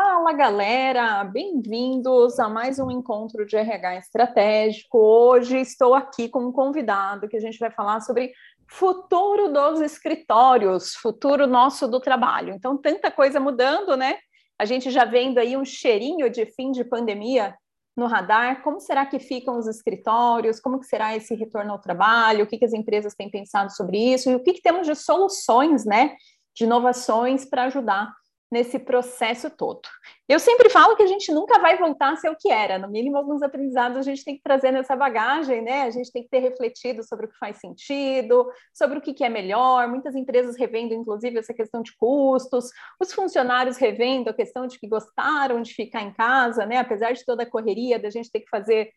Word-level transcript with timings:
Fala 0.00 0.32
galera, 0.32 1.24
bem-vindos 1.24 2.38
a 2.38 2.48
mais 2.48 2.78
um 2.78 2.88
encontro 2.88 3.44
de 3.44 3.56
RH 3.56 3.96
estratégico. 3.96 4.96
Hoje 4.96 5.58
estou 5.58 5.92
aqui 5.92 6.28
com 6.28 6.38
um 6.38 6.52
convidado 6.52 7.28
que 7.28 7.36
a 7.36 7.40
gente 7.40 7.58
vai 7.58 7.68
falar 7.72 8.00
sobre 8.02 8.32
futuro 8.68 9.52
dos 9.52 9.80
escritórios, 9.80 10.94
futuro 10.94 11.48
nosso 11.48 11.88
do 11.88 11.98
trabalho. 11.98 12.54
Então, 12.54 12.78
tanta 12.78 13.10
coisa 13.10 13.40
mudando, 13.40 13.96
né? 13.96 14.18
A 14.56 14.64
gente 14.64 14.88
já 14.88 15.04
vendo 15.04 15.38
aí 15.38 15.56
um 15.56 15.64
cheirinho 15.64 16.30
de 16.30 16.46
fim 16.46 16.70
de 16.70 16.84
pandemia 16.84 17.56
no 17.96 18.06
radar. 18.06 18.62
Como 18.62 18.78
será 18.78 19.04
que 19.04 19.18
ficam 19.18 19.58
os 19.58 19.66
escritórios? 19.66 20.60
Como 20.60 20.78
que 20.78 20.86
será 20.86 21.16
esse 21.16 21.34
retorno 21.34 21.72
ao 21.72 21.80
trabalho? 21.80 22.44
O 22.44 22.46
que, 22.46 22.56
que 22.56 22.64
as 22.64 22.72
empresas 22.72 23.16
têm 23.16 23.28
pensado 23.28 23.72
sobre 23.72 23.98
isso? 23.98 24.30
E 24.30 24.36
o 24.36 24.44
que, 24.44 24.52
que 24.52 24.62
temos 24.62 24.86
de 24.86 24.94
soluções, 24.94 25.84
né? 25.84 26.14
De 26.54 26.62
inovações 26.62 27.44
para 27.44 27.64
ajudar 27.64 28.16
nesse 28.50 28.78
processo 28.78 29.50
todo. 29.50 29.82
Eu 30.26 30.38
sempre 30.38 30.70
falo 30.70 30.96
que 30.96 31.02
a 31.02 31.06
gente 31.06 31.30
nunca 31.32 31.58
vai 31.58 31.76
voltar 31.76 32.12
a 32.12 32.16
ser 32.16 32.30
o 32.30 32.36
que 32.36 32.50
era, 32.50 32.78
no 32.78 32.88
mínimo 32.88 33.16
alguns 33.16 33.42
aprendizados 33.42 33.98
a 33.98 34.02
gente 34.02 34.24
tem 34.24 34.36
que 34.36 34.42
trazer 34.42 34.70
nessa 34.70 34.96
bagagem, 34.96 35.60
né? 35.62 35.82
A 35.82 35.90
gente 35.90 36.10
tem 36.10 36.22
que 36.22 36.30
ter 36.30 36.38
refletido 36.38 37.02
sobre 37.02 37.26
o 37.26 37.28
que 37.28 37.38
faz 37.38 37.58
sentido, 37.58 38.50
sobre 38.72 38.98
o 38.98 39.02
que, 39.02 39.22
é 39.22 39.28
melhor. 39.28 39.88
Muitas 39.88 40.14
empresas 40.14 40.56
revendo, 40.56 40.94
inclusive, 40.94 41.38
essa 41.38 41.52
questão 41.52 41.82
de 41.82 41.94
custos, 41.96 42.70
os 43.00 43.12
funcionários 43.12 43.76
revendo 43.76 44.30
a 44.30 44.34
questão 44.34 44.66
de 44.66 44.78
que 44.78 44.88
gostaram 44.88 45.60
de 45.60 45.74
ficar 45.74 46.02
em 46.02 46.12
casa, 46.12 46.64
né? 46.64 46.78
Apesar 46.78 47.12
de 47.12 47.24
toda 47.24 47.42
a 47.42 47.50
correria 47.50 47.98
da 47.98 48.08
gente 48.08 48.30
ter 48.30 48.40
que 48.40 48.48
fazer 48.48 48.90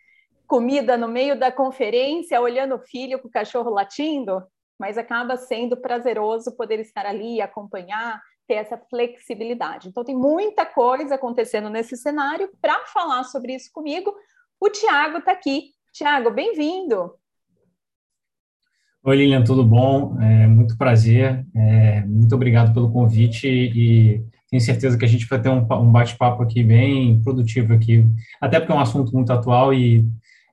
comida 0.48 0.98
no 0.98 1.08
meio 1.08 1.38
da 1.38 1.52
conferência, 1.52 2.40
olhando 2.40 2.76
o 2.76 2.80
filho 2.80 3.20
com 3.20 3.28
o 3.28 3.32
cachorro 3.32 3.70
latindo, 3.70 4.44
mas 4.78 4.98
acaba 4.98 5.38
sendo 5.38 5.78
prazeroso 5.78 6.56
poder 6.58 6.80
estar 6.80 7.06
ali, 7.06 7.40
acompanhar, 7.40 8.22
ter 8.52 8.56
essa 8.56 8.78
flexibilidade. 8.78 9.88
Então, 9.88 10.04
tem 10.04 10.14
muita 10.14 10.66
coisa 10.66 11.16
acontecendo 11.16 11.70
nesse 11.70 11.96
cenário. 11.96 12.50
Para 12.62 12.86
falar 12.88 13.24
sobre 13.24 13.56
isso 13.56 13.72
comigo, 13.72 14.14
o 14.60 14.70
Tiago 14.70 15.20
está 15.20 15.32
aqui. 15.32 15.70
Tiago, 15.94 16.30
bem-vindo. 16.32 17.14
Oi, 19.06 19.16
Lilian, 19.16 19.42
tudo 19.42 19.64
bom? 19.64 20.22
É, 20.22 20.48
muito 20.48 20.78
prazer. 20.78 21.46
É, 21.56 22.02
muito 22.02 22.36
obrigado 22.36 22.74
pelo 22.74 22.92
convite 22.92 23.48
e 23.48 24.22
tenho 24.50 24.62
certeza 24.62 24.98
que 24.98 25.06
a 25.06 25.08
gente 25.08 25.26
vai 25.28 25.42
ter 25.42 25.48
um, 25.48 25.60
um 25.62 25.90
bate-papo 25.90 26.44
aqui 26.44 26.62
bem 26.62 27.24
produtivo 27.24 27.74
aqui, 27.74 28.06
até 28.42 28.60
porque 28.60 28.74
é 28.74 28.76
um 28.76 28.82
assunto 28.82 29.14
muito 29.14 29.32
atual 29.32 29.74
e, 29.74 30.04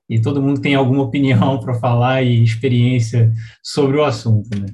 e 0.07 0.21
todo 0.21 0.41
mundo 0.41 0.61
tem 0.61 0.73
alguma 0.73 1.03
opinião 1.03 1.59
para 1.59 1.73
falar 1.73 2.23
e 2.23 2.41
experiência 2.41 3.29
sobre 3.61 3.97
o 3.97 4.05
assunto, 4.05 4.57
né? 4.57 4.67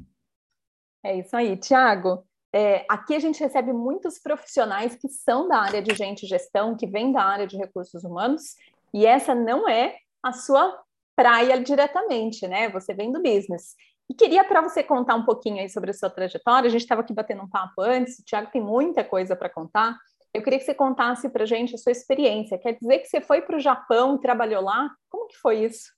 É 1.03 1.17
isso 1.17 1.35
aí, 1.35 1.57
Tiago. 1.57 2.23
É, 2.57 2.85
aqui 2.87 3.13
a 3.13 3.19
gente 3.19 3.37
recebe 3.43 3.73
muitos 3.73 4.17
profissionais 4.17 4.95
que 4.95 5.09
são 5.09 5.45
da 5.45 5.57
área 5.57 5.81
de 5.81 5.93
gente 5.93 6.25
gestão, 6.25 6.77
que 6.77 6.87
vêm 6.87 7.11
da 7.11 7.21
área 7.21 7.45
de 7.45 7.57
recursos 7.57 8.05
humanos, 8.05 8.55
e 8.93 9.05
essa 9.05 9.35
não 9.35 9.67
é 9.67 9.97
a 10.23 10.31
sua 10.31 10.73
praia 11.17 11.61
diretamente, 11.61 12.47
né? 12.47 12.69
Você 12.69 12.93
vem 12.93 13.11
do 13.11 13.21
business. 13.21 13.75
E 14.09 14.13
queria 14.13 14.41
para 14.45 14.61
você 14.61 14.81
contar 14.81 15.15
um 15.15 15.25
pouquinho 15.25 15.59
aí 15.59 15.67
sobre 15.67 15.89
a 15.91 15.93
sua 15.93 16.09
trajetória. 16.09 16.69
A 16.69 16.71
gente 16.71 16.83
estava 16.83 17.01
aqui 17.01 17.13
batendo 17.13 17.43
um 17.43 17.49
papo 17.49 17.81
antes, 17.81 18.19
o 18.19 18.23
Thiago 18.23 18.49
tem 18.49 18.61
muita 18.61 19.03
coisa 19.03 19.35
para 19.35 19.49
contar. 19.49 19.97
Eu 20.33 20.41
queria 20.41 20.57
que 20.57 20.63
você 20.63 20.73
contasse 20.73 21.27
para 21.27 21.45
gente 21.45 21.75
a 21.75 21.77
sua 21.77 21.91
experiência. 21.91 22.57
Quer 22.57 22.77
dizer 22.79 22.99
que 22.99 23.07
você 23.07 23.19
foi 23.19 23.41
para 23.41 23.57
o 23.57 23.59
Japão 23.59 24.15
e 24.15 24.21
trabalhou 24.21 24.63
lá? 24.63 24.89
Como 25.09 25.27
que 25.27 25.35
foi 25.39 25.65
isso? 25.65 25.91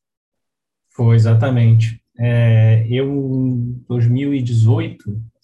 Foi, 0.89 1.15
exatamente. 1.15 2.03
É, 2.17 2.83
eu, 2.89 3.05
em 3.05 3.83
2018, 3.87 5.05
é, 5.11 5.36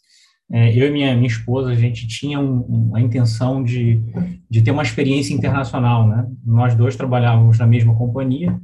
eu 0.53 0.87
e 0.87 0.91
minha, 0.91 1.15
minha 1.15 1.27
esposa, 1.27 1.71
a 1.71 1.75
gente 1.75 2.07
tinha 2.07 2.39
um, 2.39 2.95
a 2.95 3.01
intenção 3.01 3.63
de, 3.63 4.01
de 4.47 4.61
ter 4.61 4.69
uma 4.69 4.83
experiência 4.83 5.33
internacional, 5.33 6.07
né? 6.07 6.27
Nós 6.45 6.75
dois 6.75 6.95
trabalhávamos 6.95 7.57
na 7.57 7.65
mesma 7.65 7.95
companhia 7.95 8.55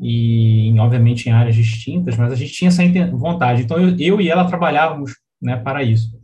e, 0.00 0.74
obviamente, 0.78 1.28
em 1.28 1.32
áreas 1.32 1.54
distintas, 1.54 2.16
mas 2.16 2.32
a 2.32 2.36
gente 2.36 2.52
tinha 2.52 2.68
essa 2.68 2.82
vontade. 3.14 3.62
Então, 3.62 3.78
eu, 3.78 3.94
eu 3.98 4.20
e 4.20 4.28
ela 4.30 4.46
trabalhávamos 4.46 5.12
né, 5.40 5.56
para 5.56 5.82
isso. 5.82 6.16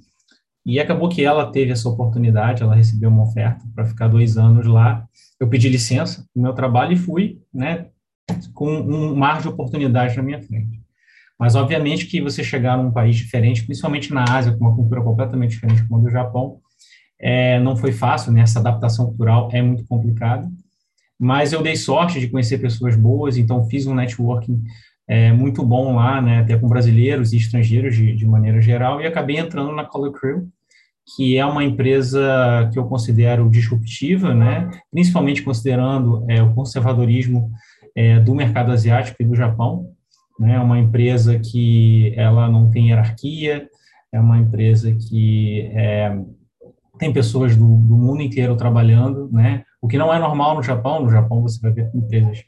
E 0.65 0.81
acabou 0.81 1.09
que 1.09 1.23
ela 1.23 1.51
teve 1.53 1.73
essa 1.73 1.89
oportunidade, 1.89 2.63
ela 2.63 2.75
recebeu 2.75 3.11
uma 3.11 3.25
oferta 3.25 3.63
para 3.75 3.85
ficar 3.85 4.09
dois 4.09 4.39
anos 4.39 4.67
lá. 4.67 5.07
Eu 5.39 5.49
pedi 5.49 5.69
licença 5.69 6.27
do 6.35 6.41
meu 6.41 6.55
trabalho 6.55 6.95
e 6.95 6.97
fui, 6.97 7.43
né, 7.53 7.89
com 8.55 8.71
um 8.71 9.15
mar 9.15 9.43
de 9.43 9.49
oportunidades 9.49 10.17
na 10.17 10.23
minha 10.23 10.41
frente. 10.41 10.84
Mas, 11.45 11.55
obviamente, 11.57 12.07
que 12.07 12.23
você 12.23 12.43
chegar 12.43 12.79
num 12.79 12.91
país 12.91 13.17
diferente, 13.17 13.67
principalmente 13.67 14.15
na 14.15 14.25
Ásia, 14.25 14.53
com 14.53 14.65
uma 14.65 14.75
cultura 14.75 15.03
completamente 15.03 15.51
diferente 15.51 15.87
como 15.87 16.01
a 16.01 16.03
do 16.05 16.09
Japão, 16.09 16.57
é, 17.21 17.61
não 17.61 17.77
foi 17.77 17.93
fácil, 17.93 18.33
né? 18.33 18.41
Essa 18.41 18.61
adaptação 18.61 19.09
cultural 19.09 19.51
é 19.53 19.61
muito 19.61 19.85
complicada. 19.85 20.51
Mas 21.21 21.53
eu 21.53 21.63
dei 21.63 21.77
sorte 21.77 22.19
de 22.19 22.29
conhecer 22.29 22.57
pessoas 22.57 22.97
boas, 22.97 23.37
então 23.37 23.63
fiz 23.69 23.87
um 23.87 23.95
networking 23.95 24.63
é, 25.07 25.33
muito 25.33 25.63
bom 25.63 25.97
lá, 25.97 26.19
né? 26.19 26.39
Até 26.39 26.57
com 26.57 26.67
brasileiros 26.67 27.35
e 27.35 27.37
estrangeiros 27.37 27.95
de, 27.95 28.17
de 28.17 28.27
maneira 28.27 28.63
geral, 28.63 29.03
e 29.03 29.07
acabei 29.07 29.37
entrando 29.37 29.71
na 29.71 29.85
Color 29.85 30.13
Crew, 30.13 30.49
que 31.15 31.37
é 31.37 31.45
uma 31.45 31.63
empresa 31.63 32.71
que 32.73 32.79
eu 32.79 32.87
considero 32.87 33.51
disruptiva, 33.51 34.33
né? 34.33 34.71
Principalmente 34.91 35.43
considerando 35.43 36.25
é, 36.27 36.43
o 36.43 36.55
conservadorismo 36.55 37.53
é, 37.95 38.19
do 38.19 38.35
mercado 38.35 38.73
asiático 38.73 39.23
e 39.23 39.27
do 39.27 39.35
Japão 39.35 39.95
né? 40.39 40.55
É 40.55 40.61
uma 40.61 40.79
empresa 40.79 41.39
que 41.39 42.13
ela 42.17 42.49
não 42.49 42.71
tem 42.71 42.89
hierarquia, 42.89 43.69
é 44.13 44.21
uma 44.21 44.39
empresa 44.39 44.95
que 44.95 45.71
é, 45.73 46.17
tem 46.99 47.13
pessoas 47.13 47.57
do, 47.57 47.65
do, 47.65 47.97
mundo 47.97 48.23
inteiro 48.23 48.57
trabalhando, 48.57 49.29
né? 49.33 49.65
O 49.83 49.89
que 49.89 49.99
não 49.99 50.13
é 50.13 50.19
normal 50.19 50.55
no 50.55 50.63
Japão. 50.63 51.03
No 51.03 51.11
Japão 51.11 51.43
você 51.43 51.61
vai 51.61 51.73
ver 51.73 51.91
empresas 51.95 52.45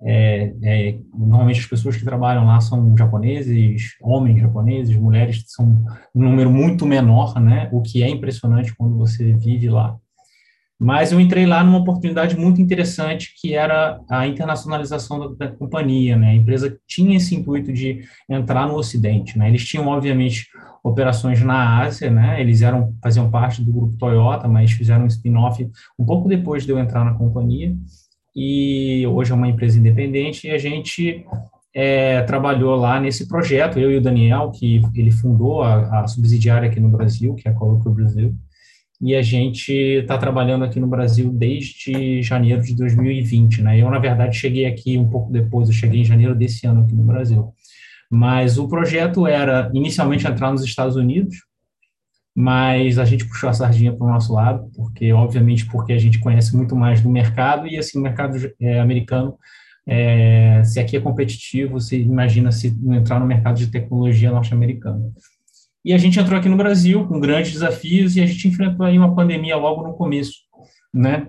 é, 0.00 0.54
é, 0.62 0.98
normalmente 1.12 1.60
as 1.60 1.66
pessoas 1.66 1.96
que 1.96 2.04
trabalham 2.04 2.46
lá 2.46 2.60
são 2.60 2.96
japoneses, 2.96 3.96
homens 4.00 4.40
japoneses, 4.40 4.96
mulheres 4.96 5.42
são 5.48 5.84
um 6.14 6.22
número 6.22 6.50
muito 6.50 6.86
menor, 6.86 7.40
né? 7.40 7.68
O 7.72 7.82
que 7.82 8.02
é 8.02 8.08
impressionante 8.08 8.74
quando 8.76 8.96
você 8.96 9.32
vive 9.32 9.68
lá. 9.68 9.96
Mas 10.80 11.10
eu 11.10 11.20
entrei 11.20 11.44
lá 11.44 11.64
numa 11.64 11.78
oportunidade 11.78 12.36
muito 12.36 12.60
interessante, 12.60 13.34
que 13.40 13.52
era 13.52 14.00
a 14.08 14.28
internacionalização 14.28 15.18
da, 15.18 15.46
da, 15.46 15.52
companhia, 15.52 16.16
né? 16.16 16.30
A 16.30 16.34
empresa 16.34 16.78
tinha 16.86 17.16
esse 17.16 17.34
intuito 17.34 17.72
de 17.72 18.02
entrar 18.30 18.68
no 18.68 18.76
Ocidente, 18.76 19.36
né? 19.36 19.48
Eles 19.48 19.64
tinham, 19.64 19.88
obviamente, 19.88 20.46
operações 20.84 21.42
na 21.42 21.80
Ásia, 21.80 22.10
né? 22.10 22.40
Eles 22.40 22.62
eram, 22.62 22.94
faziam 23.02 23.28
parte 23.28 23.60
do 23.60 23.72
grupo 23.72 23.96
Toyota, 23.96 24.46
mas 24.46 24.70
fizeram 24.70 25.02
um 25.04 25.08
spin-off 25.08 25.68
um 25.98 26.04
pouco 26.04 26.28
depois 26.28 26.64
de 26.64 26.70
eu 26.70 26.78
entrar 26.78 27.04
na 27.04 27.14
companhia. 27.14 27.74
E 28.36 29.04
hoje 29.08 29.32
é 29.32 29.34
uma 29.34 29.48
empresa 29.48 29.80
independente 29.80 30.46
e 30.46 30.52
a 30.52 30.58
gente 30.58 31.26
é, 31.74 32.22
trabalhou 32.22 32.76
lá 32.76 33.00
nesse 33.00 33.26
projeto, 33.26 33.80
eu 33.80 33.90
e 33.90 33.96
o 33.96 34.00
Daniel, 34.00 34.52
que 34.52 34.80
ele 34.94 35.10
fundou 35.10 35.62
a, 35.62 36.02
a 36.02 36.06
subsidiária 36.06 36.68
aqui 36.68 36.78
no 36.78 36.88
Brasil, 36.88 37.34
que 37.34 37.48
é 37.48 37.50
a 37.50 37.54
Coloco 37.54 37.90
Brasil, 37.90 38.32
e 39.00 39.14
a 39.14 39.22
gente 39.22 39.72
está 39.72 40.18
trabalhando 40.18 40.64
aqui 40.64 40.80
no 40.80 40.86
Brasil 40.86 41.32
desde 41.32 42.20
janeiro 42.22 42.62
de 42.62 42.74
2020, 42.74 43.62
né? 43.62 43.80
Eu, 43.80 43.90
na 43.90 43.98
verdade, 43.98 44.36
cheguei 44.36 44.66
aqui 44.66 44.98
um 44.98 45.08
pouco 45.08 45.32
depois, 45.32 45.68
eu 45.68 45.74
cheguei 45.74 46.00
em 46.00 46.04
janeiro 46.04 46.34
desse 46.34 46.66
ano 46.66 46.82
aqui 46.82 46.94
no 46.94 47.04
Brasil. 47.04 47.52
Mas 48.10 48.58
o 48.58 48.66
projeto 48.66 49.26
era 49.26 49.70
inicialmente 49.72 50.26
entrar 50.26 50.50
nos 50.50 50.64
Estados 50.64 50.96
Unidos, 50.96 51.36
mas 52.34 52.98
a 52.98 53.04
gente 53.04 53.24
puxou 53.24 53.50
a 53.50 53.52
sardinha 53.52 53.92
para 53.92 54.06
o 54.06 54.10
nosso 54.10 54.32
lado, 54.32 54.70
porque, 54.74 55.12
obviamente, 55.12 55.66
porque 55.66 55.92
a 55.92 55.98
gente 55.98 56.18
conhece 56.18 56.56
muito 56.56 56.74
mais 56.74 57.00
do 57.00 57.10
mercado, 57.10 57.66
e 57.68 57.76
assim, 57.78 57.98
o 57.98 58.02
mercado 58.02 58.36
é, 58.60 58.80
americano, 58.80 59.36
é, 59.86 60.62
se 60.64 60.80
aqui 60.80 60.96
é 60.96 61.00
competitivo, 61.00 61.72
você 61.72 61.98
imagina 62.00 62.50
se 62.50 62.76
entrar 62.90 63.20
no 63.20 63.26
mercado 63.26 63.56
de 63.56 63.68
tecnologia 63.68 64.30
norte-americano. 64.30 65.12
E 65.84 65.92
a 65.92 65.98
gente 65.98 66.18
entrou 66.18 66.38
aqui 66.38 66.48
no 66.48 66.56
Brasil 66.56 67.06
com 67.06 67.20
grandes 67.20 67.52
desafios 67.52 68.16
e 68.16 68.20
a 68.20 68.26
gente 68.26 68.48
enfrentou 68.48 68.84
aí 68.84 68.98
uma 68.98 69.14
pandemia 69.14 69.56
logo 69.56 69.82
no 69.82 69.94
começo, 69.94 70.34
né? 70.92 71.26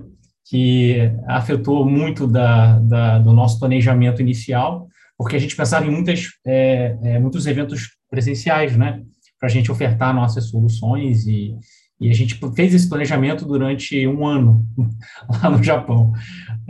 Que 0.49 1.11
afetou 1.27 1.85
muito 1.85 2.27
da, 2.27 2.79
da 2.79 3.19
do 3.19 3.31
nosso 3.31 3.59
planejamento 3.59 4.21
inicial, 4.21 4.87
porque 5.17 5.35
a 5.35 5.39
gente 5.39 5.55
pensava 5.55 5.85
em 5.85 5.91
muitas, 5.91 6.29
é, 6.45 6.97
é, 7.03 7.19
muitos 7.19 7.45
eventos 7.45 7.89
presenciais, 8.09 8.75
né? 8.75 9.03
Para 9.39 9.47
a 9.47 9.51
gente 9.51 9.71
ofertar 9.71 10.13
nossas 10.13 10.49
soluções 10.49 11.27
e, 11.27 11.55
e 12.01 12.09
a 12.09 12.13
gente 12.13 12.39
fez 12.55 12.73
esse 12.73 12.89
planejamento 12.89 13.45
durante 13.45 14.07
um 14.07 14.25
ano 14.25 14.65
lá 15.29 15.49
no 15.49 15.63
Japão. 15.63 16.11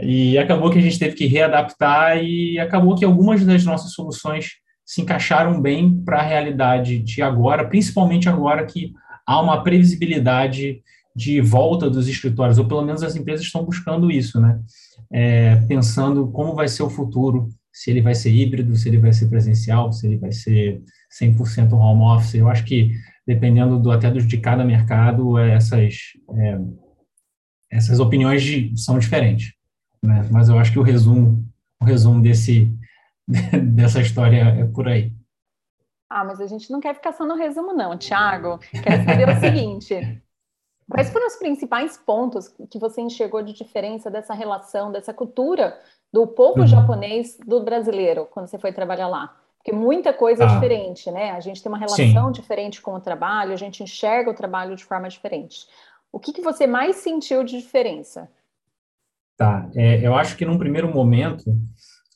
E 0.01 0.37
acabou 0.37 0.69
que 0.69 0.79
a 0.79 0.81
gente 0.81 0.99
teve 0.99 1.15
que 1.15 1.27
readaptar 1.27 2.21
e 2.23 2.59
acabou 2.59 2.95
que 2.95 3.05
algumas 3.05 3.45
das 3.45 3.63
nossas 3.63 3.93
soluções 3.93 4.49
se 4.89 5.03
encaixaram 5.03 5.61
bem 5.61 6.01
para 6.03 6.17
a 6.17 6.23
realidade 6.23 6.97
de 6.97 7.21
agora, 7.21 7.63
principalmente 7.63 8.27
agora 8.27 8.65
que 8.65 8.91
há 9.23 9.39
uma 9.39 9.63
previsibilidade 9.63 10.81
de 11.15 11.39
volta 11.41 11.87
dos 11.87 12.07
escritórios, 12.07 12.57
ou 12.57 12.67
pelo 12.67 12.81
menos 12.81 13.03
as 13.03 13.15
empresas 13.15 13.45
estão 13.45 13.63
buscando 13.63 14.09
isso, 14.09 14.41
né? 14.41 14.59
É, 15.13 15.57
pensando 15.67 16.31
como 16.31 16.55
vai 16.55 16.67
ser 16.67 16.81
o 16.81 16.89
futuro, 16.89 17.49
se 17.71 17.91
ele 17.91 18.01
vai 18.01 18.15
ser 18.15 18.31
híbrido, 18.31 18.75
se 18.75 18.89
ele 18.89 18.97
vai 18.97 19.13
ser 19.13 19.27
presencial, 19.29 19.93
se 19.93 20.07
ele 20.07 20.17
vai 20.17 20.31
ser 20.31 20.81
100% 21.21 21.71
home 21.71 22.01
office. 22.01 22.33
Eu 22.33 22.49
acho 22.49 22.65
que, 22.65 22.91
dependendo 23.27 23.77
do, 23.77 23.91
até 23.91 24.09
do, 24.09 24.19
de 24.19 24.37
cada 24.39 24.65
mercado, 24.65 25.37
essas, 25.37 25.97
é, 26.33 26.59
essas 27.71 27.99
opiniões 27.99 28.41
de, 28.41 28.73
são 28.75 28.97
diferentes, 28.97 29.53
né? 30.03 30.27
Mas 30.31 30.49
eu 30.49 30.57
acho 30.57 30.71
que 30.71 30.79
o 30.79 30.83
resumo, 30.83 31.45
o 31.79 31.85
resumo 31.85 32.23
desse 32.23 32.75
dessa 33.75 34.01
história 34.01 34.41
é 34.41 34.65
por 34.65 34.87
aí. 34.87 35.11
Ah, 36.09 36.23
mas 36.23 36.41
a 36.41 36.47
gente 36.47 36.71
não 36.71 36.79
quer 36.79 36.95
ficar 36.95 37.13
só 37.13 37.25
no 37.25 37.35
resumo, 37.35 37.71
não, 37.71 37.95
Tiago. 37.97 38.59
Quero 38.83 39.05
saber 39.05 39.29
o 39.29 39.37
seguinte: 39.39 40.21
quais 40.89 41.09
foram 41.11 41.27
os 41.27 41.35
principais 41.35 41.97
pontos 41.97 42.47
que 42.69 42.79
você 42.79 43.01
enxergou 43.01 43.43
de 43.43 43.53
diferença 43.53 44.09
dessa 44.09 44.33
relação, 44.33 44.91
dessa 44.91 45.13
cultura 45.13 45.77
do 46.11 46.25
povo 46.25 46.61
uhum. 46.61 46.67
japonês 46.67 47.37
do 47.45 47.63
brasileiro, 47.63 48.27
quando 48.31 48.47
você 48.47 48.57
foi 48.57 48.73
trabalhar 48.73 49.07
lá? 49.07 49.35
Porque 49.57 49.71
muita 49.71 50.11
coisa 50.11 50.43
é 50.43 50.47
ah. 50.47 50.49
é 50.49 50.53
diferente, 50.55 51.11
né? 51.11 51.31
A 51.31 51.39
gente 51.39 51.61
tem 51.61 51.71
uma 51.71 51.77
relação 51.77 52.25
Sim. 52.25 52.31
diferente 52.31 52.81
com 52.81 52.93
o 52.93 52.99
trabalho, 52.99 53.53
a 53.53 53.57
gente 53.57 53.83
enxerga 53.83 54.31
o 54.31 54.35
trabalho 54.35 54.75
de 54.75 54.83
forma 54.83 55.07
diferente. 55.07 55.67
O 56.11 56.19
que, 56.19 56.33
que 56.33 56.41
você 56.41 56.65
mais 56.65 56.95
sentiu 56.95 57.43
de 57.43 57.59
diferença? 57.59 58.27
Tá, 59.37 59.69
é, 59.75 60.05
eu 60.05 60.15
acho 60.15 60.35
que 60.35 60.45
num 60.45 60.57
primeiro 60.57 60.91
momento 60.91 61.55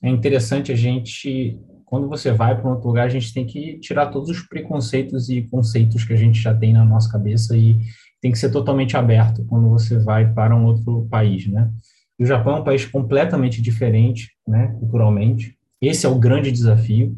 é 0.04 0.10
interessante 0.10 0.70
a 0.70 0.76
gente, 0.76 1.58
quando 1.86 2.10
você 2.10 2.32
vai 2.34 2.60
para 2.60 2.70
outro 2.70 2.88
lugar, 2.88 3.06
a 3.06 3.10
gente 3.10 3.34
tem 3.34 3.46
que 3.46 3.80
tirar 3.80 4.08
todos 4.08 4.30
os 4.30 4.42
preconceitos 4.42 5.30
e 5.30 5.44
conceitos 5.44 6.04
que 6.04 6.12
a 6.12 6.18
gente 6.18 6.40
já 6.40 6.54
tem 6.54 6.74
na 6.74 6.84
nossa 6.84 7.10
cabeça 7.10 7.56
e 7.56 7.78
tem 8.22 8.32
que 8.32 8.38
ser 8.38 8.52
totalmente 8.52 8.98
aberto 8.98 9.46
quando 9.46 9.70
você 9.70 9.98
vai 9.98 10.34
para 10.34 10.54
um 10.56 10.66
outro 10.66 11.08
país, 11.10 11.48
né? 11.48 11.72
E 12.20 12.24
o 12.24 12.28
Japão 12.28 12.58
é 12.58 12.60
um 12.60 12.64
país 12.64 12.86
completamente 12.86 13.62
diferente, 13.62 14.32
né, 14.48 14.76
culturalmente. 14.80 15.58
Esse 15.82 16.06
é 16.06 16.10
o 16.10 16.20
grande 16.20 16.52
desafio, 16.52 17.18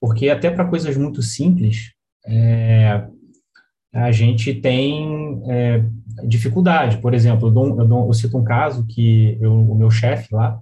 porque 0.00 0.28
até 0.30 0.50
para 0.50 0.64
coisas 0.64 0.96
muito 0.96 1.22
simples, 1.22 1.92
é, 2.26 3.06
a 3.92 4.10
gente 4.10 4.52
tem 4.54 5.42
é, 5.46 5.84
dificuldade. 6.26 6.98
Por 6.98 7.14
exemplo, 7.14 7.48
eu, 7.48 7.52
dou, 7.52 7.80
eu, 7.80 7.86
dou, 7.86 8.06
eu, 8.06 8.12
cito 8.12 8.36
um 8.36 8.44
caso 8.44 8.86
que 8.86 9.38
eu, 9.40 9.52
o 9.52 9.74
meu 9.74 9.90
chefe 9.90 10.34
lá, 10.34 10.60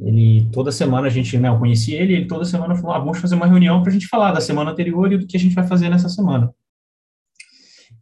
ele 0.00 0.48
toda 0.52 0.72
semana 0.72 1.06
a 1.06 1.10
gente, 1.10 1.36
né, 1.38 1.48
eu 1.48 1.58
conheci 1.58 1.92
ele, 1.92 2.14
ele 2.14 2.26
toda 2.26 2.44
semana 2.44 2.74
falou, 2.74 2.92
ah, 2.92 2.98
vamos 2.98 3.18
fazer 3.18 3.34
uma 3.34 3.46
reunião 3.46 3.82
para 3.82 3.90
a 3.90 3.92
gente 3.92 4.06
falar 4.06 4.32
da 4.32 4.40
semana 4.40 4.70
anterior 4.70 5.12
e 5.12 5.18
do 5.18 5.26
que 5.26 5.36
a 5.36 5.40
gente 5.40 5.54
vai 5.54 5.66
fazer 5.66 5.88
nessa 5.88 6.08
semana. 6.08 6.52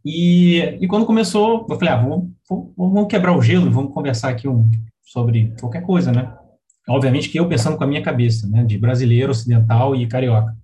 E, 0.05 0.59
e 0.81 0.87
quando 0.87 1.05
começou, 1.05 1.67
eu 1.69 1.77
falei, 1.77 1.93
ah, 1.93 1.97
vamos, 1.97 2.29
vamos 2.77 3.07
quebrar 3.07 3.37
o 3.37 3.41
gelo, 3.41 3.69
vamos 3.69 3.93
conversar 3.93 4.29
aqui 4.29 4.47
um, 4.47 4.69
sobre 5.03 5.53
qualquer 5.59 5.81
coisa, 5.81 6.11
né? 6.11 6.33
Obviamente 6.87 7.29
que 7.29 7.39
eu 7.39 7.47
pensando 7.47 7.77
com 7.77 7.83
a 7.83 7.87
minha 7.87 8.01
cabeça, 8.01 8.47
né, 8.47 8.63
de 8.63 8.77
brasileiro, 8.77 9.31
ocidental 9.31 9.95
e 9.95 10.07
carioca. 10.07 10.55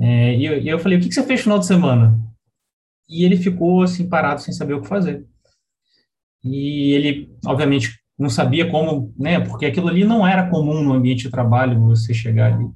É, 0.00 0.34
e, 0.34 0.44
eu, 0.44 0.58
e 0.60 0.68
eu 0.68 0.78
falei, 0.78 0.98
o 0.98 1.00
que, 1.00 1.08
que 1.08 1.14
você 1.14 1.22
fez 1.22 1.40
no 1.40 1.44
final 1.44 1.58
de 1.58 1.66
semana? 1.66 2.18
E 3.08 3.24
ele 3.24 3.36
ficou 3.36 3.82
assim 3.82 4.08
parado 4.08 4.40
sem 4.40 4.52
saber 4.52 4.74
o 4.74 4.80
que 4.80 4.88
fazer. 4.88 5.24
E 6.42 6.92
ele, 6.92 7.30
obviamente, 7.46 8.00
não 8.18 8.30
sabia 8.30 8.70
como, 8.70 9.12
né? 9.18 9.40
Porque 9.40 9.66
aquilo 9.66 9.88
ali 9.88 10.04
não 10.04 10.26
era 10.26 10.48
comum 10.48 10.82
no 10.82 10.92
ambiente 10.92 11.24
de 11.24 11.30
trabalho 11.30 11.80
você 11.80 12.14
chegar 12.14 12.52
ali. 12.52 12.66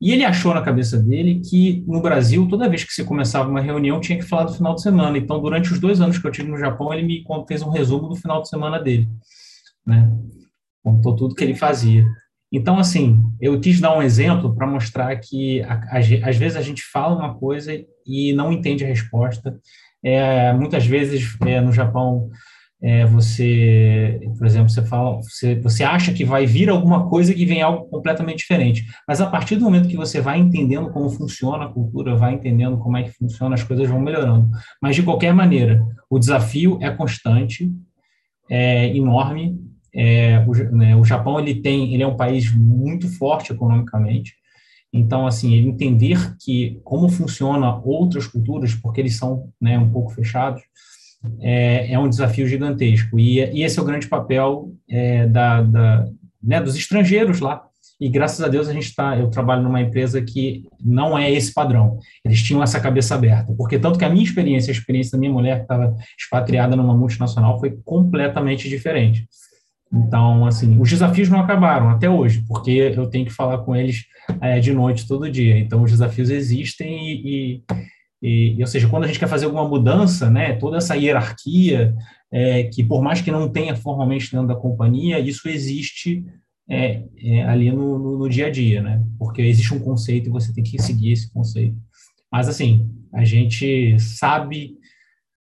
E 0.00 0.12
ele 0.12 0.24
achou 0.24 0.52
na 0.52 0.60
cabeça 0.60 0.98
dele 0.98 1.40
que 1.40 1.82
no 1.86 2.02
Brasil, 2.02 2.46
toda 2.48 2.68
vez 2.68 2.84
que 2.84 2.92
você 2.92 3.02
começava 3.02 3.48
uma 3.48 3.60
reunião, 3.60 4.00
tinha 4.00 4.18
que 4.18 4.24
falar 4.24 4.44
do 4.44 4.52
final 4.52 4.74
de 4.74 4.82
semana. 4.82 5.16
Então, 5.16 5.40
durante 5.40 5.72
os 5.72 5.80
dois 5.80 6.00
anos 6.00 6.18
que 6.18 6.26
eu 6.26 6.30
tive 6.30 6.50
no 6.50 6.58
Japão, 6.58 6.92
ele 6.92 7.02
me 7.02 7.24
fez 7.48 7.62
um 7.62 7.70
resumo 7.70 8.08
do 8.08 8.14
final 8.16 8.42
de 8.42 8.48
semana 8.48 8.78
dele, 8.78 9.08
né? 9.86 10.12
Contou 10.82 11.16
tudo 11.16 11.34
que 11.34 11.42
ele 11.42 11.54
fazia. 11.54 12.04
Então, 12.52 12.78
assim, 12.78 13.22
eu 13.40 13.58
quis 13.58 13.80
dar 13.80 13.96
um 13.96 14.02
exemplo 14.02 14.54
para 14.54 14.66
mostrar 14.66 15.16
que 15.16 15.62
às 16.22 16.36
vezes 16.36 16.56
a 16.56 16.62
gente 16.62 16.82
fala 16.82 17.16
uma 17.16 17.34
coisa 17.34 17.72
e 18.06 18.32
não 18.34 18.52
entende 18.52 18.84
a 18.84 18.88
resposta. 18.88 19.58
É, 20.04 20.52
muitas 20.52 20.86
vezes 20.86 21.36
é, 21.44 21.60
no 21.60 21.72
Japão 21.72 22.30
é, 22.82 23.06
você, 23.06 24.20
por 24.36 24.46
exemplo, 24.46 24.68
você 24.68 24.82
fala, 24.82 25.16
você, 25.16 25.54
você 25.56 25.82
acha 25.82 26.12
que 26.12 26.24
vai 26.24 26.44
vir 26.44 26.68
alguma 26.68 27.08
coisa 27.08 27.32
que 27.32 27.46
vem 27.46 27.62
algo 27.62 27.86
completamente 27.86 28.38
diferente, 28.38 28.84
mas 29.08 29.20
a 29.20 29.26
partir 29.26 29.56
do 29.56 29.64
momento 29.64 29.88
que 29.88 29.96
você 29.96 30.20
vai 30.20 30.38
entendendo 30.38 30.90
como 30.90 31.08
funciona 31.08 31.64
a 31.64 31.68
cultura, 31.68 32.16
vai 32.16 32.34
entendendo 32.34 32.76
como 32.78 32.96
é 32.96 33.04
que 33.04 33.12
funciona, 33.12 33.54
as 33.54 33.62
coisas 33.62 33.88
vão 33.88 34.00
melhorando. 34.00 34.50
Mas 34.80 34.94
de 34.94 35.02
qualquer 35.02 35.32
maneira, 35.32 35.82
o 36.10 36.18
desafio 36.18 36.78
é 36.82 36.90
constante, 36.90 37.72
é 38.50 38.94
enorme. 38.94 39.58
É, 39.94 40.44
o, 40.46 40.52
né, 40.76 40.94
o 40.94 41.04
Japão 41.04 41.40
ele 41.40 41.54
tem, 41.54 41.94
ele 41.94 42.02
é 42.02 42.06
um 42.06 42.16
país 42.16 42.54
muito 42.54 43.08
forte 43.16 43.52
economicamente. 43.52 44.34
Então, 44.92 45.26
assim, 45.26 45.54
entender 45.54 46.36
que 46.38 46.78
como 46.84 47.08
funciona 47.08 47.74
outras 47.82 48.26
culturas, 48.26 48.74
porque 48.74 49.00
eles 49.00 49.16
são 49.16 49.48
né, 49.60 49.78
um 49.78 49.90
pouco 49.90 50.10
fechados, 50.10 50.62
é, 51.40 51.92
é 51.92 51.98
um 51.98 52.08
desafio 52.08 52.46
gigantesco. 52.46 53.18
E, 53.18 53.40
e, 53.40 53.62
esse 53.62 53.78
é 53.78 53.82
o 53.82 53.84
grande 53.84 54.08
papel 54.08 54.72
é, 54.88 55.26
da, 55.26 55.62
da 55.62 56.06
né, 56.42 56.60
dos 56.60 56.76
estrangeiros 56.76 57.40
lá. 57.40 57.62
E 58.00 58.08
graças 58.10 58.42
a 58.42 58.48
Deus 58.48 58.68
a 58.68 58.72
gente 58.72 58.88
está. 58.88 59.16
Eu 59.16 59.30
trabalho 59.30 59.62
numa 59.62 59.80
empresa 59.80 60.20
que 60.20 60.64
não 60.84 61.18
é 61.18 61.30
esse 61.30 61.52
padrão. 61.52 61.98
Eles 62.24 62.42
tinham 62.42 62.62
essa 62.62 62.78
cabeça 62.78 63.14
aberta, 63.14 63.54
porque 63.56 63.78
tanto 63.78 63.98
que 63.98 64.04
a 64.04 64.10
minha 64.10 64.24
experiência, 64.24 64.70
a 64.70 64.76
experiência 64.76 65.12
da 65.12 65.18
minha 65.18 65.32
mulher 65.32 65.56
que 65.56 65.62
estava 65.62 65.96
expatriada 66.18 66.76
numa 66.76 66.94
multinacional, 66.94 67.58
foi 67.58 67.78
completamente 67.84 68.68
diferente. 68.68 69.26
Então, 69.92 70.44
assim, 70.44 70.78
os 70.80 70.90
desafios 70.90 71.28
não 71.28 71.40
acabaram 71.40 71.88
até 71.88 72.10
hoje, 72.10 72.44
porque 72.46 72.70
eu 72.70 73.08
tenho 73.08 73.24
que 73.24 73.32
falar 73.32 73.58
com 73.58 73.74
eles 73.74 74.04
é, 74.40 74.58
de 74.60 74.72
noite 74.72 75.06
todo 75.06 75.30
dia. 75.30 75.58
Então, 75.58 75.82
os 75.82 75.90
desafios 75.90 76.28
existem 76.28 77.08
e, 77.08 77.12
e 77.54 77.62
e, 78.28 78.60
ou 78.60 78.66
seja, 78.66 78.88
quando 78.88 79.04
a 79.04 79.06
gente 79.06 79.18
quer 79.20 79.28
fazer 79.28 79.44
alguma 79.44 79.68
mudança, 79.68 80.28
né, 80.28 80.54
toda 80.54 80.78
essa 80.78 80.96
hierarquia, 80.96 81.94
é, 82.32 82.64
que 82.64 82.82
por 82.82 83.00
mais 83.00 83.20
que 83.20 83.30
não 83.30 83.48
tenha 83.48 83.76
formalmente 83.76 84.32
dentro 84.32 84.48
da 84.48 84.56
companhia, 84.56 85.20
isso 85.20 85.48
existe 85.48 86.24
é, 86.68 87.04
é, 87.22 87.44
ali 87.44 87.70
no, 87.70 87.98
no, 87.98 88.18
no, 88.18 88.28
dia 88.28 88.48
a 88.48 88.50
dia, 88.50 88.82
né? 88.82 89.00
Porque 89.16 89.40
existe 89.42 89.72
um 89.72 89.78
conceito 89.78 90.28
e 90.28 90.32
você 90.32 90.52
tem 90.52 90.64
que 90.64 90.82
seguir 90.82 91.12
esse 91.12 91.32
conceito. 91.32 91.76
Mas, 92.30 92.48
assim, 92.48 92.90
a 93.14 93.24
gente 93.24 93.96
sabe 94.00 94.74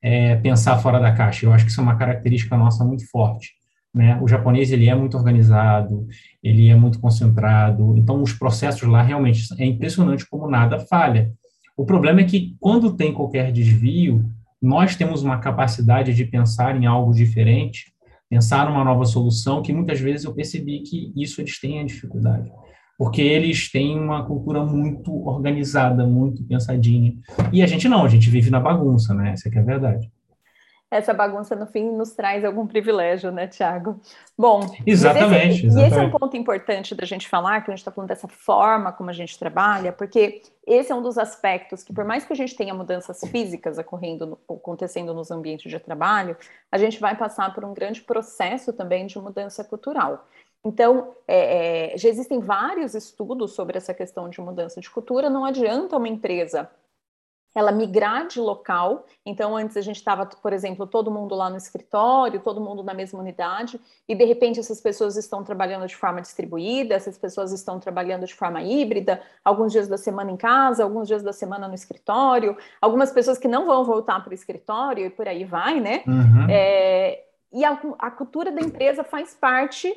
é, 0.00 0.36
pensar 0.36 0.78
fora 0.78 1.00
da 1.00 1.12
caixa. 1.12 1.44
Eu 1.44 1.52
acho 1.52 1.64
que 1.64 1.72
isso 1.72 1.80
é 1.80 1.82
uma 1.82 1.96
característica 1.96 2.56
nossa 2.56 2.84
muito 2.84 3.04
forte. 3.10 3.54
Né? 3.92 4.16
O 4.22 4.28
japonês 4.28 4.70
ele 4.70 4.88
é 4.88 4.94
muito 4.94 5.16
organizado, 5.16 6.06
ele 6.40 6.68
é 6.68 6.76
muito 6.76 7.00
concentrado. 7.00 7.96
Então, 7.96 8.22
os 8.22 8.32
processos 8.32 8.88
lá 8.88 9.02
realmente 9.02 9.42
é 9.58 9.66
impressionante 9.66 10.24
como 10.30 10.48
nada 10.48 10.78
falha. 10.78 11.32
O 11.78 11.86
problema 11.86 12.22
é 12.22 12.24
que 12.24 12.56
quando 12.58 12.96
tem 12.96 13.14
qualquer 13.14 13.52
desvio, 13.52 14.28
nós 14.60 14.96
temos 14.96 15.22
uma 15.22 15.38
capacidade 15.38 16.12
de 16.12 16.24
pensar 16.24 16.74
em 16.74 16.86
algo 16.86 17.14
diferente, 17.14 17.92
pensar 18.28 18.68
numa 18.68 18.82
nova 18.82 19.04
solução, 19.04 19.62
que 19.62 19.72
muitas 19.72 20.00
vezes 20.00 20.24
eu 20.24 20.34
percebi 20.34 20.80
que 20.80 21.12
isso 21.16 21.40
eles 21.40 21.60
têm 21.60 21.78
a 21.78 21.84
dificuldade. 21.84 22.50
Porque 22.98 23.22
eles 23.22 23.70
têm 23.70 23.96
uma 23.96 24.26
cultura 24.26 24.66
muito 24.66 25.24
organizada, 25.24 26.04
muito 26.04 26.42
pensadinha. 26.42 27.14
E 27.52 27.62
a 27.62 27.66
gente 27.68 27.88
não, 27.88 28.04
a 28.04 28.08
gente 28.08 28.28
vive 28.28 28.50
na 28.50 28.58
bagunça, 28.58 29.14
né? 29.14 29.34
Essa 29.34 29.48
é 29.48 29.54
é 29.54 29.60
a 29.60 29.64
verdade 29.64 30.10
essa 30.90 31.12
bagunça 31.12 31.54
no 31.54 31.66
fim 31.66 31.90
nos 31.90 32.12
traz 32.12 32.44
algum 32.44 32.66
privilégio, 32.66 33.30
né, 33.30 33.46
Tiago? 33.46 34.00
Bom, 34.36 34.60
exatamente, 34.86 35.56
esse, 35.56 35.66
exatamente. 35.66 35.66
E 35.66 35.86
esse 35.86 35.98
é 35.98 36.02
um 36.02 36.10
ponto 36.10 36.36
importante 36.36 36.94
da 36.94 37.04
gente 37.04 37.28
falar, 37.28 37.60
que 37.62 37.70
a 37.70 37.74
gente 37.74 37.80
está 37.80 37.90
falando 37.90 38.08
dessa 38.08 38.26
forma 38.26 38.90
como 38.92 39.10
a 39.10 39.12
gente 39.12 39.38
trabalha, 39.38 39.92
porque 39.92 40.40
esse 40.66 40.90
é 40.90 40.94
um 40.94 41.02
dos 41.02 41.18
aspectos 41.18 41.82
que, 41.82 41.92
por 41.92 42.04
mais 42.04 42.24
que 42.24 42.32
a 42.32 42.36
gente 42.36 42.56
tenha 42.56 42.72
mudanças 42.72 43.20
físicas 43.30 43.76
ocorrendo, 43.76 44.38
acontecendo 44.48 45.12
nos 45.12 45.30
ambientes 45.30 45.70
de 45.70 45.78
trabalho, 45.78 46.36
a 46.72 46.78
gente 46.78 46.98
vai 46.98 47.14
passar 47.16 47.52
por 47.54 47.64
um 47.64 47.74
grande 47.74 48.00
processo 48.00 48.72
também 48.72 49.06
de 49.06 49.18
mudança 49.18 49.62
cultural. 49.62 50.26
Então, 50.64 51.14
é, 51.26 51.92
é, 51.94 51.98
já 51.98 52.08
existem 52.08 52.40
vários 52.40 52.94
estudos 52.94 53.52
sobre 53.52 53.76
essa 53.76 53.94
questão 53.94 54.28
de 54.28 54.40
mudança 54.40 54.80
de 54.80 54.90
cultura. 54.90 55.30
Não 55.30 55.44
adianta 55.44 55.96
uma 55.96 56.08
empresa 56.08 56.68
ela 57.54 57.72
migrar 57.72 58.26
de 58.26 58.40
local. 58.40 59.06
Então, 59.24 59.56
antes 59.56 59.76
a 59.76 59.80
gente 59.80 59.96
estava, 59.96 60.26
por 60.26 60.52
exemplo, 60.52 60.86
todo 60.86 61.10
mundo 61.10 61.34
lá 61.34 61.50
no 61.50 61.56
escritório, 61.56 62.40
todo 62.40 62.60
mundo 62.60 62.82
na 62.82 62.94
mesma 62.94 63.20
unidade, 63.20 63.80
e 64.06 64.14
de 64.14 64.24
repente 64.24 64.60
essas 64.60 64.80
pessoas 64.80 65.16
estão 65.16 65.42
trabalhando 65.42 65.86
de 65.86 65.96
forma 65.96 66.20
distribuída, 66.20 66.94
essas 66.94 67.18
pessoas 67.18 67.52
estão 67.52 67.80
trabalhando 67.80 68.26
de 68.26 68.34
forma 68.34 68.62
híbrida, 68.62 69.20
alguns 69.44 69.72
dias 69.72 69.88
da 69.88 69.96
semana 69.96 70.30
em 70.30 70.36
casa, 70.36 70.84
alguns 70.84 71.08
dias 71.08 71.22
da 71.22 71.32
semana 71.32 71.66
no 71.66 71.74
escritório, 71.74 72.56
algumas 72.80 73.10
pessoas 73.10 73.38
que 73.38 73.48
não 73.48 73.66
vão 73.66 73.84
voltar 73.84 74.22
para 74.22 74.30
o 74.30 74.34
escritório 74.34 75.06
e 75.06 75.10
por 75.10 75.26
aí 75.26 75.44
vai, 75.44 75.80
né? 75.80 76.02
Uhum. 76.06 76.46
É, 76.48 77.24
e 77.52 77.64
a, 77.64 77.80
a 77.98 78.10
cultura 78.10 78.52
da 78.52 78.60
empresa 78.60 79.02
faz 79.02 79.34
parte 79.34 79.92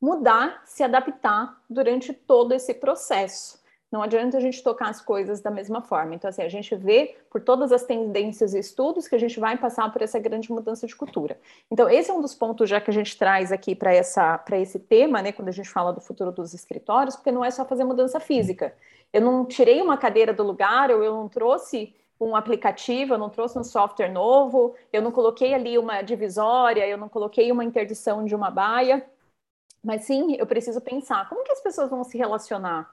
mudar, 0.00 0.62
se 0.64 0.82
adaptar 0.82 1.62
durante 1.70 2.12
todo 2.12 2.52
esse 2.52 2.74
processo. 2.74 3.61
Não 3.92 4.02
adianta 4.02 4.38
a 4.38 4.40
gente 4.40 4.62
tocar 4.62 4.88
as 4.88 5.02
coisas 5.02 5.42
da 5.42 5.50
mesma 5.50 5.82
forma. 5.82 6.14
Então, 6.14 6.30
assim, 6.30 6.40
a 6.40 6.48
gente 6.48 6.74
vê 6.74 7.14
por 7.28 7.42
todas 7.42 7.70
as 7.70 7.84
tendências 7.84 8.54
e 8.54 8.58
estudos 8.58 9.06
que 9.06 9.14
a 9.14 9.18
gente 9.18 9.38
vai 9.38 9.58
passar 9.58 9.92
por 9.92 10.00
essa 10.00 10.18
grande 10.18 10.50
mudança 10.50 10.86
de 10.86 10.96
cultura. 10.96 11.38
Então, 11.70 11.90
esse 11.90 12.10
é 12.10 12.14
um 12.14 12.22
dos 12.22 12.34
pontos 12.34 12.70
já 12.70 12.80
que 12.80 12.90
a 12.90 12.94
gente 12.94 13.18
traz 13.18 13.52
aqui 13.52 13.74
para 13.74 13.94
esse 13.94 14.78
tema, 14.78 15.20
né, 15.20 15.30
quando 15.30 15.48
a 15.48 15.52
gente 15.52 15.68
fala 15.68 15.92
do 15.92 16.00
futuro 16.00 16.32
dos 16.32 16.54
escritórios, 16.54 17.16
porque 17.16 17.30
não 17.30 17.44
é 17.44 17.50
só 17.50 17.66
fazer 17.66 17.84
mudança 17.84 18.18
física. 18.18 18.74
Eu 19.12 19.20
não 19.20 19.44
tirei 19.44 19.82
uma 19.82 19.98
cadeira 19.98 20.32
do 20.32 20.42
lugar, 20.42 20.90
ou 20.90 21.04
eu 21.04 21.12
não 21.12 21.28
trouxe 21.28 21.94
um 22.18 22.34
aplicativo, 22.34 23.12
eu 23.12 23.18
não 23.18 23.28
trouxe 23.28 23.58
um 23.58 23.64
software 23.64 24.10
novo, 24.10 24.74
eu 24.90 25.02
não 25.02 25.12
coloquei 25.12 25.52
ali 25.52 25.76
uma 25.76 26.00
divisória, 26.00 26.86
eu 26.86 26.96
não 26.96 27.10
coloquei 27.10 27.52
uma 27.52 27.62
interdição 27.64 28.24
de 28.24 28.34
uma 28.34 28.50
baia, 28.50 29.04
mas 29.84 30.04
sim, 30.04 30.34
eu 30.38 30.46
preciso 30.46 30.80
pensar 30.80 31.28
como 31.28 31.44
que 31.44 31.52
as 31.52 31.60
pessoas 31.60 31.90
vão 31.90 32.02
se 32.04 32.16
relacionar 32.16 32.90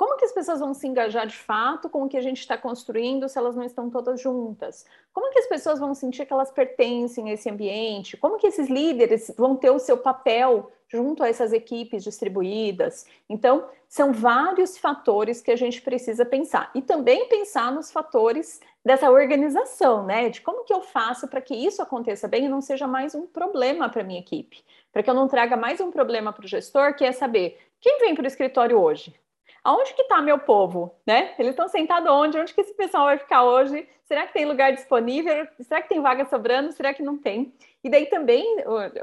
como 0.00 0.16
que 0.16 0.24
as 0.24 0.32
pessoas 0.32 0.60
vão 0.60 0.72
se 0.72 0.86
engajar 0.86 1.26
de 1.26 1.36
fato 1.36 1.86
com 1.90 2.04
o 2.04 2.08
que 2.08 2.16
a 2.16 2.22
gente 2.22 2.40
está 2.40 2.56
construindo 2.56 3.28
se 3.28 3.36
elas 3.36 3.54
não 3.54 3.62
estão 3.62 3.90
todas 3.90 4.18
juntas? 4.18 4.86
Como 5.12 5.30
que 5.30 5.38
as 5.38 5.46
pessoas 5.46 5.78
vão 5.78 5.94
sentir 5.94 6.24
que 6.24 6.32
elas 6.32 6.50
pertencem 6.50 7.28
a 7.28 7.34
esse 7.34 7.50
ambiente? 7.50 8.16
Como 8.16 8.38
que 8.38 8.46
esses 8.46 8.70
líderes 8.70 9.30
vão 9.36 9.54
ter 9.54 9.68
o 9.68 9.78
seu 9.78 9.98
papel 9.98 10.72
junto 10.88 11.22
a 11.22 11.28
essas 11.28 11.52
equipes 11.52 12.02
distribuídas? 12.02 13.04
Então, 13.28 13.68
são 13.86 14.10
vários 14.10 14.78
fatores 14.78 15.42
que 15.42 15.50
a 15.50 15.56
gente 15.56 15.82
precisa 15.82 16.24
pensar. 16.24 16.70
E 16.74 16.80
também 16.80 17.28
pensar 17.28 17.70
nos 17.70 17.92
fatores 17.92 18.58
dessa 18.82 19.10
organização, 19.10 20.06
né? 20.06 20.30
De 20.30 20.40
como 20.40 20.64
que 20.64 20.72
eu 20.72 20.80
faço 20.80 21.28
para 21.28 21.42
que 21.42 21.54
isso 21.54 21.82
aconteça 21.82 22.26
bem 22.26 22.46
e 22.46 22.48
não 22.48 22.62
seja 22.62 22.86
mais 22.86 23.14
um 23.14 23.26
problema 23.26 23.86
para 23.90 24.00
a 24.00 24.04
minha 24.04 24.20
equipe. 24.20 24.64
Para 24.90 25.02
que 25.02 25.10
eu 25.10 25.14
não 25.14 25.28
traga 25.28 25.58
mais 25.58 25.78
um 25.78 25.90
problema 25.90 26.32
para 26.32 26.46
o 26.46 26.48
gestor, 26.48 26.96
que 26.96 27.04
é 27.04 27.12
saber 27.12 27.58
quem 27.78 27.98
vem 27.98 28.14
para 28.14 28.24
o 28.24 28.26
escritório 28.26 28.80
hoje? 28.80 29.14
Aonde 29.62 29.94
que 29.94 30.02
está 30.02 30.20
meu 30.20 30.38
povo, 30.38 30.94
né? 31.06 31.34
Eles 31.38 31.50
estão 31.50 31.68
sentados 31.68 32.10
onde? 32.10 32.38
Onde 32.38 32.54
que 32.54 32.60
esse 32.60 32.74
pessoal 32.74 33.04
vai 33.04 33.18
ficar 33.18 33.44
hoje? 33.44 33.86
Será 34.04 34.26
que 34.26 34.32
tem 34.32 34.44
lugar 34.44 34.72
disponível? 34.72 35.46
Será 35.60 35.80
que 35.80 35.88
tem 35.88 36.00
vaga 36.00 36.24
sobrando? 36.24 36.72
Será 36.72 36.92
que 36.92 37.02
não 37.02 37.16
tem? 37.16 37.54
E 37.84 37.88
daí 37.88 38.06
também, 38.06 38.44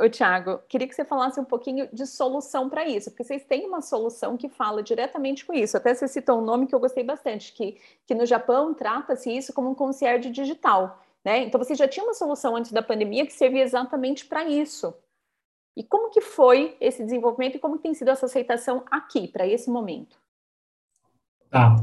o, 0.04 0.10
Tiago, 0.10 0.60
queria 0.68 0.88
que 0.88 0.94
você 0.94 1.06
falasse 1.06 1.40
um 1.40 1.46
pouquinho 1.46 1.88
de 1.94 2.06
solução 2.06 2.70
para 2.70 2.86
isso, 2.86 3.10
porque 3.10 3.24
vocês 3.24 3.46
têm 3.46 3.66
uma 3.66 3.82
solução 3.82 4.36
que 4.36 4.50
fala 4.50 4.84
diretamente 4.84 5.46
com 5.46 5.54
isso. 5.54 5.78
Até 5.78 5.94
você 5.94 6.08
citou 6.08 6.40
um 6.40 6.44
nome 6.44 6.68
que 6.68 6.76
eu 6.76 6.80
gostei 6.80 7.04
bastante, 7.04 7.54
que, 7.54 7.80
que 8.06 8.14
no 8.14 8.26
Japão 8.26 8.74
trata-se 8.74 9.32
isso 9.32 9.54
como 9.54 9.70
um 9.70 9.76
concierge 9.76 10.30
digital. 10.30 11.02
Né? 11.24 11.44
Então 11.44 11.58
você 11.58 11.74
já 11.74 11.88
tinha 11.88 12.04
uma 12.04 12.14
solução 12.14 12.56
antes 12.56 12.72
da 12.72 12.82
pandemia 12.82 13.26
que 13.26 13.34
servia 13.34 13.64
exatamente 13.64 14.26
para 14.26 14.44
isso. 14.44 14.94
E 15.76 15.84
como 15.84 16.10
que 16.10 16.22
foi 16.22 16.76
esse 16.82 17.04
desenvolvimento 17.04 17.56
e 17.56 17.60
como 17.60 17.78
tem 17.78 17.94
sido 17.94 18.10
essa 18.10 18.26
aceitação 18.26 18.84
aqui, 18.92 19.28
para 19.28 19.48
esse 19.48 19.70
momento? 19.70 20.18
Tá. 21.50 21.76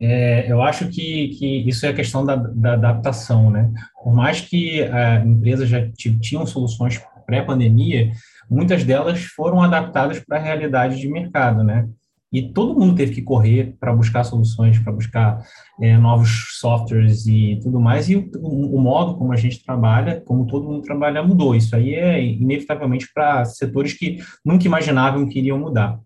É, 0.00 0.50
eu 0.50 0.62
acho 0.62 0.88
que, 0.88 1.28
que 1.28 1.68
isso 1.68 1.84
é 1.84 1.88
a 1.88 1.94
questão 1.94 2.24
da, 2.24 2.36
da 2.36 2.74
adaptação, 2.74 3.50
né? 3.50 3.72
Por 4.02 4.14
mais 4.14 4.40
que 4.40 4.82
a 4.82 5.24
empresa 5.24 5.66
já 5.66 5.90
tinham 6.20 6.46
soluções 6.46 7.00
pré-pandemia, 7.26 8.12
muitas 8.48 8.84
delas 8.84 9.22
foram 9.24 9.60
adaptadas 9.60 10.20
para 10.20 10.38
a 10.38 10.42
realidade 10.42 10.98
de 10.98 11.08
mercado, 11.08 11.64
né? 11.64 11.88
E 12.30 12.52
todo 12.52 12.78
mundo 12.78 12.94
teve 12.94 13.14
que 13.14 13.22
correr 13.22 13.74
para 13.80 13.92
buscar 13.92 14.22
soluções, 14.22 14.78
para 14.78 14.92
buscar 14.92 15.42
é, 15.80 15.96
novos 15.96 16.58
softwares 16.60 17.26
e 17.26 17.58
tudo 17.62 17.80
mais. 17.80 18.08
E 18.10 18.16
o, 18.16 18.30
o, 18.38 18.78
modo 18.78 19.16
como 19.16 19.32
a 19.32 19.36
gente 19.36 19.64
trabalha, 19.64 20.20
como 20.20 20.46
todo 20.46 20.68
mundo 20.68 20.82
trabalha, 20.82 21.22
mudou. 21.22 21.54
Isso 21.54 21.74
aí 21.74 21.94
é 21.94 22.22
inevitavelmente 22.22 23.08
para 23.14 23.46
setores 23.46 23.94
que 23.94 24.18
nunca 24.44 24.66
imaginavam 24.66 25.26
que 25.26 25.38
iriam 25.38 25.58
mudar. 25.58 25.98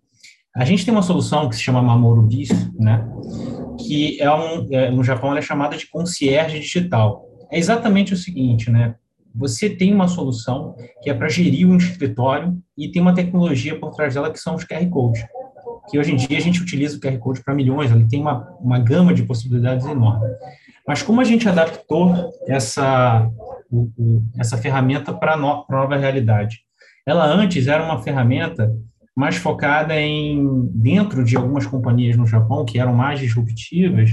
A 0.54 0.66
gente 0.66 0.84
tem 0.84 0.92
uma 0.92 1.02
solução 1.02 1.48
que 1.48 1.56
se 1.56 1.62
chama 1.62 1.80
Mamoru 1.80 2.22
Bis, 2.22 2.50
né? 2.74 3.08
Que 3.86 4.20
é 4.20 4.30
um, 4.30 4.68
é, 4.70 4.90
no 4.90 5.02
Japão 5.02 5.30
ela 5.30 5.38
é 5.38 5.42
chamada 5.42 5.76
de 5.76 5.88
concierge 5.88 6.60
digital. 6.60 7.26
É 7.50 7.58
exatamente 7.58 8.12
o 8.12 8.16
seguinte, 8.16 8.70
né? 8.70 8.94
Você 9.34 9.70
tem 9.70 9.94
uma 9.94 10.08
solução 10.08 10.76
que 11.02 11.08
é 11.08 11.14
para 11.14 11.28
gerir 11.28 11.66
um 11.66 11.78
escritório 11.78 12.54
e 12.76 12.90
tem 12.90 13.00
uma 13.00 13.14
tecnologia 13.14 13.78
por 13.78 13.92
trás 13.92 14.12
dela 14.12 14.30
que 14.30 14.38
são 14.38 14.54
os 14.54 14.64
QR 14.64 14.86
Codes. 14.90 15.24
Que 15.88 15.98
hoje 15.98 16.12
em 16.12 16.16
dia 16.16 16.36
a 16.36 16.40
gente 16.40 16.60
utiliza 16.60 16.98
o 16.98 17.00
QR 17.00 17.18
Code 17.18 17.42
para 17.42 17.54
milhões, 17.54 17.90
ele 17.90 18.06
tem 18.06 18.20
uma, 18.20 18.46
uma 18.60 18.78
gama 18.78 19.14
de 19.14 19.22
possibilidades 19.22 19.86
enorme. 19.86 20.28
Mas 20.86 21.02
como 21.02 21.20
a 21.22 21.24
gente 21.24 21.48
adaptou 21.48 22.30
essa, 22.46 23.26
o, 23.70 23.90
o, 23.96 24.22
essa 24.38 24.58
ferramenta 24.58 25.14
para 25.14 25.32
a 25.32 25.36
no, 25.36 25.64
nova 25.70 25.96
realidade? 25.96 26.60
Ela 27.06 27.24
antes 27.24 27.66
era 27.68 27.82
uma 27.82 28.02
ferramenta 28.02 28.70
mais 29.14 29.36
focada 29.36 29.94
em, 30.00 30.68
dentro 30.72 31.22
de 31.24 31.36
algumas 31.36 31.66
companhias 31.66 32.16
no 32.16 32.26
Japão, 32.26 32.64
que 32.64 32.78
eram 32.78 32.94
mais 32.94 33.20
disruptivas, 33.20 34.10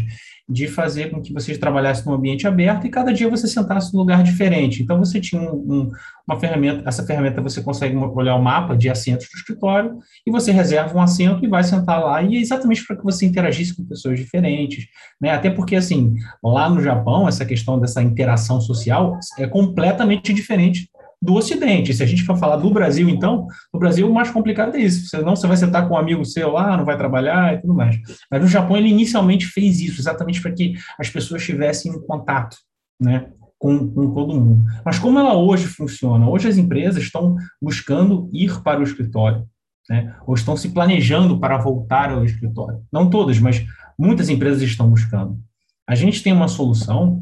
de 0.47 0.67
fazer 0.67 1.11
com 1.11 1.21
que 1.21 1.31
você 1.31 1.55
trabalhasse 1.55 2.05
num 2.05 2.13
ambiente 2.13 2.47
aberto 2.47 2.85
e 2.85 2.89
cada 2.89 3.13
dia 3.13 3.29
você 3.29 3.47
sentasse 3.47 3.93
num 3.93 3.99
lugar 3.99 4.23
diferente. 4.23 4.81
Então, 4.81 4.97
você 4.97 5.21
tinha 5.21 5.39
um, 5.39 5.55
um, 5.55 5.91
uma 6.27 6.39
ferramenta, 6.39 6.89
essa 6.89 7.05
ferramenta 7.05 7.39
você 7.39 7.61
consegue 7.61 7.95
olhar 7.95 8.35
o 8.35 8.41
mapa 8.41 8.75
de 8.75 8.89
assentos 8.89 9.27
do 9.31 9.37
escritório 9.37 9.99
e 10.25 10.31
você 10.31 10.51
reserva 10.51 10.97
um 10.97 11.01
assento 11.01 11.45
e 11.45 11.47
vai 11.47 11.63
sentar 11.63 12.03
lá, 12.03 12.21
e 12.23 12.35
é 12.35 12.39
exatamente 12.39 12.85
para 12.85 12.97
que 12.97 13.03
você 13.03 13.27
interagisse 13.27 13.75
com 13.75 13.85
pessoas 13.85 14.19
diferentes, 14.19 14.87
né? 15.21 15.29
Até 15.31 15.51
porque, 15.51 15.75
assim, 15.75 16.15
lá 16.43 16.67
no 16.67 16.81
Japão, 16.81 17.27
essa 17.27 17.45
questão 17.45 17.79
dessa 17.79 18.01
interação 18.01 18.59
social 18.59 19.17
é 19.37 19.45
completamente 19.45 20.33
diferente 20.33 20.89
do 21.21 21.33
Ocidente. 21.33 21.93
Se 21.93 22.01
a 22.01 22.05
gente 22.05 22.23
for 22.23 22.37
falar 22.37 22.57
do 22.57 22.69
Brasil, 22.69 23.09
então, 23.09 23.47
no 23.73 23.79
Brasil 23.79 24.09
o 24.09 24.13
mais 24.13 24.31
complicado 24.31 24.75
é 24.75 24.81
isso. 24.81 25.07
Você 25.07 25.17
não 25.21 25.35
você 25.35 25.47
vai 25.47 25.57
sentar 25.57 25.87
com 25.87 25.95
um 25.95 25.97
amigo 25.97 26.23
seu 26.25 26.51
lá, 26.51 26.77
não 26.77 26.85
vai 26.85 26.97
trabalhar 26.97 27.53
e 27.53 27.61
tudo 27.61 27.73
mais. 27.73 27.99
Mas 28.31 28.41
no 28.41 28.47
Japão 28.47 28.77
ele 28.77 28.89
inicialmente 28.89 29.45
fez 29.45 29.81
isso, 29.81 29.99
exatamente 29.99 30.41
para 30.41 30.51
que 30.51 30.75
as 30.97 31.09
pessoas 31.09 31.43
tivessem 31.43 31.91
um 31.91 32.01
contato, 32.01 32.57
né? 32.99 33.29
Com, 33.57 33.89
com 33.89 34.13
todo 34.13 34.39
mundo. 34.39 34.63
Mas 34.85 34.97
como 34.97 35.19
ela 35.19 35.35
hoje 35.35 35.65
funciona? 35.67 36.29
Hoje 36.29 36.47
as 36.47 36.57
empresas 36.57 37.03
estão 37.03 37.35
buscando 37.61 38.29
ir 38.31 38.61
para 38.63 38.79
o 38.79 38.83
escritório, 38.83 39.45
né? 39.89 40.15
ou 40.25 40.33
estão 40.33 40.55
se 40.55 40.69
planejando 40.69 41.37
para 41.37 41.57
voltar 41.57 42.09
ao 42.09 42.23
escritório. 42.23 42.81
Não 42.89 43.09
todas, 43.09 43.37
mas 43.37 43.65
muitas 43.97 44.29
empresas 44.29 44.61
estão 44.61 44.89
buscando. 44.89 45.37
A 45.85 45.93
gente 45.93 46.23
tem 46.23 46.31
uma 46.31 46.47
solução 46.47 47.21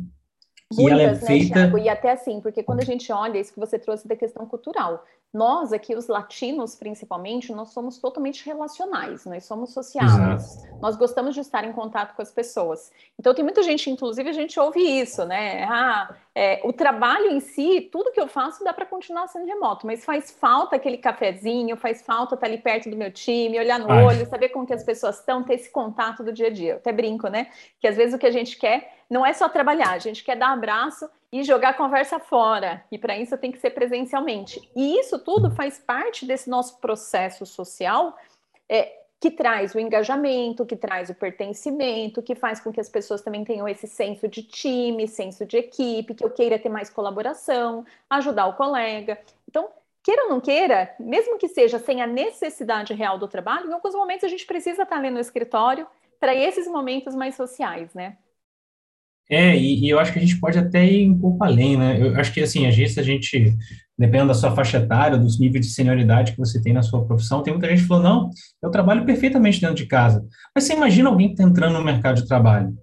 Muitas, 0.74 1.00
ela 1.00 1.02
é 1.02 1.14
né, 1.14 1.16
feita... 1.16 1.54
Thiago? 1.54 1.78
E 1.78 1.90
até 1.90 2.12
assim, 2.12 2.42
porque 2.42 2.62
quando 2.62 2.82
a 2.82 2.86
gente 2.86 3.12
olha 3.12 3.40
isso 3.40 3.54
que 3.54 3.60
você 3.60 3.80
trouxe 3.80 4.08
da 4.08 4.16
questão 4.16 4.46
cultural, 4.46 5.04
nós 5.34 5.74
aqui, 5.74 5.96
os 5.96 6.08
latinos 6.08 6.76
principalmente, 6.76 7.52
nós 7.52 7.70
somos 7.70 7.98
totalmente 7.98 8.46
relacionais, 8.46 9.26
nós 9.26 9.46
somos 9.46 9.74
sociais, 9.74 10.66
nós 10.82 10.96
gostamos 10.96 11.36
de 11.36 11.42
estar 11.42 11.64
em 11.64 11.74
contato 11.74 12.16
com 12.16 12.22
as 12.22 12.32
pessoas. 12.32 12.92
Então 13.20 13.34
tem 13.34 13.44
muita 13.44 13.62
gente, 13.62 13.90
inclusive 13.90 14.30
a 14.30 14.34
gente 14.34 14.60
ouve 14.60 14.80
isso, 14.80 15.26
né? 15.26 15.66
Ah, 15.66 16.16
é, 16.34 16.62
o 16.64 16.72
trabalho 16.72 17.32
em 17.32 17.40
si, 17.40 17.90
tudo 17.92 18.12
que 18.12 18.20
eu 18.20 18.28
faço 18.28 18.64
dá 18.64 18.74
para 18.74 18.86
continuar 18.86 19.28
sendo 19.28 19.46
remoto, 19.46 19.86
mas 19.86 20.06
faz 20.06 20.32
falta 20.32 20.76
aquele 20.76 20.98
cafezinho, 20.98 21.76
faz 21.76 22.02
falta 22.02 22.36
estar 22.36 22.48
ali 22.48 22.58
perto 22.58 22.90
do 22.90 22.96
meu 22.96 23.12
time, 23.12 23.60
olhar 23.60 23.80
no 23.80 23.92
Ai. 23.92 24.06
olho, 24.06 24.26
saber 24.28 24.50
como 24.50 24.66
que 24.66 24.74
as 24.74 24.84
pessoas 24.84 25.20
estão, 25.20 25.44
ter 25.44 25.56
esse 25.56 25.70
contato 25.70 26.24
do 26.24 26.32
dia 26.32 26.48
a 26.48 26.52
dia. 26.52 26.74
Eu 26.74 26.78
até 26.78 26.92
brinco, 26.92 27.28
né? 27.28 27.48
Que 27.80 27.88
às 27.88 27.98
vezes 27.98 28.16
o 28.16 28.18
que 28.18 28.26
a 28.26 28.32
gente 28.32 28.58
quer 28.58 28.98
não 29.10 29.26
é 29.26 29.34
só 29.34 29.48
trabalhar, 29.50 29.92
a 29.92 30.00
gente 30.00 30.24
quer 30.24 30.36
dar 30.36 30.52
abraço 30.52 31.10
e 31.32 31.44
jogar 31.44 31.70
a 31.70 31.74
conversa 31.74 32.20
fora. 32.20 32.84
E 32.92 32.98
para 32.98 33.18
isso 33.18 33.38
tem 33.38 33.52
que 33.52 33.60
ser 33.60 33.72
presencialmente. 33.72 34.62
E 34.76 35.00
isso 35.00 35.20
tudo 35.20 35.52
faz 35.52 35.78
parte 35.78 36.26
desse 36.26 36.50
nosso 36.50 36.80
processo 36.80 37.46
social 37.46 38.18
é, 38.70 38.98
que 39.20 39.32
traz 39.32 39.74
o 39.74 39.80
engajamento, 39.80 40.66
que 40.66 40.76
traz 40.76 41.10
o 41.10 41.16
pertencimento, 41.16 42.22
que 42.22 42.36
faz 42.36 42.60
com 42.60 42.72
que 42.72 42.80
as 42.80 42.90
pessoas 42.90 43.22
também 43.22 43.44
tenham 43.44 43.68
esse 43.68 43.88
senso 43.88 44.28
de 44.28 44.44
time, 44.44 45.08
senso 45.08 45.46
de 45.46 45.58
equipe, 45.58 46.14
que 46.14 46.24
eu 46.24 46.30
queira 46.30 46.60
ter 46.60 46.70
mais 46.70 46.90
colaboração, 46.90 47.86
ajudar 48.10 48.48
o 48.48 48.54
colega. 48.54 49.20
Então, 49.50 49.70
queira 50.04 50.24
ou 50.24 50.30
não 50.30 50.40
queira, 50.40 50.96
mesmo 51.00 51.38
que 51.38 51.48
seja 51.48 51.80
sem 51.80 52.02
a 52.02 52.08
necessidade 52.08 52.94
real 52.94 53.18
do 53.18 53.28
trabalho, 53.28 53.70
em 53.70 53.74
alguns 53.74 53.96
momentos 53.96 54.24
a 54.24 54.30
gente 54.30 54.46
precisa 54.46 54.84
estar 54.84 54.98
ali 54.98 55.10
no 55.10 55.20
escritório 55.20 55.88
para 56.20 56.34
esses 56.36 56.68
momentos 56.68 57.16
mais 57.16 57.36
sociais, 57.36 57.94
né? 57.94 58.18
É, 59.30 59.58
e, 59.58 59.86
e, 59.86 59.90
eu 59.90 60.00
acho 60.00 60.14
que 60.14 60.20
a 60.20 60.22
gente 60.22 60.40
pode 60.40 60.58
até 60.58 60.86
ir 60.86 61.10
um 61.10 61.20
pouco 61.20 61.44
além, 61.44 61.78
né? 61.78 62.02
Eu 62.02 62.16
acho 62.16 62.34
que, 62.34 62.42
assim, 62.42 62.66
às 62.66 62.76
vezes 62.76 62.98
a 62.98 63.04
gente, 63.04 63.56
dependendo 63.98 64.30
da 64.30 64.34
sua 64.34 64.56
faixa 64.56 64.78
etária, 64.78 65.18
dos 65.18 65.38
níveis 65.38 65.66
de 65.66 65.74
senioridade 65.74 66.32
que 66.32 66.38
você 66.38 66.62
tem 66.62 66.72
na 66.72 66.82
sua 66.82 67.06
profissão, 67.06 67.44
tem 67.44 67.52
muita 67.52 67.68
gente 67.68 67.82
que 67.82 67.88
falou, 67.88 68.04
não, 68.04 68.30
eu 68.64 68.72
trabalho 68.72 69.06
perfeitamente 69.06 69.60
dentro 69.60 69.76
de 69.76 69.86
casa. 69.86 70.26
Mas 70.56 70.64
você 70.64 70.74
imagina 70.74 71.10
alguém 71.10 71.28
que 71.28 71.34
está 71.34 71.44
entrando 71.44 71.78
no 71.78 71.84
mercado 71.84 72.22
de 72.22 72.28
trabalho. 72.28 72.74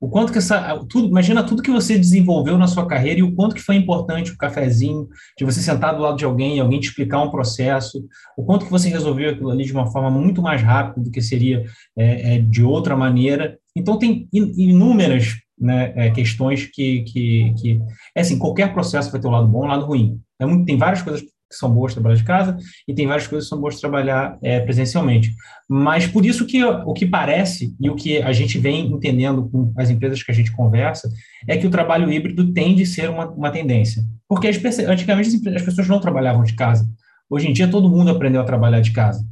O 0.00 0.08
quanto 0.08 0.30
que 0.30 0.38
essa, 0.38 0.78
tudo, 0.88 1.08
imagina 1.08 1.42
tudo 1.42 1.62
que 1.62 1.70
você 1.70 1.98
desenvolveu 1.98 2.56
na 2.56 2.68
sua 2.68 2.86
carreira 2.86 3.18
e 3.18 3.22
o 3.22 3.34
quanto 3.34 3.54
que 3.54 3.60
foi 3.60 3.74
importante 3.74 4.30
o 4.30 4.36
cafezinho, 4.36 5.08
de 5.36 5.44
você 5.44 5.60
sentar 5.60 5.96
do 5.96 6.02
lado 6.02 6.16
de 6.16 6.24
alguém, 6.24 6.60
alguém 6.60 6.78
te 6.78 6.88
explicar 6.88 7.20
um 7.20 7.30
processo, 7.30 8.06
o 8.36 8.44
quanto 8.44 8.64
que 8.64 8.70
você 8.70 8.88
resolveu 8.88 9.30
aquilo 9.30 9.50
ali 9.50 9.64
de 9.64 9.72
uma 9.72 9.90
forma 9.90 10.08
muito 10.08 10.40
mais 10.40 10.62
rápida 10.62 11.02
do 11.02 11.10
que 11.10 11.20
seria 11.20 11.64
é, 11.96 12.36
é, 12.36 12.38
de 12.38 12.62
outra 12.62 12.96
maneira. 12.96 13.58
Então, 13.74 13.98
tem 13.98 14.28
inúmeras 14.32 15.34
né, 15.60 15.92
é, 15.96 16.10
questões 16.10 16.66
que, 16.66 17.02
que, 17.02 17.54
que, 17.60 17.80
é 18.14 18.20
assim, 18.20 18.38
qualquer 18.38 18.72
processo 18.72 19.10
vai 19.10 19.20
ter 19.20 19.28
um 19.28 19.32
lado 19.32 19.48
bom 19.48 19.64
um 19.64 19.68
lado 19.68 19.84
ruim. 19.84 20.20
É 20.40 20.46
muito, 20.46 20.64
tem 20.64 20.76
várias 20.76 21.02
coisas 21.02 21.22
que 21.22 21.56
são 21.56 21.72
boas 21.72 21.94
trabalhar 21.94 22.16
de 22.16 22.24
casa 22.24 22.58
e 22.86 22.94
tem 22.94 23.06
várias 23.06 23.26
coisas 23.26 23.46
que 23.46 23.48
são 23.48 23.60
boas 23.60 23.80
trabalhar 23.80 24.38
é, 24.42 24.60
presencialmente. 24.60 25.34
Mas 25.68 26.06
por 26.06 26.24
isso 26.24 26.46
que 26.46 26.62
o 26.62 26.92
que 26.92 27.06
parece 27.06 27.74
e 27.80 27.88
o 27.88 27.94
que 27.94 28.18
a 28.18 28.32
gente 28.32 28.58
vem 28.58 28.86
entendendo 28.86 29.48
com 29.48 29.72
as 29.76 29.88
empresas 29.88 30.22
que 30.22 30.30
a 30.30 30.34
gente 30.34 30.52
conversa 30.52 31.08
é 31.46 31.56
que 31.56 31.66
o 31.66 31.70
trabalho 31.70 32.12
híbrido 32.12 32.52
tende 32.52 32.82
a 32.82 32.86
ser 32.86 33.08
uma, 33.08 33.28
uma 33.30 33.50
tendência. 33.50 34.02
Porque 34.28 34.46
as, 34.46 34.58
antigamente 34.80 35.48
as 35.48 35.62
pessoas 35.62 35.88
não 35.88 36.00
trabalhavam 36.00 36.44
de 36.44 36.54
casa. 36.54 36.86
Hoje 37.30 37.48
em 37.48 37.52
dia 37.52 37.68
todo 37.68 37.88
mundo 37.88 38.10
aprendeu 38.10 38.40
a 38.40 38.44
trabalhar 38.44 38.80
de 38.80 38.92
casa. 38.92 39.24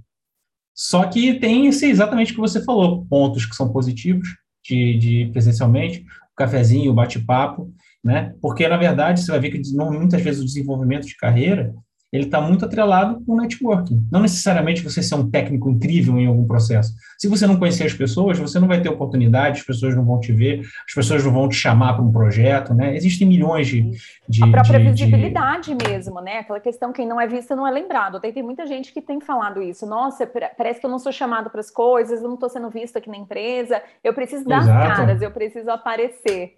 Só 0.74 1.04
que 1.04 1.34
tem 1.34 1.66
esse, 1.66 1.86
exatamente 1.86 2.32
o 2.32 2.34
que 2.34 2.40
você 2.40 2.62
falou, 2.62 3.06
pontos 3.06 3.46
que 3.46 3.56
são 3.56 3.72
positivos 3.72 4.28
de, 4.68 4.98
de 4.98 5.30
presencialmente, 5.32 6.04
cafezinho, 6.36 6.90
o 6.90 6.94
bate-papo, 6.94 7.72
né? 8.04 8.34
Porque, 8.40 8.68
na 8.68 8.76
verdade, 8.76 9.20
você 9.20 9.30
vai 9.30 9.40
ver 9.40 9.50
que 9.50 9.60
muitas 9.74 10.20
vezes 10.22 10.40
o 10.40 10.44
desenvolvimento 10.44 11.06
de 11.06 11.16
carreira 11.16 11.74
ele 12.12 12.24
está 12.24 12.40
muito 12.40 12.64
atrelado 12.64 13.22
com 13.24 13.32
o 13.32 13.36
networking. 13.36 14.06
Não 14.10 14.20
necessariamente 14.20 14.82
você 14.82 15.02
ser 15.02 15.14
um 15.16 15.28
técnico 15.28 15.68
incrível 15.68 16.16
em 16.18 16.26
algum 16.26 16.46
processo. 16.46 16.94
Se 17.18 17.28
você 17.28 17.46
não 17.46 17.56
conhecer 17.56 17.84
as 17.84 17.92
pessoas, 17.92 18.38
você 18.38 18.58
não 18.60 18.68
vai 18.68 18.80
ter 18.80 18.88
oportunidade, 18.88 19.60
as 19.60 19.66
pessoas 19.66 19.94
não 19.94 20.04
vão 20.04 20.20
te 20.20 20.32
ver, 20.32 20.60
as 20.60 20.94
pessoas 20.94 21.24
não 21.24 21.32
vão 21.32 21.48
te 21.48 21.56
chamar 21.56 21.94
para 21.94 22.04
um 22.04 22.12
projeto, 22.12 22.72
né? 22.72 22.94
Existem 22.96 23.26
milhões 23.26 23.66
de... 23.66 23.90
de 24.28 24.44
a 24.44 24.46
própria 24.46 24.78
de, 24.78 24.90
visibilidade 24.90 25.74
de... 25.74 25.88
mesmo, 25.88 26.20
né? 26.20 26.38
Aquela 26.38 26.60
questão, 26.60 26.92
quem 26.92 27.06
não 27.06 27.20
é 27.20 27.26
vista 27.26 27.56
não 27.56 27.66
é 27.66 27.70
lembrado. 27.70 28.20
Tem, 28.20 28.32
tem 28.32 28.42
muita 28.42 28.66
gente 28.66 28.92
que 28.92 29.02
tem 29.02 29.20
falado 29.20 29.60
isso. 29.60 29.84
Nossa, 29.86 30.26
parece 30.56 30.80
que 30.80 30.86
eu 30.86 30.90
não 30.90 30.98
sou 30.98 31.12
chamado 31.12 31.50
para 31.50 31.60
as 31.60 31.70
coisas, 31.70 32.22
eu 32.22 32.28
não 32.28 32.34
estou 32.34 32.48
sendo 32.48 32.70
vista 32.70 32.98
aqui 32.98 33.10
na 33.10 33.16
empresa, 33.16 33.82
eu 34.04 34.14
preciso 34.14 34.44
dar 34.44 34.62
Exato. 34.62 34.96
caras, 34.96 35.22
eu 35.22 35.30
preciso 35.30 35.70
aparecer. 35.70 36.54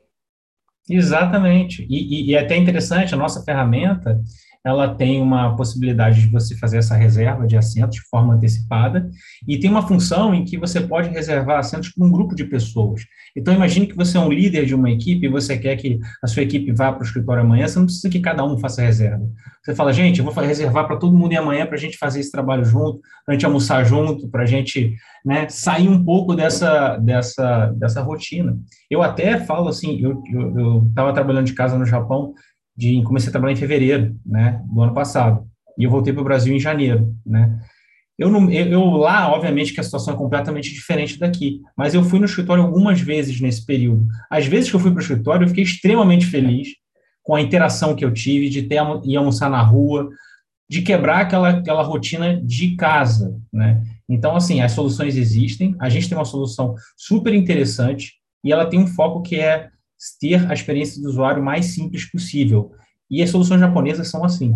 Exatamente. 0.88 1.86
E, 1.88 1.96
e, 1.96 2.30
e 2.30 2.34
é 2.34 2.40
até 2.40 2.56
interessante, 2.56 3.14
a 3.14 3.18
nossa 3.18 3.42
ferramenta, 3.42 4.20
ela 4.64 4.94
tem 4.94 5.22
uma 5.22 5.54
possibilidade 5.56 6.20
de 6.20 6.28
você 6.28 6.56
fazer 6.56 6.78
essa 6.78 6.94
reserva 6.94 7.46
de 7.46 7.56
assentos 7.56 7.96
de 7.96 8.02
forma 8.08 8.34
antecipada 8.34 9.08
e 9.46 9.58
tem 9.58 9.70
uma 9.70 9.86
função 9.86 10.34
em 10.34 10.44
que 10.44 10.58
você 10.58 10.80
pode 10.80 11.08
reservar 11.10 11.58
assentos 11.58 11.90
para 11.90 12.06
um 12.06 12.10
grupo 12.10 12.34
de 12.34 12.44
pessoas. 12.44 13.02
Então, 13.36 13.54
imagine 13.54 13.86
que 13.86 13.96
você 13.96 14.16
é 14.16 14.20
um 14.20 14.32
líder 14.32 14.66
de 14.66 14.74
uma 14.74 14.90
equipe 14.90 15.26
e 15.26 15.30
você 15.30 15.56
quer 15.56 15.76
que 15.76 15.98
a 16.22 16.26
sua 16.26 16.42
equipe 16.42 16.72
vá 16.72 16.92
para 16.92 17.02
o 17.02 17.04
escritório 17.04 17.42
amanhã, 17.42 17.66
você 17.66 17.78
não 17.78 17.86
precisa 17.86 18.10
que 18.10 18.20
cada 18.20 18.44
um 18.44 18.58
faça 18.58 18.82
reserva. 18.82 19.24
Você 19.62 19.74
fala, 19.74 19.92
gente, 19.92 20.18
eu 20.18 20.24
vou 20.24 20.34
reservar 20.34 20.86
para 20.86 20.96
todo 20.96 21.16
mundo 21.16 21.36
amanhã 21.36 21.66
para 21.66 21.76
a 21.76 21.78
gente 21.78 21.98
fazer 21.98 22.20
esse 22.20 22.30
trabalho 22.30 22.64
junto, 22.64 23.00
para 23.24 23.32
a 23.32 23.32
gente 23.34 23.46
almoçar 23.46 23.84
junto, 23.84 24.28
para 24.28 24.42
a 24.42 24.46
gente 24.46 24.94
né, 25.24 25.46
sair 25.48 25.88
um 25.88 26.02
pouco 26.02 26.34
dessa, 26.34 26.96
dessa, 26.96 27.66
dessa 27.76 28.00
rotina. 28.00 28.56
Eu 28.90 29.02
até 29.02 29.38
falo 29.40 29.68
assim, 29.68 30.00
eu 30.00 30.22
estava 30.88 31.12
trabalhando 31.12 31.46
de 31.46 31.52
casa 31.52 31.78
no 31.78 31.84
Japão 31.84 32.32
de 32.78 33.02
comecei 33.02 33.28
a 33.28 33.32
trabalhar 33.32 33.54
em 33.54 33.56
fevereiro, 33.56 34.16
né, 34.24 34.62
do 34.72 34.80
ano 34.80 34.94
passado, 34.94 35.44
e 35.76 35.82
eu 35.82 35.90
voltei 35.90 36.12
para 36.12 36.22
o 36.22 36.24
Brasil 36.24 36.54
em 36.54 36.60
janeiro, 36.60 37.12
né. 37.26 37.58
Eu, 38.16 38.30
não, 38.30 38.50
eu, 38.50 38.84
lá, 38.96 39.32
obviamente, 39.32 39.72
que 39.72 39.80
a 39.80 39.82
situação 39.82 40.14
é 40.14 40.16
completamente 40.16 40.72
diferente 40.72 41.18
daqui, 41.18 41.60
mas 41.76 41.94
eu 41.94 42.02
fui 42.02 42.18
no 42.18 42.24
escritório 42.24 42.64
algumas 42.64 43.00
vezes 43.00 43.40
nesse 43.40 43.64
período. 43.64 44.08
Às 44.28 44.44
vezes 44.46 44.68
que 44.68 44.74
eu 44.74 44.80
fui 44.80 44.90
para 44.90 44.98
o 44.98 45.02
escritório, 45.02 45.44
eu 45.44 45.48
fiquei 45.48 45.62
extremamente 45.62 46.26
feliz 46.26 46.68
com 47.22 47.36
a 47.36 47.40
interação 47.40 47.94
que 47.94 48.04
eu 48.04 48.12
tive, 48.12 48.48
de 48.48 48.62
ter 48.62 48.80
ir 49.04 49.16
almoçar 49.16 49.48
na 49.48 49.62
rua, 49.62 50.08
de 50.68 50.82
quebrar 50.82 51.20
aquela, 51.20 51.50
aquela 51.50 51.82
rotina 51.82 52.40
de 52.44 52.74
casa, 52.74 53.36
né? 53.52 53.82
Então, 54.08 54.34
assim, 54.34 54.60
as 54.60 54.72
soluções 54.72 55.16
existem, 55.16 55.76
a 55.80 55.88
gente 55.88 56.08
tem 56.08 56.18
uma 56.18 56.24
solução 56.24 56.74
super 56.96 57.32
interessante 57.32 58.14
e 58.42 58.52
ela 58.52 58.66
tem 58.66 58.80
um 58.80 58.86
foco 58.86 59.22
que 59.22 59.36
é 59.36 59.68
ter 60.20 60.50
a 60.50 60.54
experiência 60.54 61.00
do 61.02 61.08
usuário 61.08 61.42
mais 61.42 61.66
simples 61.66 62.10
possível. 62.10 62.72
E 63.10 63.22
as 63.22 63.30
soluções 63.30 63.60
japonesas 63.60 64.08
são 64.08 64.24
assim. 64.24 64.54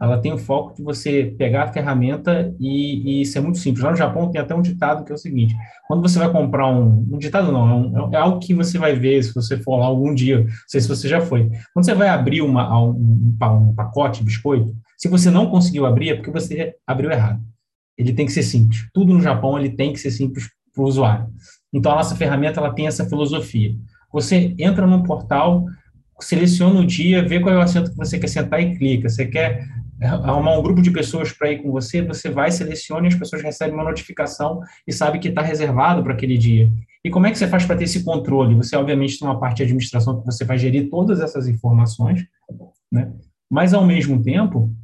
Ela 0.00 0.18
tem 0.18 0.32
o 0.32 0.38
foco 0.38 0.74
de 0.74 0.82
você 0.82 1.34
pegar 1.36 1.64
a 1.64 1.72
ferramenta 1.72 2.54
e, 2.58 3.20
e 3.20 3.26
ser 3.26 3.40
muito 3.40 3.58
simples. 3.58 3.84
Lá 3.84 3.90
no 3.90 3.96
Japão 3.96 4.30
tem 4.30 4.40
até 4.40 4.54
um 4.54 4.62
ditado 4.62 5.04
que 5.04 5.12
é 5.12 5.14
o 5.14 5.18
seguinte: 5.18 5.54
quando 5.86 6.00
você 6.00 6.18
vai 6.18 6.32
comprar 6.32 6.66
um, 6.68 7.06
um 7.12 7.18
ditado 7.18 7.52
não, 7.52 7.68
é, 7.68 7.74
um, 7.74 8.14
é 8.14 8.16
algo 8.16 8.38
que 8.38 8.54
você 8.54 8.78
vai 8.78 8.94
ver 8.94 9.22
se 9.22 9.34
você 9.34 9.58
for 9.58 9.76
lá 9.76 9.84
algum 9.84 10.14
dia. 10.14 10.40
Não 10.40 10.48
sei 10.66 10.80
se 10.80 10.88
você 10.88 11.06
já 11.06 11.20
foi. 11.20 11.50
Quando 11.74 11.84
você 11.84 11.94
vai 11.94 12.08
abrir 12.08 12.40
uma, 12.40 12.82
um, 12.82 13.36
um 13.38 13.74
pacote 13.74 14.20
de 14.20 14.24
biscoito, 14.24 14.74
se 14.96 15.06
você 15.06 15.30
não 15.30 15.50
conseguiu 15.50 15.84
abrir 15.84 16.10
é 16.10 16.14
porque 16.14 16.30
você 16.30 16.74
abriu 16.86 17.10
errado. 17.10 17.42
Ele 17.98 18.14
tem 18.14 18.24
que 18.24 18.32
ser 18.32 18.42
simples. 18.42 18.88
Tudo 18.94 19.12
no 19.12 19.20
Japão 19.20 19.58
ele 19.58 19.68
tem 19.68 19.92
que 19.92 20.00
ser 20.00 20.10
simples 20.10 20.48
para 20.74 20.82
o 20.82 20.86
usuário. 20.86 21.26
Então 21.70 21.92
a 21.92 21.96
nossa 21.96 22.16
ferramenta 22.16 22.58
ela 22.58 22.72
tem 22.72 22.86
essa 22.86 23.04
filosofia. 23.04 23.74
Você 24.12 24.54
entra 24.58 24.86
num 24.86 25.02
portal, 25.02 25.64
seleciona 26.20 26.80
o 26.80 26.86
dia, 26.86 27.26
vê 27.26 27.40
qual 27.40 27.54
é 27.54 27.58
o 27.58 27.62
assento 27.62 27.90
que 27.90 27.96
você 27.96 28.18
quer 28.18 28.28
sentar 28.28 28.60
e 28.60 28.76
clica. 28.76 29.08
Você 29.08 29.26
quer 29.26 29.66
arrumar 30.02 30.58
um 30.58 30.62
grupo 30.62 30.80
de 30.80 30.90
pessoas 30.90 31.32
para 31.32 31.52
ir 31.52 31.62
com 31.62 31.70
você, 31.70 32.02
você 32.02 32.30
vai, 32.30 32.50
seleciona 32.50 33.06
e 33.06 33.08
as 33.08 33.14
pessoas 33.14 33.42
recebem 33.42 33.74
uma 33.74 33.84
notificação 33.84 34.60
e 34.86 34.92
sabe 34.92 35.18
que 35.18 35.28
está 35.28 35.42
reservado 35.42 36.02
para 36.02 36.14
aquele 36.14 36.38
dia. 36.38 36.70
E 37.04 37.10
como 37.10 37.26
é 37.26 37.30
que 37.30 37.38
você 37.38 37.46
faz 37.46 37.64
para 37.64 37.76
ter 37.76 37.84
esse 37.84 38.02
controle? 38.02 38.54
Você, 38.54 38.76
obviamente, 38.76 39.18
tem 39.18 39.28
uma 39.28 39.38
parte 39.38 39.58
de 39.58 39.64
administração 39.64 40.20
que 40.20 40.26
você 40.26 40.44
vai 40.44 40.58
gerir 40.58 40.88
todas 40.88 41.20
essas 41.20 41.48
informações, 41.48 42.24
né? 42.90 43.12
mas, 43.50 43.74
ao 43.74 43.86
mesmo 43.86 44.22
tempo, 44.22 44.74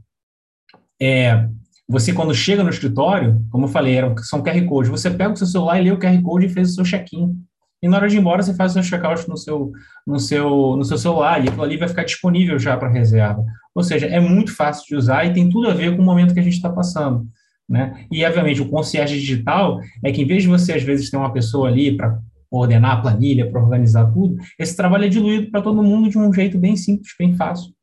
é, 1.00 1.48
você, 1.88 2.12
quando 2.12 2.35
chega 2.35 2.64
no 2.64 2.70
escritório, 2.70 3.42
como 3.50 3.66
eu 3.66 3.68
falei, 3.68 3.96
são 4.18 4.42
QR 4.42 4.64
Codes, 4.66 4.90
você 4.90 5.11
pega 5.11 5.33
o 5.33 5.37
seu 5.37 5.46
celular 5.46 5.79
e 5.79 5.85
lê 5.85 5.90
o 5.92 5.98
QR 5.98 6.20
Code 6.22 6.46
e 6.46 6.50
fez 6.50 6.70
o 6.70 6.74
seu 6.74 6.85
check-in. 6.85 7.38
E 7.87 7.88
na 7.88 7.99
hora 7.99 8.09
de 8.09 8.16
ir 8.16 8.18
embora, 8.18 8.42
você 8.42 8.53
faz 8.53 8.72
o 8.72 8.75
seu 8.75 8.83
checkout 8.83 9.29
no 9.29 9.37
seu, 9.37 9.70
no 10.05 10.18
seu, 10.18 10.77
no 10.77 10.85
seu 10.85 10.99
celular 10.99 11.42
e 11.42 11.49
aquilo 11.49 11.62
ali 11.62 11.77
vai 11.77 11.87
ficar 11.87 12.03
disponível 12.03 12.59
já 12.59 12.77
para 12.77 12.88
reserva. 12.88 13.44
Ou 13.72 13.83
seja, 13.85 14.07
é 14.07 14.18
muito 14.18 14.53
fácil 14.53 14.85
de 14.88 14.96
usar 14.96 15.25
e 15.25 15.33
tem 15.33 15.49
tudo 15.49 15.68
a 15.68 15.75
ver 15.75 15.94
com 15.94 16.03
o 16.03 16.05
momento 16.05 16.35
que 16.35 16.40
a 16.40 16.42
gente 16.42 16.57
está 16.57 16.68
passando. 16.68 17.25
Né? 17.68 18.05
E, 18.11 18.25
obviamente, 18.25 18.61
o 18.61 18.68
concierge 18.68 19.20
digital 19.20 19.81
é 20.05 20.11
que, 20.11 20.22
em 20.22 20.27
vez 20.27 20.42
de 20.42 20.49
você, 20.49 20.72
às 20.72 20.83
vezes, 20.83 21.11
ter 21.11 21.16
uma 21.16 21.33
pessoa 21.33 21.68
ali 21.68 21.96
para 21.96 22.18
ordenar 22.51 22.99
a 22.99 23.01
planilha, 23.01 23.49
para 23.49 23.62
organizar 23.62 24.12
tudo, 24.12 24.37
esse 24.59 24.77
trabalho 24.77 25.05
é 25.05 25.09
diluído 25.09 25.51
para 25.53 25.62
todo 25.62 25.83
mundo 25.83 26.09
de 26.09 26.18
um 26.18 26.33
jeito 26.33 26.59
bem 26.59 26.77
simples, 26.77 27.12
bem 27.16 27.37
fácil 27.37 27.75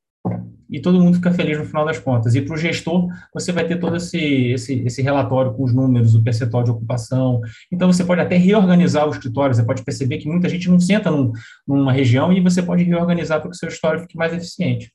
e 0.74 0.82
todo 0.82 1.00
mundo 1.00 1.18
fica 1.18 1.32
feliz 1.32 1.60
no 1.60 1.66
final 1.66 1.86
das 1.86 2.00
contas. 2.00 2.34
E 2.34 2.42
para 2.42 2.56
o 2.56 2.58
gestor, 2.58 3.08
você 3.32 3.52
vai 3.52 3.68
ter 3.68 3.80
todo 3.80 3.96
esse, 3.96 4.18
esse, 4.52 4.84
esse 4.84 5.04
relatório 5.04 5.54
com 5.54 5.64
os 5.64 5.72
números, 5.72 6.16
o 6.16 6.24
percentual 6.24 6.64
de 6.64 6.72
ocupação. 6.72 7.40
Então, 7.72 7.94
você 7.94 8.04
pode 8.04 8.22
até 8.22 8.36
reorganizar 8.36 9.08
o 9.08 9.12
escritório, 9.12 9.54
você 9.54 9.64
pode 9.64 9.84
perceber 9.84 10.18
que 10.18 10.28
muita 10.28 10.50
gente 10.50 10.68
não 10.68 10.80
senta 10.80 11.12
num, 11.12 11.32
numa 11.68 11.94
região 11.94 12.34
e 12.34 12.42
você 12.42 12.64
pode 12.64 12.84
reorganizar 12.84 13.40
para 13.40 13.52
que 13.52 13.56
o 13.56 13.60
seu 13.60 13.70
escritório 13.70 14.02
fique 14.02 14.18
mais 14.18 14.34
eficiente. 14.34 14.92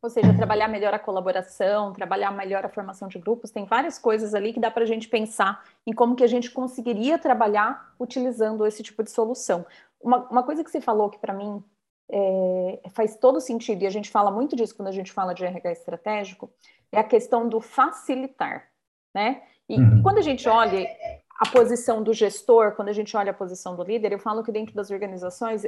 Ou 0.00 0.08
seja, 0.08 0.32
trabalhar 0.34 0.68
melhor 0.68 0.94
a 0.94 0.98
colaboração, 0.98 1.92
trabalhar 1.92 2.30
melhor 2.30 2.64
a 2.64 2.68
formação 2.68 3.08
de 3.08 3.18
grupos, 3.18 3.50
tem 3.50 3.64
várias 3.64 3.98
coisas 3.98 4.32
ali 4.32 4.52
que 4.52 4.60
dá 4.60 4.70
para 4.70 4.84
a 4.84 4.86
gente 4.86 5.08
pensar 5.08 5.64
em 5.84 5.92
como 5.92 6.14
que 6.14 6.22
a 6.22 6.26
gente 6.28 6.50
conseguiria 6.50 7.18
trabalhar 7.18 7.94
utilizando 7.98 8.64
esse 8.64 8.82
tipo 8.82 9.02
de 9.02 9.10
solução. 9.10 9.66
Uma, 10.00 10.18
uma 10.28 10.42
coisa 10.42 10.62
que 10.62 10.70
você 10.70 10.80
falou 10.80 11.08
que 11.08 11.18
para 11.18 11.32
mim 11.32 11.64
é, 12.10 12.82
faz 12.90 13.16
todo 13.16 13.40
sentido, 13.40 13.82
e 13.82 13.86
a 13.86 13.90
gente 13.90 14.10
fala 14.10 14.30
muito 14.30 14.54
disso 14.54 14.76
quando 14.76 14.88
a 14.88 14.92
gente 14.92 15.12
fala 15.12 15.34
de 15.34 15.44
RH 15.44 15.72
estratégico, 15.72 16.52
é 16.92 16.98
a 16.98 17.04
questão 17.04 17.48
do 17.48 17.60
facilitar, 17.60 18.68
né? 19.14 19.42
E, 19.68 19.78
uhum. 19.78 20.02
quando 20.02 20.18
a 20.18 20.22
gente 20.22 20.48
olha 20.48 20.86
a 21.40 21.48
posição 21.50 22.02
do 22.02 22.12
gestor, 22.12 22.72
quando 22.72 22.88
a 22.88 22.92
gente 22.92 23.16
olha 23.16 23.30
a 23.30 23.34
posição 23.34 23.74
do 23.74 23.82
líder, 23.82 24.12
eu 24.12 24.18
falo 24.18 24.42
que 24.42 24.52
dentro 24.52 24.74
das 24.74 24.90
organizações 24.90 25.66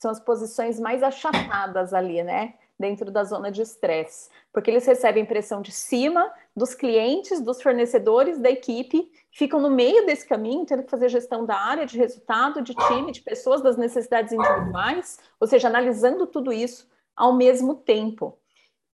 são 0.00 0.10
as 0.10 0.20
posições 0.20 0.78
mais 0.78 1.02
achatadas 1.02 1.94
ali, 1.94 2.22
né? 2.22 2.54
Dentro 2.78 3.10
da 3.10 3.24
zona 3.24 3.50
de 3.50 3.62
estresse, 3.62 4.28
porque 4.52 4.70
eles 4.70 4.86
recebem 4.86 5.24
pressão 5.24 5.62
de 5.62 5.72
cima 5.72 6.30
dos 6.54 6.74
clientes, 6.74 7.40
dos 7.40 7.62
fornecedores, 7.62 8.38
da 8.38 8.50
equipe, 8.50 9.10
ficam 9.30 9.60
no 9.60 9.70
meio 9.70 10.04
desse 10.04 10.26
caminho, 10.26 10.66
tendo 10.66 10.82
que 10.82 10.90
fazer 10.90 11.08
gestão 11.08 11.44
da 11.44 11.56
área, 11.56 11.86
de 11.86 11.96
resultado, 11.96 12.62
de 12.62 12.74
time, 12.74 13.12
de 13.12 13.22
pessoas, 13.22 13.62
das 13.62 13.76
necessidades 13.76 14.32
individuais, 14.32 15.18
ou 15.40 15.46
seja, 15.46 15.68
analisando 15.68 16.26
tudo 16.26 16.52
isso 16.52 16.88
ao 17.14 17.32
mesmo 17.32 17.74
tempo. 17.74 18.38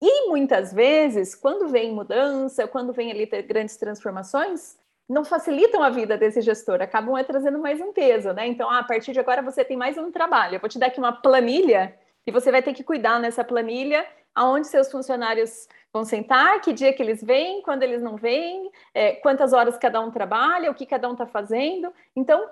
E 0.01 0.29
muitas 0.29 0.71
vezes, 0.73 1.35
quando 1.35 1.67
vem 1.67 1.91
mudança, 1.91 2.67
quando 2.67 2.93
vem 2.93 3.11
ali 3.11 3.25
grandes 3.25 3.75
transformações, 3.75 4.77
não 5.09 5.25
facilitam 5.25 5.81
a 5.81 5.89
vida 5.89 6.17
desse 6.17 6.39
gestor, 6.39 6.81
acabam 6.81 7.17
é 7.17 7.23
trazendo 7.23 7.57
mais 7.57 7.81
um 7.81 7.91
peso, 7.91 8.31
né? 8.31 8.47
Então, 8.47 8.69
ah, 8.69 8.79
a 8.79 8.83
partir 8.83 9.11
de 9.11 9.19
agora 9.19 9.41
você 9.41 9.65
tem 9.65 9.75
mais 9.75 9.97
um 9.97 10.11
trabalho. 10.11 10.55
Eu 10.55 10.59
vou 10.59 10.69
te 10.69 10.77
dar 10.77 10.85
aqui 10.87 10.99
uma 10.99 11.11
planilha 11.11 11.97
e 12.25 12.31
você 12.31 12.51
vai 12.51 12.61
ter 12.61 12.73
que 12.73 12.83
cuidar 12.83 13.19
nessa 13.19 13.43
planilha 13.43 14.05
aonde 14.33 14.67
seus 14.67 14.91
funcionários 14.91 15.67
vão 15.91 16.05
sentar, 16.05 16.61
que 16.61 16.71
dia 16.71 16.93
que 16.93 17.01
eles 17.01 17.23
vêm, 17.23 17.61
quando 17.61 17.83
eles 17.83 18.01
não 18.01 18.15
vêm, 18.15 18.71
é, 18.93 19.13
quantas 19.13 19.53
horas 19.53 19.77
cada 19.77 19.99
um 19.99 20.11
trabalha, 20.11 20.71
o 20.71 20.75
que 20.75 20.85
cada 20.85 21.09
um 21.09 21.13
está 21.13 21.25
fazendo. 21.25 21.91
Então, 22.15 22.47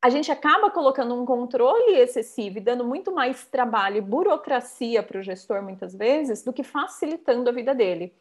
a 0.00 0.10
gente 0.10 0.30
acaba 0.32 0.70
colocando 0.70 1.14
um 1.14 1.26
controle 1.26 1.96
excessivo 1.96 2.58
e 2.58 2.60
dando 2.60 2.84
muito 2.84 3.12
mais 3.12 3.46
trabalho 3.46 3.98
e 3.98 4.00
burocracia 4.00 5.02
para 5.02 5.18
o 5.18 5.22
gestor, 5.22 5.62
muitas 5.62 5.94
vezes, 5.94 6.42
do 6.42 6.52
que 6.52 6.62
facilitando 6.62 7.50
a 7.50 7.52
vida 7.52 7.74
dele. 7.74 8.14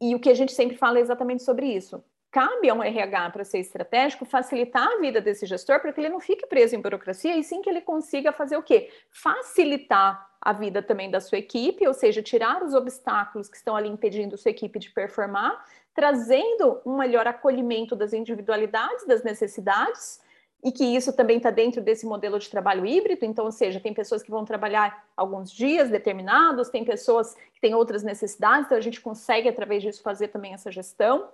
E 0.00 0.14
o 0.14 0.20
que 0.20 0.30
a 0.30 0.34
gente 0.34 0.52
sempre 0.52 0.76
fala 0.76 0.98
é 0.98 1.02
exatamente 1.02 1.42
sobre 1.42 1.66
isso 1.66 2.02
cabe 2.30 2.68
a 2.68 2.74
um 2.74 2.82
RH 2.82 3.30
para 3.30 3.44
ser 3.44 3.58
estratégico 3.58 4.24
facilitar 4.24 4.86
a 4.86 4.98
vida 4.98 5.20
desse 5.20 5.46
gestor 5.46 5.80
para 5.80 5.92
que 5.92 6.00
ele 6.00 6.08
não 6.08 6.20
fique 6.20 6.46
preso 6.46 6.76
em 6.76 6.80
burocracia 6.80 7.36
e 7.36 7.42
sim 7.42 7.60
que 7.60 7.68
ele 7.68 7.80
consiga 7.80 8.32
fazer 8.32 8.56
o 8.56 8.62
quê? 8.62 8.90
Facilitar 9.10 10.30
a 10.40 10.52
vida 10.52 10.82
também 10.82 11.10
da 11.10 11.20
sua 11.20 11.38
equipe, 11.38 11.86
ou 11.86 11.92
seja, 11.92 12.22
tirar 12.22 12.62
os 12.62 12.72
obstáculos 12.72 13.48
que 13.48 13.56
estão 13.56 13.76
ali 13.76 13.88
impedindo 13.88 14.38
sua 14.38 14.50
equipe 14.50 14.78
de 14.78 14.90
performar, 14.90 15.64
trazendo 15.94 16.80
um 16.86 16.96
melhor 16.96 17.26
acolhimento 17.26 17.94
das 17.94 18.12
individualidades, 18.12 19.06
das 19.06 19.22
necessidades, 19.22 20.20
e 20.62 20.70
que 20.70 20.84
isso 20.84 21.14
também 21.14 21.38
está 21.38 21.50
dentro 21.50 21.80
desse 21.80 22.06
modelo 22.06 22.38
de 22.38 22.48
trabalho 22.48 22.86
híbrido, 22.86 23.24
então, 23.24 23.46
ou 23.46 23.52
seja, 23.52 23.80
tem 23.80 23.94
pessoas 23.94 24.22
que 24.22 24.30
vão 24.30 24.44
trabalhar 24.44 25.06
alguns 25.16 25.50
dias 25.50 25.88
determinados, 25.88 26.68
tem 26.68 26.84
pessoas 26.84 27.34
que 27.52 27.60
têm 27.60 27.74
outras 27.74 28.02
necessidades, 28.02 28.66
então 28.66 28.78
a 28.78 28.80
gente 28.82 29.00
consegue, 29.00 29.48
através 29.48 29.82
disso, 29.82 30.02
fazer 30.02 30.28
também 30.28 30.52
essa 30.52 30.70
gestão 30.70 31.28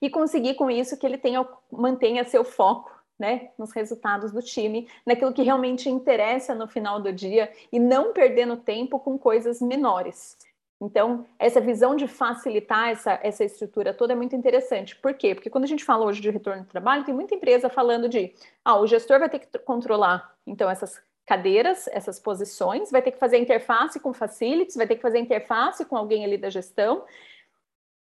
e 0.00 0.08
conseguir 0.08 0.54
com 0.54 0.70
isso 0.70 0.98
que 0.98 1.06
ele 1.06 1.18
tenha, 1.18 1.46
mantenha 1.70 2.24
seu 2.24 2.44
foco 2.44 2.90
né, 3.18 3.50
nos 3.58 3.72
resultados 3.72 4.32
do 4.32 4.40
time, 4.40 4.88
naquilo 5.04 5.32
que 5.32 5.42
realmente 5.42 5.90
interessa 5.90 6.54
no 6.54 6.66
final 6.66 7.00
do 7.00 7.12
dia 7.12 7.52
e 7.70 7.78
não 7.78 8.12
perdendo 8.12 8.56
tempo 8.56 8.98
com 8.98 9.18
coisas 9.18 9.60
menores. 9.60 10.38
Então, 10.82 11.26
essa 11.38 11.60
visão 11.60 11.94
de 11.94 12.08
facilitar 12.08 12.88
essa, 12.88 13.20
essa 13.22 13.44
estrutura 13.44 13.92
toda 13.92 14.14
é 14.14 14.16
muito 14.16 14.34
interessante. 14.34 14.96
Por 14.96 15.12
quê? 15.12 15.34
Porque 15.34 15.50
quando 15.50 15.64
a 15.64 15.66
gente 15.66 15.84
fala 15.84 16.06
hoje 16.06 16.22
de 16.22 16.30
retorno 16.30 16.62
do 16.62 16.68
trabalho, 16.68 17.04
tem 17.04 17.14
muita 17.14 17.34
empresa 17.34 17.68
falando 17.68 18.08
de, 18.08 18.32
ah, 18.64 18.80
o 18.80 18.86
gestor 18.86 19.18
vai 19.18 19.28
ter 19.28 19.40
que 19.40 19.58
controlar, 19.58 20.34
então, 20.46 20.70
essas 20.70 20.98
cadeiras, 21.26 21.86
essas 21.88 22.18
posições, 22.18 22.90
vai 22.90 23.02
ter 23.02 23.12
que 23.12 23.18
fazer 23.18 23.38
interface 23.38 24.00
com 24.00 24.12
facilities, 24.14 24.74
vai 24.74 24.86
ter 24.86 24.96
que 24.96 25.02
fazer 25.02 25.18
interface 25.18 25.84
com 25.84 25.96
alguém 25.96 26.24
ali 26.24 26.38
da 26.38 26.48
gestão. 26.48 27.04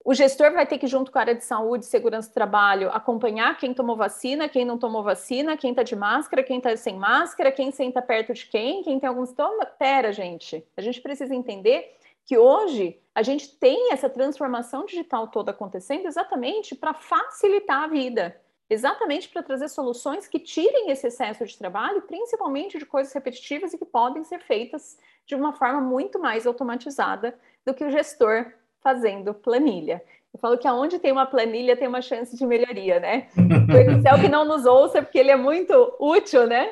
O 0.08 0.14
gestor 0.14 0.50
vai 0.54 0.66
ter 0.66 0.78
que, 0.78 0.86
junto 0.86 1.12
com 1.12 1.18
a 1.18 1.20
área 1.20 1.34
de 1.34 1.44
saúde 1.44 1.84
segurança 1.84 2.30
do 2.30 2.32
trabalho, 2.32 2.88
acompanhar 2.92 3.58
quem 3.58 3.74
tomou 3.74 3.94
vacina, 3.94 4.48
quem 4.48 4.64
não 4.64 4.78
tomou 4.78 5.02
vacina, 5.02 5.54
quem 5.54 5.68
está 5.68 5.82
de 5.82 5.94
máscara, 5.94 6.42
quem 6.42 6.56
está 6.56 6.74
sem 6.78 6.96
máscara, 6.96 7.52
quem 7.52 7.70
senta 7.70 8.00
perto 8.00 8.32
de 8.32 8.46
quem, 8.46 8.82
quem 8.82 8.98
tem 8.98 9.06
algum 9.06 9.26
sintoma. 9.26 9.66
Pera, 9.66 10.10
gente, 10.10 10.66
a 10.74 10.80
gente 10.80 11.02
precisa 11.02 11.34
entender 11.34 11.94
que 12.24 12.38
hoje 12.38 12.98
a 13.14 13.22
gente 13.22 13.54
tem 13.58 13.92
essa 13.92 14.08
transformação 14.08 14.86
digital 14.86 15.28
toda 15.28 15.50
acontecendo 15.50 16.06
exatamente 16.06 16.74
para 16.74 16.94
facilitar 16.94 17.82
a 17.82 17.88
vida, 17.88 18.34
exatamente 18.70 19.28
para 19.28 19.42
trazer 19.42 19.68
soluções 19.68 20.26
que 20.26 20.38
tirem 20.38 20.90
esse 20.90 21.08
excesso 21.08 21.44
de 21.44 21.58
trabalho, 21.58 22.00
principalmente 22.00 22.78
de 22.78 22.86
coisas 22.86 23.12
repetitivas 23.12 23.74
e 23.74 23.78
que 23.78 23.84
podem 23.84 24.24
ser 24.24 24.40
feitas 24.40 24.98
de 25.26 25.34
uma 25.34 25.52
forma 25.52 25.82
muito 25.82 26.18
mais 26.18 26.46
automatizada 26.46 27.38
do 27.62 27.74
que 27.74 27.84
o 27.84 27.90
gestor 27.90 28.54
fazendo 28.82 29.34
planilha. 29.34 30.02
Eu 30.32 30.38
falo 30.38 30.58
que 30.58 30.68
aonde 30.68 30.98
tem 30.98 31.10
uma 31.10 31.26
planilha 31.26 31.76
tem 31.76 31.88
uma 31.88 32.02
chance 32.02 32.36
de 32.36 32.46
melhoria, 32.46 33.00
né? 33.00 33.28
O 33.36 33.76
Excel 33.76 34.20
que 34.20 34.28
não 34.28 34.44
nos 34.44 34.66
ouça, 34.66 35.02
porque 35.02 35.18
ele 35.18 35.30
é 35.30 35.36
muito 35.36 35.94
útil, 35.98 36.46
né? 36.46 36.70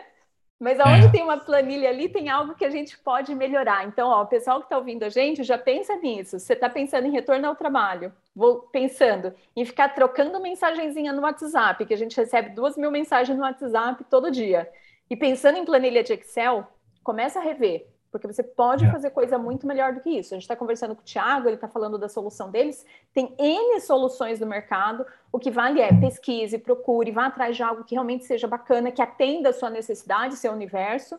Mas 0.59 0.81
aonde 0.81 1.07
é. 1.07 1.11
tem 1.11 1.23
uma 1.23 1.37
planilha 1.37 1.91
ali, 1.91 2.09
tem 2.09 2.31
algo 2.31 2.55
que 2.55 2.65
a 2.65 2.71
gente 2.71 2.99
pode 2.99 3.35
melhorar. 3.35 3.87
Então, 3.87 4.09
ó, 4.09 4.23
o 4.23 4.27
pessoal 4.27 4.59
que 4.59 4.67
está 4.67 4.79
ouvindo 4.79 5.03
a 5.03 5.11
gente 5.11 5.43
já 5.43 5.59
pensa 5.59 5.95
nisso. 5.97 6.39
Você 6.39 6.55
está 6.55 6.69
pensando 6.69 7.07
em 7.07 7.11
retorno 7.11 7.47
ao 7.47 7.55
trabalho, 7.55 8.13
vou 8.35 8.61
pensando 8.73 9.35
em 9.55 9.65
ficar 9.65 9.91
trocando 9.91 10.41
mensagenzinha 10.41 11.13
no 11.13 11.23
WhatsApp, 11.23 11.85
que 11.85 11.93
a 11.93 11.99
gente 11.99 12.17
recebe 12.17 12.51
duas 12.51 12.77
mil 12.77 12.91
mensagens 12.91 13.37
no 13.37 13.45
WhatsApp 13.45 14.03
todo 14.05 14.31
dia. 14.31 14.71
E 15.11 15.17
pensando 15.17 15.59
em 15.59 15.65
planilha 15.65 16.03
de 16.03 16.15
Excel, 16.15 16.67
começa 17.03 17.39
a 17.39 17.43
rever 17.43 17.87
porque 18.11 18.27
você 18.27 18.43
pode 18.43 18.85
é. 18.85 18.91
fazer 18.91 19.11
coisa 19.11 19.37
muito 19.39 19.67
melhor 19.67 19.93
do 19.93 20.01
que 20.01 20.11
isso. 20.11 20.35
A 20.35 20.37
gente 20.37 20.45
está 20.45 20.57
conversando 20.57 20.95
com 20.95 21.03
o 21.03 21.05
Thiago, 21.05 21.49
ele 21.49 21.57
está 21.57 21.69
falando 21.69 21.99
da 21.99 22.09
solução 22.09 22.51
deles. 22.51 22.85
Tem 23.13 23.35
N 23.39 23.81
soluções 23.81 24.41
no 24.41 24.47
mercado. 24.47 25.05
O 25.33 25.39
que 25.39 25.51
vale 25.51 25.81
é 25.81 25.93
pesquise, 25.93 26.59
procure, 26.59 27.11
vá 27.11 27.27
atrás 27.27 27.57
de 27.57 27.63
algo 27.63 27.85
que 27.85 27.95
realmente 27.95 28.25
seja 28.25 28.47
bacana, 28.47 28.91
que 28.91 29.03
atenda 29.03 29.51
a 29.51 29.53
sua 29.53 29.71
necessidade, 29.71 30.37
seu 30.37 30.53
universo, 30.53 31.19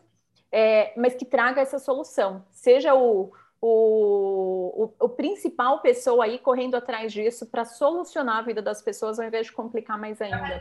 é, 0.50 0.92
mas 0.96 1.14
que 1.14 1.24
traga 1.24 1.60
essa 1.60 1.78
solução. 1.78 2.44
Seja 2.50 2.94
o, 2.94 3.32
o, 3.60 4.84
o, 5.00 5.04
o, 5.04 5.08
principal 5.08 5.80
pessoa 5.80 6.24
aí 6.24 6.38
correndo 6.38 6.76
atrás 6.76 7.12
disso 7.12 7.46
para 7.46 7.64
solucionar 7.64 8.38
a 8.38 8.42
vida 8.42 8.62
das 8.62 8.80
pessoas 8.80 9.18
ao 9.18 9.26
invés 9.26 9.46
de 9.46 9.52
complicar 9.52 9.98
mais 9.98 10.20
ainda. 10.20 10.60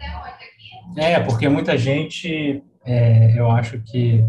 É, 0.97 1.19
porque 1.21 1.47
muita 1.47 1.77
gente, 1.77 2.63
é, 2.83 3.39
eu 3.39 3.49
acho 3.49 3.79
que 3.81 4.23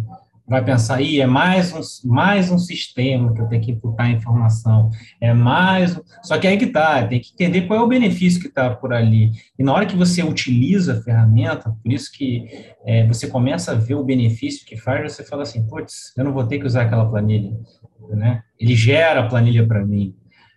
vai 0.48 0.64
pensar, 0.64 0.96
aí 0.96 1.20
é 1.20 1.26
mais 1.26 1.72
um, 1.74 2.08
mais 2.08 2.50
um 2.50 2.58
sistema 2.58 3.34
que 3.34 3.40
eu 3.40 3.46
tenho 3.46 3.62
que 3.62 3.70
imputar 3.72 4.11
informação, 4.11 4.90
é 5.20 5.34
mais. 5.34 6.00
Só 6.22 6.38
que 6.38 6.46
aí 6.46 6.56
que 6.56 6.68
tá, 6.68 7.06
tem 7.06 7.20
que 7.20 7.32
entender 7.34 7.62
qual 7.66 7.80
é 7.80 7.82
o 7.82 7.88
benefício 7.88 8.40
que 8.40 8.48
está 8.48 8.70
por 8.74 8.92
ali. 8.92 9.32
E 9.58 9.62
na 9.62 9.74
hora 9.74 9.84
que 9.84 9.96
você 9.96 10.22
utiliza 10.22 10.94
a 10.94 11.02
ferramenta, 11.02 11.70
por 11.82 11.92
isso 11.92 12.11
que 12.11 12.46
é, 12.87 13.06
você 13.06 13.26
começa 13.26 13.72
a 13.72 13.74
ver 13.74 13.94
o 13.94 14.04
benefício 14.04 14.64
que 14.64 14.76
faz, 14.76 15.12
você 15.12 15.22
fala 15.22 15.42
assim, 15.42 15.66
putz, 15.66 16.14
eu 16.16 16.24
não 16.24 16.32
vou 16.32 16.44
ter 16.44 16.58
que 16.58 16.66
usar 16.66 16.82
aquela 16.82 17.08
planilha, 17.08 17.52
né? 18.11 18.42
Ele 18.58 18.74
gera 18.74 19.20
a 19.20 19.28
planilha 19.28 19.66
para 19.66 19.84
mim. 19.84 20.14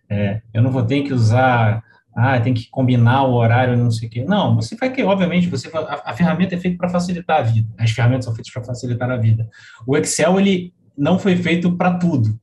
É, 0.09 0.41
eu 0.53 0.61
não 0.61 0.71
vou 0.71 0.83
ter 0.83 1.03
que 1.03 1.13
usar 1.13 1.83
ah, 2.13 2.39
tem 2.39 2.53
que 2.53 2.69
combinar 2.69 3.23
o 3.23 3.33
horário, 3.33 3.77
não 3.77 3.91
sei 3.91 4.07
o 4.07 4.11
quê. 4.11 4.25
Não, 4.25 4.55
você 4.55 4.75
vai 4.75 4.91
que, 4.91 5.01
obviamente, 5.03 5.47
você 5.47 5.69
a, 5.73 6.11
a 6.11 6.13
ferramenta 6.13 6.55
é 6.55 6.57
feita 6.57 6.77
para 6.77 6.89
facilitar 6.89 7.39
a 7.39 7.43
vida. 7.43 7.69
As 7.77 7.91
ferramentas 7.91 8.25
são 8.25 8.35
feitas 8.35 8.51
para 8.51 8.63
facilitar 8.63 9.09
a 9.09 9.17
vida. 9.17 9.49
O 9.87 9.97
Excel, 9.97 10.39
ele 10.39 10.73
não 10.97 11.17
foi 11.17 11.35
feito 11.37 11.71
para 11.77 11.93
tudo, 11.93 12.37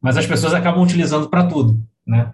mas 0.00 0.16
as 0.16 0.26
pessoas 0.26 0.54
acabam 0.54 0.82
utilizando 0.82 1.28
para 1.28 1.46
tudo, 1.46 1.82
né? 2.06 2.30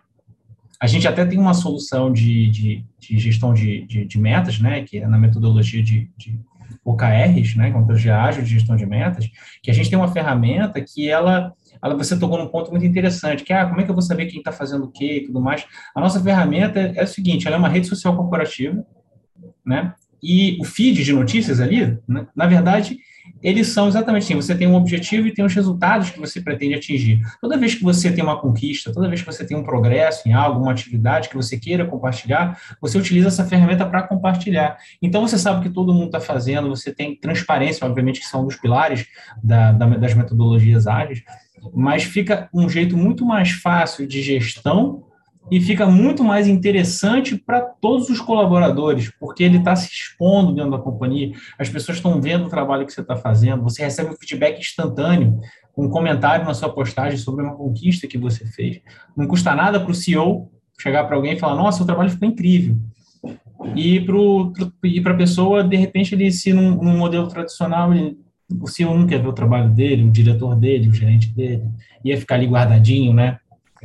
A 0.79 0.87
gente 0.87 1.09
até 1.09 1.25
tem 1.25 1.39
uma 1.39 1.55
solução 1.55 2.13
de, 2.13 2.51
de, 2.51 2.85
de 2.99 3.19
gestão 3.19 3.55
de, 3.55 3.87
de, 3.87 4.05
de, 4.05 4.19
metas, 4.19 4.61
né, 4.61 4.83
que 4.83 4.99
é 4.99 5.09
na 5.09 5.19
metodologia 5.19 5.83
de, 5.83 6.11
de 6.19 6.39
OKRs, 6.85 7.57
né, 7.57 7.71
metodologia 7.71 8.21
ágil 8.23 8.43
de 8.43 8.51
gestão 8.51 8.77
de 8.77 8.85
metas, 8.85 9.27
que 9.63 9.71
a 9.71 9.75
gente 9.75 9.89
tem 9.89 9.99
uma 9.99 10.13
ferramenta 10.13 10.79
que 10.83 11.09
ela 11.09 11.55
você 11.97 12.19
tocou 12.19 12.39
num 12.39 12.49
ponto 12.49 12.71
muito 12.71 12.87
interessante, 12.87 13.45
que 13.45 13.53
ah, 13.53 13.67
como 13.67 13.81
é 13.81 13.85
que 13.85 13.91
eu 13.91 13.95
vou 13.95 14.03
saber 14.03 14.27
quem 14.27 14.39
está 14.39 14.53
fazendo 14.53 14.85
o 14.85 14.91
quê 14.91 15.19
e 15.19 15.27
tudo 15.27 15.41
mais. 15.41 15.65
A 15.95 16.01
nossa 16.01 16.21
ferramenta 16.21 16.81
é, 16.81 16.95
é 16.97 17.05
o 17.05 17.07
seguinte, 17.07 17.47
ela 17.47 17.57
é 17.57 17.59
uma 17.59 17.69
rede 17.69 17.87
social 17.87 18.17
corporativa, 18.17 18.85
né? 19.65 19.95
E 20.23 20.59
o 20.61 20.65
feed 20.65 21.05
de 21.05 21.13
notícias 21.13 21.61
ali, 21.61 21.99
né, 22.09 22.27
na 22.35 22.47
verdade, 22.47 22.99
eles 23.43 23.69
são 23.69 23.89
exatamente 23.89 24.25
assim, 24.25 24.35
você 24.35 24.55
tem 24.55 24.67
um 24.67 24.75
objetivo 24.75 25.27
e 25.27 25.33
tem 25.33 25.45
os 25.45 25.55
resultados 25.55 26.11
que 26.11 26.19
você 26.19 26.41
pretende 26.41 26.75
atingir. 26.75 27.21
Toda 27.41 27.57
vez 27.57 27.75
que 27.75 27.83
você 27.83 28.11
tem 28.11 28.25
uma 28.25 28.41
conquista, 28.41 28.93
toda 28.93 29.09
vez 29.09 29.21
que 29.21 29.27
você 29.27 29.47
tem 29.47 29.57
um 29.57 29.63
progresso 29.63 30.29
em 30.29 30.33
algo, 30.33 30.61
uma 30.61 30.73
atividade 30.73 31.29
que 31.29 31.37
você 31.37 31.59
queira 31.59 31.85
compartilhar, 31.85 32.59
você 32.81 32.99
utiliza 32.99 33.29
essa 33.29 33.45
ferramenta 33.45 33.85
para 33.85 34.03
compartilhar. 34.03 34.77
Então, 35.01 35.27
você 35.27 35.39
sabe 35.39 35.63
que 35.63 35.71
todo 35.71 35.93
mundo 35.93 36.07
está 36.07 36.21
fazendo, 36.21 36.69
você 36.69 36.93
tem 36.93 37.15
transparência, 37.15 37.87
obviamente, 37.87 38.21
que 38.21 38.27
são 38.27 38.43
um 38.43 38.47
dos 38.47 38.57
pilares 38.57 39.07
da, 39.43 39.73
da, 39.73 39.87
das 39.87 40.15
metodologias 40.15 40.87
ágeis, 40.87 41.23
mas 41.75 42.05
fica 42.05 42.49
um 42.53 42.69
jeito 42.69 42.97
muito 42.97 43.25
mais 43.25 43.51
fácil 43.51 44.07
de 44.07 44.23
gestão 44.23 45.05
e 45.51 45.61
fica 45.61 45.87
muito 45.87 46.25
mais 46.25 46.49
interessante 46.49 47.37
para 47.37 47.61
todos 47.61 48.09
os 48.09 48.21
colaboradores, 48.21 49.13
porque 49.19 49.45
ele 49.45 49.59
está 49.59 49.77
se 49.77 49.89
expondo 49.93 50.53
dentro 50.53 50.73
da 50.73 50.79
companhia, 50.79 51.33
as 51.59 51.69
pessoas 51.69 51.99
estão 51.99 52.21
vendo 52.21 52.47
o 52.47 52.51
trabalho 52.51 52.87
que 52.87 52.93
você 52.93 53.01
está 53.01 53.17
fazendo, 53.17 53.63
você 53.63 53.83
recebe 53.83 54.11
um 54.11 54.17
feedback 54.17 54.59
instantâneo, 54.59 55.39
um 55.77 55.89
comentário 55.89 56.45
na 56.45 56.55
sua 56.55 56.73
postagem 56.73 57.19
sobre 57.19 57.45
uma 57.45 57.55
conquista 57.55 58.07
que 58.07 58.19
você 58.19 58.47
fez. 58.47 58.81
Não 59.17 59.27
custa 59.27 59.55
nada 59.55 59.79
para 59.79 59.91
o 59.91 59.95
CEO 59.95 60.51
chegar 60.81 61.05
para 61.05 61.17
alguém 61.17 61.35
e 61.35 61.39
falar: 61.39 61.55
Nossa, 61.55 61.83
o 61.83 61.87
trabalho 61.87 62.11
ficou 62.11 62.29
incrível. 62.29 62.77
E 63.75 64.01
para 64.01 65.13
a 65.13 65.17
pessoa, 65.17 65.63
de 65.63 65.77
repente, 65.77 66.15
ele, 66.15 66.31
se 66.31 66.53
num, 66.53 66.77
num 66.77 66.97
modelo 66.97 67.29
tradicional, 67.29 67.93
ele 67.93 68.17
o 68.61 68.69
CEO 68.69 68.97
não 68.97 69.07
quer 69.07 69.21
ver 69.21 69.29
o 69.29 69.33
trabalho 69.33 69.71
dele, 69.71 70.05
o 70.05 70.11
diretor 70.11 70.55
dele, 70.55 70.89
o 70.89 70.95
gerente 70.95 71.29
dele, 71.29 71.65
ia 72.05 72.17
ficar 72.17 72.37
ali 72.37 72.47
guardadinho, 72.47 73.13
né? 73.13 73.39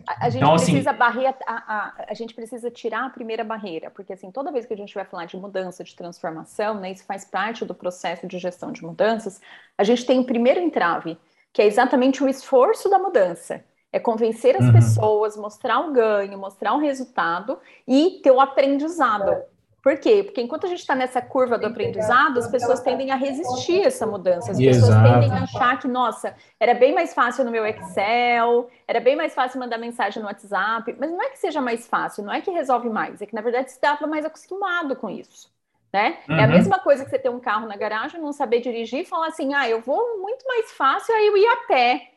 A, 0.07 0.25
a 0.25 0.29
gente 0.29 0.41
então, 0.41 0.53
assim, 0.53 0.71
precisa 0.73 0.91
assim, 0.91 1.25
a, 1.25 1.35
a, 1.47 2.05
a, 2.09 2.13
gente 2.13 2.33
precisa 2.33 2.71
tirar 2.71 3.05
a 3.05 3.09
primeira 3.09 3.43
barreira, 3.43 3.89
porque 3.91 4.13
assim, 4.13 4.31
toda 4.31 4.51
vez 4.51 4.65
que 4.65 4.73
a 4.73 4.77
gente 4.77 4.93
vai 4.93 5.05
falar 5.05 5.25
de 5.25 5.37
mudança, 5.37 5.83
de 5.83 5.95
transformação, 5.95 6.75
né, 6.75 6.91
isso 6.91 7.05
faz 7.05 7.25
parte 7.25 7.65
do 7.65 7.75
processo 7.75 8.27
de 8.27 8.37
gestão 8.37 8.71
de 8.71 8.83
mudanças, 8.83 9.41
a 9.77 9.83
gente 9.83 10.05
tem 10.05 10.19
o 10.19 10.25
primeiro 10.25 10.59
entrave, 10.59 11.17
que 11.53 11.61
é 11.61 11.65
exatamente 11.65 12.23
o 12.23 12.29
esforço 12.29 12.89
da 12.89 12.99
mudança. 12.99 13.63
É 13.93 13.99
convencer 13.99 14.55
as 14.55 14.65
uhum. 14.65 14.73
pessoas, 14.73 15.35
mostrar 15.35 15.79
o 15.81 15.91
ganho, 15.91 16.37
mostrar 16.37 16.73
o 16.73 16.79
resultado 16.79 17.59
e 17.85 18.21
ter 18.23 18.31
o 18.31 18.39
aprendizado. 18.39 19.43
Por 19.81 19.97
quê? 19.97 20.23
Porque 20.23 20.41
enquanto 20.41 20.65
a 20.65 20.69
gente 20.69 20.79
está 20.79 20.93
nessa 20.93 21.21
curva 21.21 21.57
do 21.57 21.65
aprendizado, 21.65 22.37
as 22.37 22.47
pessoas 22.47 22.81
tendem 22.81 23.09
a 23.09 23.15
resistir 23.15 23.83
a 23.83 23.87
essa 23.87 24.05
mudança. 24.05 24.51
As 24.51 24.57
pessoas 24.57 24.89
Exato. 24.89 25.09
tendem 25.11 25.31
a 25.31 25.43
achar 25.43 25.79
que, 25.79 25.87
nossa, 25.87 26.35
era 26.59 26.75
bem 26.75 26.93
mais 26.93 27.15
fácil 27.15 27.43
no 27.43 27.49
meu 27.49 27.65
Excel, 27.65 28.69
era 28.87 28.99
bem 28.99 29.15
mais 29.15 29.33
fácil 29.33 29.59
mandar 29.59 29.79
mensagem 29.79 30.21
no 30.21 30.27
WhatsApp. 30.27 30.95
Mas 30.99 31.09
não 31.09 31.21
é 31.21 31.29
que 31.29 31.39
seja 31.39 31.59
mais 31.59 31.87
fácil, 31.87 32.23
não 32.23 32.31
é 32.31 32.41
que 32.41 32.51
resolve 32.51 32.89
mais, 32.89 33.21
é 33.21 33.25
que 33.25 33.33
na 33.33 33.41
verdade 33.41 33.71
você 33.71 33.77
estava 33.77 34.05
mais 34.05 34.23
acostumado 34.23 34.95
com 34.95 35.09
isso. 35.09 35.49
Né? 35.91 36.19
Uhum. 36.29 36.35
É 36.35 36.43
a 36.43 36.45
uhum. 36.45 36.53
mesma 36.53 36.79
coisa 36.79 37.03
que 37.03 37.09
você 37.09 37.19
ter 37.19 37.29
um 37.29 37.39
carro 37.39 37.67
na 37.67 37.75
garagem, 37.75 38.21
não 38.21 38.31
saber 38.31 38.61
dirigir 38.61 39.01
e 39.01 39.05
falar 39.05 39.27
assim: 39.27 39.53
ah, 39.53 39.67
eu 39.67 39.81
vou 39.81 40.19
muito 40.19 40.45
mais 40.47 40.71
fácil, 40.71 41.13
aí 41.13 41.27
eu 41.27 41.35
ir 41.35 41.47
a 41.47 41.57
pé, 41.67 42.11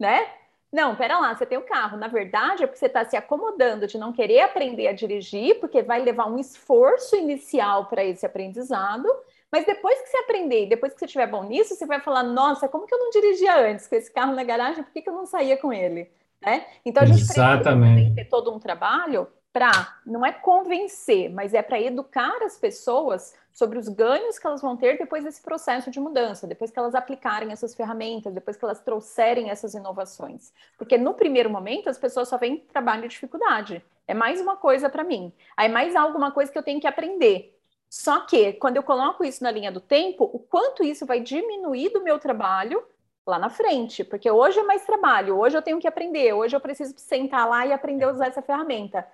né? 0.00 0.26
Não, 0.72 0.96
pera 0.96 1.18
lá, 1.18 1.34
você 1.34 1.44
tem 1.44 1.58
o 1.58 1.66
carro. 1.66 1.98
Na 1.98 2.08
verdade, 2.08 2.64
é 2.64 2.66
porque 2.66 2.78
você 2.78 2.86
está 2.86 3.04
se 3.04 3.14
acomodando 3.14 3.86
de 3.86 3.98
não 3.98 4.12
querer 4.12 4.40
aprender 4.40 4.88
a 4.88 4.92
dirigir, 4.92 5.60
porque 5.60 5.82
vai 5.82 6.00
levar 6.02 6.26
um 6.26 6.38
esforço 6.38 7.14
inicial 7.14 7.86
para 7.86 8.02
esse 8.02 8.24
aprendizado. 8.24 9.06
Mas 9.50 9.66
depois 9.66 10.00
que 10.00 10.08
você 10.08 10.16
aprender, 10.18 10.66
depois 10.66 10.94
que 10.94 10.98
você 10.98 11.04
estiver 11.04 11.26
bom 11.26 11.44
nisso, 11.44 11.74
você 11.74 11.84
vai 11.84 12.00
falar: 12.00 12.22
nossa, 12.22 12.68
como 12.68 12.86
que 12.86 12.94
eu 12.94 12.98
não 12.98 13.10
dirigia 13.10 13.54
antes 13.70 13.86
com 13.86 13.94
esse 13.96 14.10
carro 14.10 14.34
na 14.34 14.42
garagem? 14.44 14.82
Por 14.82 14.92
que, 14.92 15.02
que 15.02 15.10
eu 15.10 15.14
não 15.14 15.26
saía 15.26 15.58
com 15.58 15.70
ele? 15.70 16.10
Né? 16.40 16.66
Então 16.84 17.02
a 17.02 17.06
gente 17.06 17.20
Exatamente. 17.20 17.94
precisa 17.94 18.14
ter 18.14 18.24
todo 18.30 18.52
um 18.52 18.58
trabalho 18.58 19.28
para 19.52 19.98
não 20.06 20.24
é 20.24 20.32
convencer, 20.32 21.30
mas 21.30 21.52
é 21.52 21.62
para 21.62 21.80
educar 21.80 22.42
as 22.42 22.56
pessoas 22.56 23.34
sobre 23.52 23.78
os 23.78 23.86
ganhos 23.86 24.38
que 24.38 24.46
elas 24.46 24.62
vão 24.62 24.76
ter 24.76 24.96
depois 24.96 25.24
desse 25.24 25.42
processo 25.42 25.90
de 25.90 26.00
mudança, 26.00 26.46
depois 26.46 26.70
que 26.70 26.78
elas 26.78 26.94
aplicarem 26.94 27.52
essas 27.52 27.74
ferramentas, 27.74 28.32
depois 28.32 28.56
que 28.56 28.64
elas 28.64 28.80
trouxerem 28.80 29.50
essas 29.50 29.74
inovações. 29.74 30.52
Porque 30.78 30.96
no 30.96 31.12
primeiro 31.12 31.50
momento 31.50 31.90
as 31.90 31.98
pessoas 31.98 32.28
só 32.28 32.38
veem 32.38 32.56
trabalho 32.72 33.04
e 33.04 33.08
dificuldade. 33.08 33.84
É 34.06 34.14
mais 34.14 34.40
uma 34.40 34.56
coisa 34.56 34.88
para 34.88 35.04
mim. 35.04 35.32
Aí 35.54 35.68
mais 35.68 35.94
alguma 35.94 36.30
coisa 36.30 36.50
que 36.50 36.56
eu 36.56 36.62
tenho 36.62 36.80
que 36.80 36.86
aprender. 36.86 37.58
Só 37.90 38.20
que, 38.20 38.54
quando 38.54 38.78
eu 38.78 38.82
coloco 38.82 39.22
isso 39.22 39.44
na 39.44 39.50
linha 39.50 39.70
do 39.70 39.80
tempo, 39.80 40.24
o 40.32 40.38
quanto 40.38 40.82
isso 40.82 41.04
vai 41.04 41.20
diminuir 41.20 41.90
do 41.90 42.02
meu 42.02 42.18
trabalho 42.18 42.82
lá 43.26 43.38
na 43.38 43.50
frente, 43.50 44.02
porque 44.02 44.30
hoje 44.30 44.58
é 44.58 44.62
mais 44.62 44.84
trabalho, 44.84 45.38
hoje 45.38 45.56
eu 45.56 45.62
tenho 45.62 45.78
que 45.78 45.86
aprender, 45.86 46.32
hoje 46.32 46.56
eu 46.56 46.60
preciso 46.60 46.94
sentar 46.96 47.48
lá 47.48 47.66
e 47.66 47.72
aprender 47.72 48.04
a 48.04 48.10
usar 48.10 48.28
essa 48.28 48.42
ferramenta. 48.42 49.06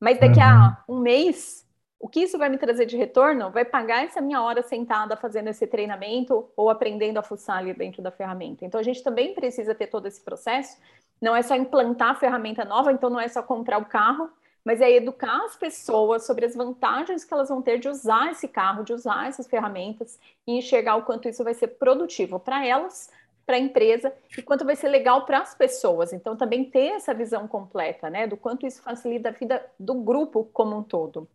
Mas 0.00 0.18
daqui 0.18 0.40
uhum. 0.40 0.46
a 0.46 0.84
um 0.88 0.98
mês, 0.98 1.66
o 1.98 2.08
que 2.08 2.20
isso 2.20 2.38
vai 2.38 2.48
me 2.48 2.56
trazer 2.56 2.86
de 2.86 2.96
retorno 2.96 3.50
vai 3.50 3.64
pagar 3.64 4.04
essa 4.04 4.22
minha 4.22 4.42
hora 4.42 4.62
sentada 4.62 5.16
fazendo 5.16 5.48
esse 5.48 5.66
treinamento 5.66 6.48
ou 6.56 6.70
aprendendo 6.70 7.18
a 7.18 7.22
fuçar 7.22 7.58
ali 7.58 7.74
dentro 7.74 8.02
da 8.02 8.10
ferramenta. 8.10 8.64
Então 8.64 8.80
a 8.80 8.82
gente 8.82 9.02
também 9.02 9.34
precisa 9.34 9.74
ter 9.74 9.88
todo 9.88 10.06
esse 10.06 10.22
processo. 10.22 10.78
Não 11.20 11.36
é 11.36 11.42
só 11.42 11.54
implantar 11.54 12.10
a 12.10 12.14
ferramenta 12.14 12.64
nova, 12.64 12.90
então 12.90 13.10
não 13.10 13.20
é 13.20 13.28
só 13.28 13.42
comprar 13.42 13.76
o 13.76 13.84
carro, 13.84 14.30
mas 14.64 14.80
é 14.80 14.90
educar 14.90 15.44
as 15.44 15.56
pessoas 15.56 16.24
sobre 16.24 16.46
as 16.46 16.54
vantagens 16.54 17.22
que 17.22 17.34
elas 17.34 17.50
vão 17.50 17.60
ter 17.60 17.78
de 17.78 17.88
usar 17.88 18.30
esse 18.30 18.48
carro, 18.48 18.82
de 18.82 18.94
usar 18.94 19.28
essas 19.28 19.46
ferramentas 19.46 20.18
e 20.46 20.56
enxergar 20.56 20.96
o 20.96 21.02
quanto 21.02 21.28
isso 21.28 21.44
vai 21.44 21.52
ser 21.52 21.68
produtivo 21.68 22.40
para 22.40 22.66
elas, 22.66 23.10
para 23.46 23.56
a 23.56 23.58
empresa 23.58 24.12
e 24.36 24.42
quanto 24.42 24.64
vai 24.64 24.76
ser 24.76 24.88
legal 24.88 25.24
para 25.26 25.40
as 25.40 25.54
pessoas. 25.54 26.12
Então, 26.12 26.36
também 26.36 26.64
ter 26.64 26.88
essa 26.92 27.12
visão 27.12 27.48
completa, 27.48 28.08
né, 28.08 28.26
do 28.26 28.36
quanto 28.36 28.66
isso 28.66 28.82
facilita 28.82 29.28
a 29.28 29.32
vida 29.32 29.64
do 29.78 29.94
grupo 29.94 30.44
como 30.52 30.78
um 30.78 30.82
todo. 30.82 31.28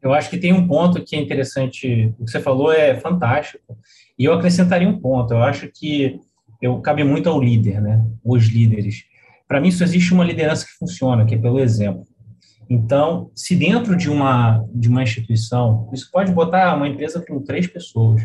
Eu 0.00 0.12
acho 0.12 0.28
que 0.28 0.38
tem 0.38 0.52
um 0.52 0.66
ponto 0.66 1.04
que 1.04 1.14
é 1.14 1.20
interessante, 1.20 2.12
o 2.18 2.24
que 2.24 2.30
você 2.30 2.40
falou 2.40 2.72
é 2.72 2.98
fantástico, 2.98 3.78
e 4.18 4.24
eu 4.24 4.32
acrescentaria 4.32 4.88
um 4.88 4.98
ponto. 4.98 5.32
Eu 5.32 5.42
acho 5.42 5.68
que 5.68 6.18
eu 6.60 6.80
cabe 6.80 7.04
muito 7.04 7.28
ao 7.28 7.40
líder, 7.40 7.80
né, 7.80 8.04
os 8.24 8.46
líderes. 8.46 9.04
Para 9.46 9.60
mim, 9.60 9.70
só 9.70 9.84
existe 9.84 10.12
uma 10.14 10.24
liderança 10.24 10.64
que 10.66 10.72
funciona, 10.72 11.26
que 11.26 11.34
é 11.34 11.38
pelo 11.38 11.60
exemplo. 11.60 12.06
Então, 12.68 13.30
se 13.34 13.54
dentro 13.54 13.96
de 13.96 14.10
uma, 14.10 14.64
de 14.74 14.88
uma 14.88 15.02
instituição, 15.02 15.88
isso 15.92 16.08
pode 16.10 16.32
botar 16.32 16.74
uma 16.74 16.88
empresa 16.88 17.24
com 17.26 17.42
três 17.42 17.66
pessoas. 17.66 18.22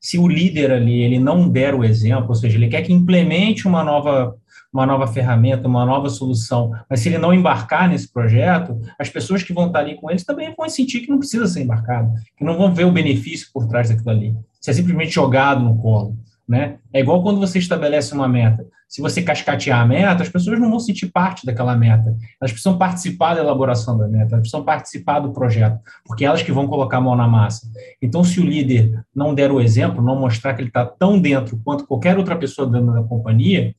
Se 0.00 0.18
o 0.18 0.26
líder 0.26 0.70
ali 0.70 1.02
ele 1.02 1.18
não 1.18 1.48
der 1.48 1.74
o 1.74 1.84
exemplo, 1.84 2.28
ou 2.28 2.34
seja, 2.34 2.56
ele 2.56 2.68
quer 2.68 2.82
que 2.82 2.92
implemente 2.92 3.68
uma 3.68 3.84
nova, 3.84 4.34
uma 4.72 4.86
nova 4.86 5.06
ferramenta, 5.06 5.68
uma 5.68 5.84
nova 5.84 6.08
solução, 6.08 6.70
mas 6.88 7.00
se 7.00 7.08
ele 7.08 7.18
não 7.18 7.34
embarcar 7.34 7.88
nesse 7.88 8.10
projeto, 8.10 8.80
as 8.98 9.10
pessoas 9.10 9.42
que 9.42 9.52
vão 9.52 9.66
estar 9.66 9.80
ali 9.80 9.96
com 9.96 10.10
eles 10.10 10.24
também 10.24 10.54
vão 10.56 10.68
sentir 10.68 11.00
que 11.00 11.10
não 11.10 11.18
precisa 11.18 11.46
ser 11.46 11.62
embarcado, 11.62 12.12
que 12.36 12.44
não 12.44 12.56
vão 12.56 12.72
ver 12.72 12.84
o 12.84 12.92
benefício 12.92 13.48
por 13.52 13.66
trás 13.66 13.90
daquilo 13.90 14.10
ali. 14.10 14.34
Isso 14.60 14.70
é 14.70 14.72
simplesmente 14.72 15.12
jogado 15.12 15.62
no 15.62 15.76
colo. 15.76 16.16
Né? 16.48 16.78
É 16.92 17.00
igual 17.00 17.22
quando 17.22 17.38
você 17.38 17.58
estabelece 17.58 18.12
uma 18.12 18.26
meta. 18.26 18.66
Se 18.90 19.00
você 19.00 19.22
cascatear 19.22 19.80
a 19.80 19.86
meta, 19.86 20.24
as 20.24 20.28
pessoas 20.28 20.58
não 20.58 20.68
vão 20.68 20.80
sentir 20.80 21.06
parte 21.12 21.46
daquela 21.46 21.76
meta. 21.76 22.16
Elas 22.40 22.50
precisam 22.50 22.76
participar 22.76 23.34
da 23.34 23.40
elaboração 23.40 23.96
da 23.96 24.08
meta, 24.08 24.34
elas 24.34 24.40
precisam 24.40 24.64
participar 24.64 25.20
do 25.20 25.32
projeto, 25.32 25.78
porque 26.04 26.24
elas 26.24 26.42
que 26.42 26.50
vão 26.50 26.66
colocar 26.66 26.96
a 26.96 27.00
mão 27.00 27.14
na 27.14 27.28
massa. 27.28 27.70
Então, 28.02 28.24
se 28.24 28.40
o 28.40 28.44
líder 28.44 29.00
não 29.14 29.32
der 29.32 29.52
o 29.52 29.60
exemplo, 29.60 30.02
não 30.02 30.18
mostrar 30.18 30.54
que 30.54 30.60
ele 30.60 30.70
está 30.70 30.84
tão 30.84 31.20
dentro 31.20 31.56
quanto 31.64 31.86
qualquer 31.86 32.18
outra 32.18 32.34
pessoa 32.34 32.68
dentro 32.68 32.92
da 32.92 33.04
companhia, 33.04 33.72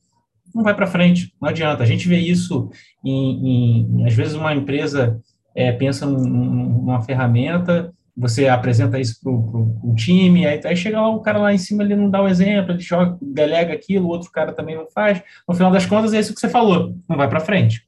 não 0.54 0.62
vai 0.62 0.74
para 0.74 0.86
frente. 0.86 1.34
Não 1.38 1.50
adianta. 1.50 1.82
A 1.82 1.86
gente 1.86 2.08
vê 2.08 2.16
isso 2.16 2.70
em, 3.04 3.98
em 4.00 4.06
às 4.06 4.14
vezes 4.14 4.32
uma 4.32 4.54
empresa 4.54 5.20
é, 5.54 5.72
pensa 5.72 6.06
numa 6.06 7.02
ferramenta 7.02 7.92
você 8.16 8.46
apresenta 8.48 9.00
isso 9.00 9.18
para 9.22 9.32
o 9.32 9.94
time, 9.96 10.46
aí, 10.46 10.60
aí 10.64 10.76
chega 10.76 11.00
lá 11.00 11.08
o 11.08 11.20
cara 11.20 11.38
lá 11.38 11.52
em 11.52 11.58
cima, 11.58 11.82
ele 11.82 11.96
não 11.96 12.10
dá 12.10 12.22
o 12.22 12.28
exemplo, 12.28 12.72
ele 12.72 12.80
joga, 12.80 13.16
delega 13.20 13.72
aquilo, 13.72 14.06
o 14.06 14.10
outro 14.10 14.30
cara 14.30 14.52
também 14.52 14.76
não 14.76 14.86
faz. 14.90 15.22
No 15.48 15.54
final 15.54 15.72
das 15.72 15.86
contas, 15.86 16.12
é 16.12 16.20
isso 16.20 16.34
que 16.34 16.40
você 16.40 16.48
falou, 16.48 16.94
não 17.08 17.16
vai 17.16 17.28
para 17.28 17.40
frente. 17.40 17.86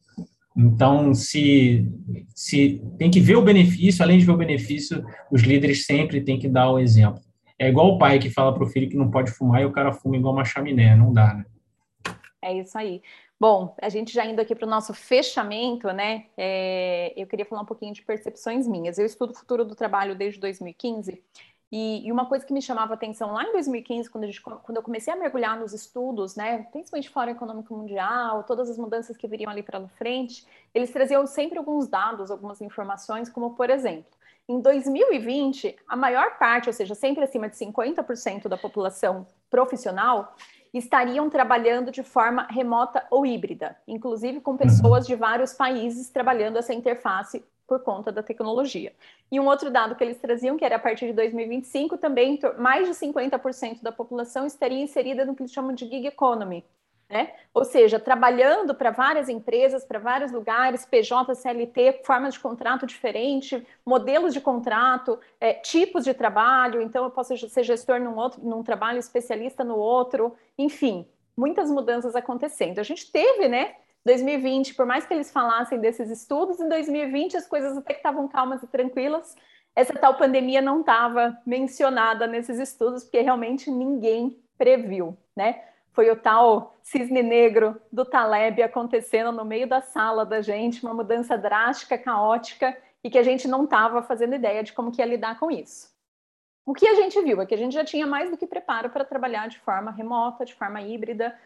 Então, 0.56 1.12
se, 1.12 1.86
se 2.34 2.80
tem 2.96 3.10
que 3.10 3.20
ver 3.20 3.36
o 3.36 3.42
benefício, 3.42 4.02
além 4.02 4.18
de 4.18 4.24
ver 4.24 4.32
o 4.32 4.36
benefício, 4.36 5.04
os 5.30 5.42
líderes 5.42 5.84
sempre 5.84 6.20
têm 6.20 6.38
que 6.38 6.48
dar 6.48 6.70
o 6.70 6.78
exemplo. 6.78 7.20
É 7.58 7.68
igual 7.68 7.88
o 7.88 7.98
pai 7.98 8.18
que 8.18 8.30
fala 8.30 8.54
para 8.54 8.64
o 8.64 8.68
filho 8.68 8.88
que 8.88 8.96
não 8.96 9.10
pode 9.10 9.30
fumar 9.30 9.62
e 9.62 9.64
o 9.64 9.72
cara 9.72 9.92
fuma 9.92 10.16
igual 10.16 10.32
uma 10.32 10.44
chaminé, 10.44 10.96
não 10.96 11.12
dá, 11.12 11.34
né? 11.34 11.44
É 12.42 12.58
isso 12.58 12.76
aí. 12.76 13.00
Bom, 13.46 13.76
a 13.78 13.90
gente 13.90 14.10
já 14.10 14.24
indo 14.24 14.40
aqui 14.40 14.54
para 14.54 14.66
o 14.66 14.70
nosso 14.70 14.94
fechamento, 14.94 15.86
né? 15.88 16.24
É, 16.34 17.12
eu 17.14 17.26
queria 17.26 17.44
falar 17.44 17.60
um 17.60 17.66
pouquinho 17.66 17.92
de 17.92 18.00
percepções 18.00 18.66
minhas. 18.66 18.96
Eu 18.96 19.04
estudo 19.04 19.34
futuro 19.34 19.66
do 19.66 19.74
trabalho 19.74 20.16
desde 20.16 20.40
2015 20.40 21.22
e, 21.70 22.06
e, 22.06 22.10
uma 22.10 22.24
coisa 22.24 22.46
que 22.46 22.54
me 22.54 22.62
chamava 22.62 22.94
atenção 22.94 23.34
lá 23.34 23.44
em 23.44 23.52
2015, 23.52 24.08
quando, 24.08 24.24
gente, 24.24 24.40
quando 24.40 24.76
eu 24.78 24.82
comecei 24.82 25.12
a 25.12 25.16
mergulhar 25.16 25.60
nos 25.60 25.74
estudos, 25.74 26.36
né, 26.36 26.66
principalmente 26.72 27.10
Fórum 27.10 27.32
Econômico 27.32 27.76
Mundial, 27.76 28.44
todas 28.44 28.70
as 28.70 28.78
mudanças 28.78 29.14
que 29.14 29.28
viriam 29.28 29.50
ali 29.50 29.62
para 29.62 29.86
frente, 29.88 30.46
eles 30.72 30.90
traziam 30.90 31.26
sempre 31.26 31.58
alguns 31.58 31.86
dados, 31.86 32.30
algumas 32.30 32.62
informações, 32.62 33.28
como 33.28 33.54
por 33.54 33.68
exemplo, 33.68 34.10
em 34.48 34.58
2020, 34.58 35.76
a 35.86 35.96
maior 35.96 36.38
parte, 36.38 36.70
ou 36.70 36.72
seja, 36.72 36.94
sempre 36.94 37.22
acima 37.22 37.50
de 37.50 37.56
50% 37.56 38.48
da 38.48 38.56
população 38.56 39.26
profissional, 39.50 40.34
estariam 40.74 41.30
trabalhando 41.30 41.90
de 41.90 42.02
forma 42.02 42.46
remota 42.50 43.06
ou 43.10 43.24
híbrida, 43.24 43.76
inclusive 43.86 44.40
com 44.40 44.56
pessoas 44.56 45.06
de 45.06 45.14
vários 45.14 45.52
países 45.52 46.10
trabalhando 46.10 46.58
essa 46.58 46.74
interface 46.74 47.44
por 47.66 47.80
conta 47.80 48.12
da 48.12 48.22
tecnologia. 48.22 48.92
E 49.30 49.40
um 49.40 49.46
outro 49.46 49.70
dado 49.70 49.94
que 49.94 50.04
eles 50.04 50.18
traziam, 50.18 50.56
que 50.56 50.64
era 50.64 50.76
a 50.76 50.78
partir 50.78 51.06
de 51.06 51.12
2025, 51.12 51.96
também 51.96 52.38
mais 52.58 52.86
de 52.86 52.94
50% 52.94 53.82
da 53.82 53.92
população 53.92 54.44
estaria 54.46 54.82
inserida 54.82 55.24
no 55.24 55.34
que 55.34 55.42
eles 55.42 55.52
chamam 55.52 55.72
de 55.72 55.86
gig 55.86 56.06
economy, 56.06 56.64
né? 57.14 57.30
Ou 57.54 57.64
seja, 57.64 58.00
trabalhando 58.00 58.74
para 58.74 58.90
várias 58.90 59.28
empresas, 59.28 59.84
para 59.84 60.00
vários 60.00 60.32
lugares, 60.32 60.84
PJ, 60.84 61.32
CLT, 61.36 62.00
formas 62.02 62.34
de 62.34 62.40
contrato 62.40 62.84
diferentes, 62.86 63.62
modelos 63.86 64.34
de 64.34 64.40
contrato, 64.40 65.20
é, 65.40 65.52
tipos 65.52 66.02
de 66.02 66.12
trabalho. 66.12 66.82
Então, 66.82 67.04
eu 67.04 67.10
posso 67.12 67.36
ser 67.48 67.62
gestor 67.62 68.00
num 68.00 68.16
outro, 68.16 68.44
num 68.44 68.64
trabalho, 68.64 68.98
especialista 68.98 69.62
no 69.62 69.76
outro. 69.76 70.34
Enfim, 70.58 71.06
muitas 71.36 71.70
mudanças 71.70 72.16
acontecendo. 72.16 72.80
A 72.80 72.82
gente 72.82 73.08
teve, 73.12 73.46
né? 73.48 73.76
2020, 74.04 74.74
por 74.74 74.84
mais 74.84 75.06
que 75.06 75.14
eles 75.14 75.30
falassem 75.30 75.78
desses 75.78 76.10
estudos, 76.10 76.58
em 76.58 76.68
2020 76.68 77.36
as 77.36 77.46
coisas 77.46 77.78
até 77.78 77.94
que 77.94 78.00
estavam 78.00 78.26
calmas 78.26 78.60
e 78.60 78.66
tranquilas. 78.66 79.36
Essa 79.76 79.94
tal 79.94 80.14
pandemia 80.16 80.60
não 80.60 80.80
estava 80.80 81.38
mencionada 81.46 82.26
nesses 82.26 82.58
estudos, 82.58 83.04
porque 83.04 83.20
realmente 83.20 83.70
ninguém 83.70 84.36
previu, 84.58 85.16
né? 85.36 85.62
Foi 85.94 86.10
o 86.10 86.16
tal 86.16 86.76
cisne 86.82 87.22
negro 87.22 87.80
do 87.90 88.04
Taleb 88.04 88.60
acontecendo 88.62 89.30
no 89.30 89.44
meio 89.44 89.66
da 89.66 89.80
sala 89.80 90.26
da 90.26 90.42
gente, 90.42 90.84
uma 90.84 90.92
mudança 90.92 91.38
drástica, 91.38 91.96
caótica, 91.96 92.76
e 93.02 93.08
que 93.08 93.16
a 93.16 93.22
gente 93.22 93.46
não 93.46 93.64
estava 93.64 94.02
fazendo 94.02 94.34
ideia 94.34 94.62
de 94.62 94.72
como 94.72 94.90
que 94.90 95.00
ia 95.00 95.06
lidar 95.06 95.38
com 95.38 95.50
isso. 95.50 95.94
O 96.66 96.74
que 96.74 96.86
a 96.86 96.94
gente 96.94 97.20
viu 97.22 97.40
é 97.40 97.46
que 97.46 97.54
a 97.54 97.58
gente 97.58 97.72
já 97.72 97.84
tinha 97.84 98.06
mais 98.06 98.28
do 98.28 98.36
que 98.36 98.46
preparo 98.46 98.90
para 98.90 99.04
trabalhar 99.04 99.48
de 99.48 99.58
forma 99.60 99.92
remota, 99.92 100.44
de 100.44 100.54
forma 100.54 100.80
híbrida. 100.82 101.38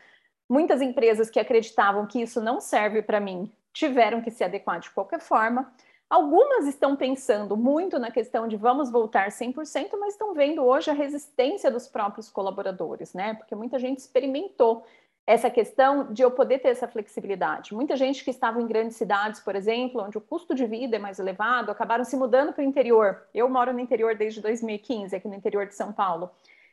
Muitas 0.49 0.81
empresas 0.81 1.29
que 1.29 1.39
acreditavam 1.39 2.07
que 2.07 2.23
isso 2.23 2.41
não 2.41 2.61
serve 2.61 3.03
para 3.03 3.21
mim 3.21 3.53
tiveram 3.73 4.23
que 4.23 4.31
se 4.31 4.43
adequar 4.43 4.81
de 4.81 4.91
qualquer 4.91 5.21
forma. 5.21 5.71
Algumas 6.09 6.67
estão 6.67 6.97
pensando 6.97 7.55
muito 7.57 7.99
na 7.99 8.11
questão 8.11 8.49
de 8.49 8.57
vamos 8.57 8.91
voltar 8.91 9.29
100%, 9.29 9.91
mas 9.99 10.15
estão 10.15 10.33
vendo 10.33 10.65
hoje 10.65 10.91
a 10.91 10.95
resistência 10.95 11.71
dos 11.71 11.87
próprios 11.87 12.31
colaboradores, 12.31 13.13
né? 13.13 13.35
Porque 13.35 13.55
muita 13.55 13.79
gente 13.79 13.99
experimentou 13.99 14.85
essa 15.27 15.51
questão 15.51 16.11
de 16.11 16.23
eu 16.23 16.31
poder 16.31 16.61
ter 16.61 16.69
essa 16.69 16.89
flexibilidade. 16.89 17.75
Muita 17.75 17.95
gente 17.97 18.25
que 18.25 18.31
estava 18.31 18.63
em 18.63 18.67
grandes 18.67 18.97
cidades, 18.97 19.41
por 19.41 19.55
exemplo, 19.55 20.03
onde 20.03 20.17
o 20.17 20.23
custo 20.23 20.55
de 20.55 20.65
vida 20.65 20.97
é 20.97 20.99
mais 20.99 21.19
elevado, 21.19 21.71
acabaram 21.71 22.03
se 22.03 22.17
mudando 22.17 22.55
para 22.55 22.65
o 22.65 22.67
interior. 22.67 23.25
Eu 23.35 23.47
moro 23.47 23.71
no 23.75 23.79
interior 23.79 24.15
desde 24.15 24.41
2015, 24.41 25.15
aqui 25.15 25.29
no 25.29 25.35
interior 25.35 25.67
de 25.67 25.75
São 25.75 25.93
Paulo. 25.93 26.31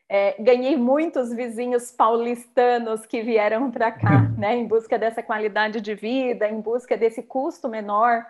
É, 0.08 0.42
ganhei 0.42 0.78
muitos 0.78 1.34
vizinhos 1.34 1.92
paulistanos 1.92 3.06
que 3.06 3.22
vieram 3.22 3.70
para 3.70 3.92
cá, 3.92 4.22
né, 4.38 4.56
em 4.56 4.66
busca 4.66 4.98
dessa 4.98 5.22
qualidade 5.22 5.82
de 5.82 5.94
vida, 5.94 6.48
em 6.48 6.62
busca 6.62 6.96
desse 6.96 7.24
custo 7.24 7.68
menor. 7.68 8.26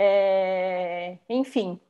É, 0.00 1.18
enfim. 1.28 1.80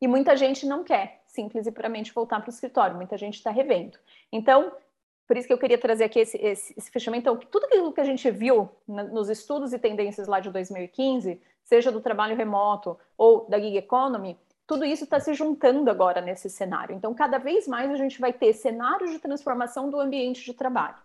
E 0.00 0.08
muita 0.08 0.36
gente 0.36 0.66
não 0.66 0.82
quer 0.82 1.22
simples 1.28 1.68
e 1.68 1.70
puramente 1.70 2.12
voltar 2.12 2.40
para 2.40 2.50
o 2.50 2.52
escritório, 2.52 2.96
muita 2.96 3.16
gente 3.16 3.36
está 3.36 3.52
revendo. 3.52 3.96
Então, 4.32 4.72
por 5.24 5.36
isso 5.36 5.46
que 5.46 5.52
eu 5.52 5.58
queria 5.58 5.78
trazer 5.78 6.02
aqui 6.02 6.18
esse, 6.18 6.36
esse, 6.36 6.74
esse 6.76 6.90
fechamento. 6.90 7.22
Então, 7.22 7.36
tudo 7.36 7.66
aquilo 7.66 7.92
que 7.92 8.00
a 8.00 8.04
gente 8.04 8.28
viu 8.28 8.68
na, 8.88 9.04
nos 9.04 9.30
estudos 9.30 9.72
e 9.72 9.78
tendências 9.78 10.26
lá 10.26 10.40
de 10.40 10.50
2015, 10.50 11.40
seja 11.62 11.92
do 11.92 12.00
trabalho 12.00 12.36
remoto 12.36 12.98
ou 13.16 13.48
da 13.48 13.58
gig 13.58 13.76
economy, 13.76 14.36
tudo 14.66 14.84
isso 14.84 15.04
está 15.04 15.20
se 15.20 15.32
juntando 15.32 15.88
agora 15.88 16.20
nesse 16.20 16.50
cenário. 16.50 16.94
Então, 16.94 17.14
cada 17.14 17.38
vez 17.38 17.68
mais 17.68 17.88
a 17.88 17.96
gente 17.96 18.20
vai 18.20 18.32
ter 18.32 18.52
cenários 18.52 19.12
de 19.12 19.20
transformação 19.20 19.88
do 19.88 20.00
ambiente 20.00 20.44
de 20.44 20.54
trabalho. 20.54 20.96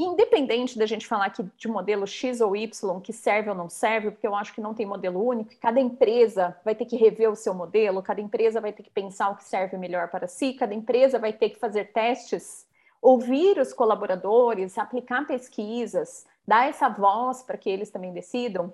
Independente 0.00 0.78
da 0.78 0.86
gente 0.86 1.08
falar 1.08 1.26
aqui 1.26 1.42
de 1.56 1.66
modelo 1.66 2.06
X 2.06 2.40
ou 2.40 2.54
Y, 2.54 3.00
que 3.00 3.12
serve 3.12 3.50
ou 3.50 3.56
não 3.56 3.68
serve, 3.68 4.12
porque 4.12 4.28
eu 4.28 4.34
acho 4.36 4.54
que 4.54 4.60
não 4.60 4.72
tem 4.72 4.86
modelo 4.86 5.20
único, 5.20 5.50
cada 5.60 5.80
empresa 5.80 6.56
vai 6.64 6.72
ter 6.72 6.84
que 6.84 6.96
rever 6.96 7.28
o 7.28 7.34
seu 7.34 7.52
modelo, 7.52 8.00
cada 8.00 8.20
empresa 8.20 8.60
vai 8.60 8.72
ter 8.72 8.84
que 8.84 8.90
pensar 8.90 9.28
o 9.30 9.34
que 9.34 9.42
serve 9.42 9.76
melhor 9.76 10.08
para 10.08 10.28
si, 10.28 10.52
cada 10.54 10.72
empresa 10.72 11.18
vai 11.18 11.32
ter 11.32 11.50
que 11.50 11.58
fazer 11.58 11.86
testes, 11.92 12.64
ouvir 13.02 13.58
os 13.58 13.72
colaboradores, 13.72 14.78
aplicar 14.78 15.26
pesquisas, 15.26 16.24
dar 16.46 16.68
essa 16.68 16.88
voz 16.88 17.42
para 17.42 17.58
que 17.58 17.68
eles 17.68 17.90
também 17.90 18.12
decidam. 18.12 18.72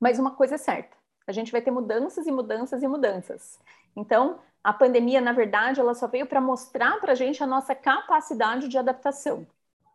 Mas 0.00 0.18
uma 0.18 0.32
coisa 0.32 0.56
é 0.56 0.58
certa: 0.58 0.96
A 1.28 1.32
gente 1.32 1.52
vai 1.52 1.62
ter 1.62 1.70
mudanças 1.70 2.26
e 2.26 2.32
mudanças 2.32 2.82
e 2.82 2.88
mudanças. 2.88 3.60
Então, 3.94 4.40
a 4.64 4.72
pandemia, 4.72 5.20
na 5.20 5.32
verdade, 5.32 5.78
ela 5.78 5.94
só 5.94 6.08
veio 6.08 6.26
para 6.26 6.40
mostrar 6.40 7.00
para 7.00 7.12
a 7.12 7.14
gente 7.14 7.40
a 7.40 7.46
nossa 7.46 7.72
capacidade 7.72 8.66
de 8.66 8.76
adaptação. 8.76 9.46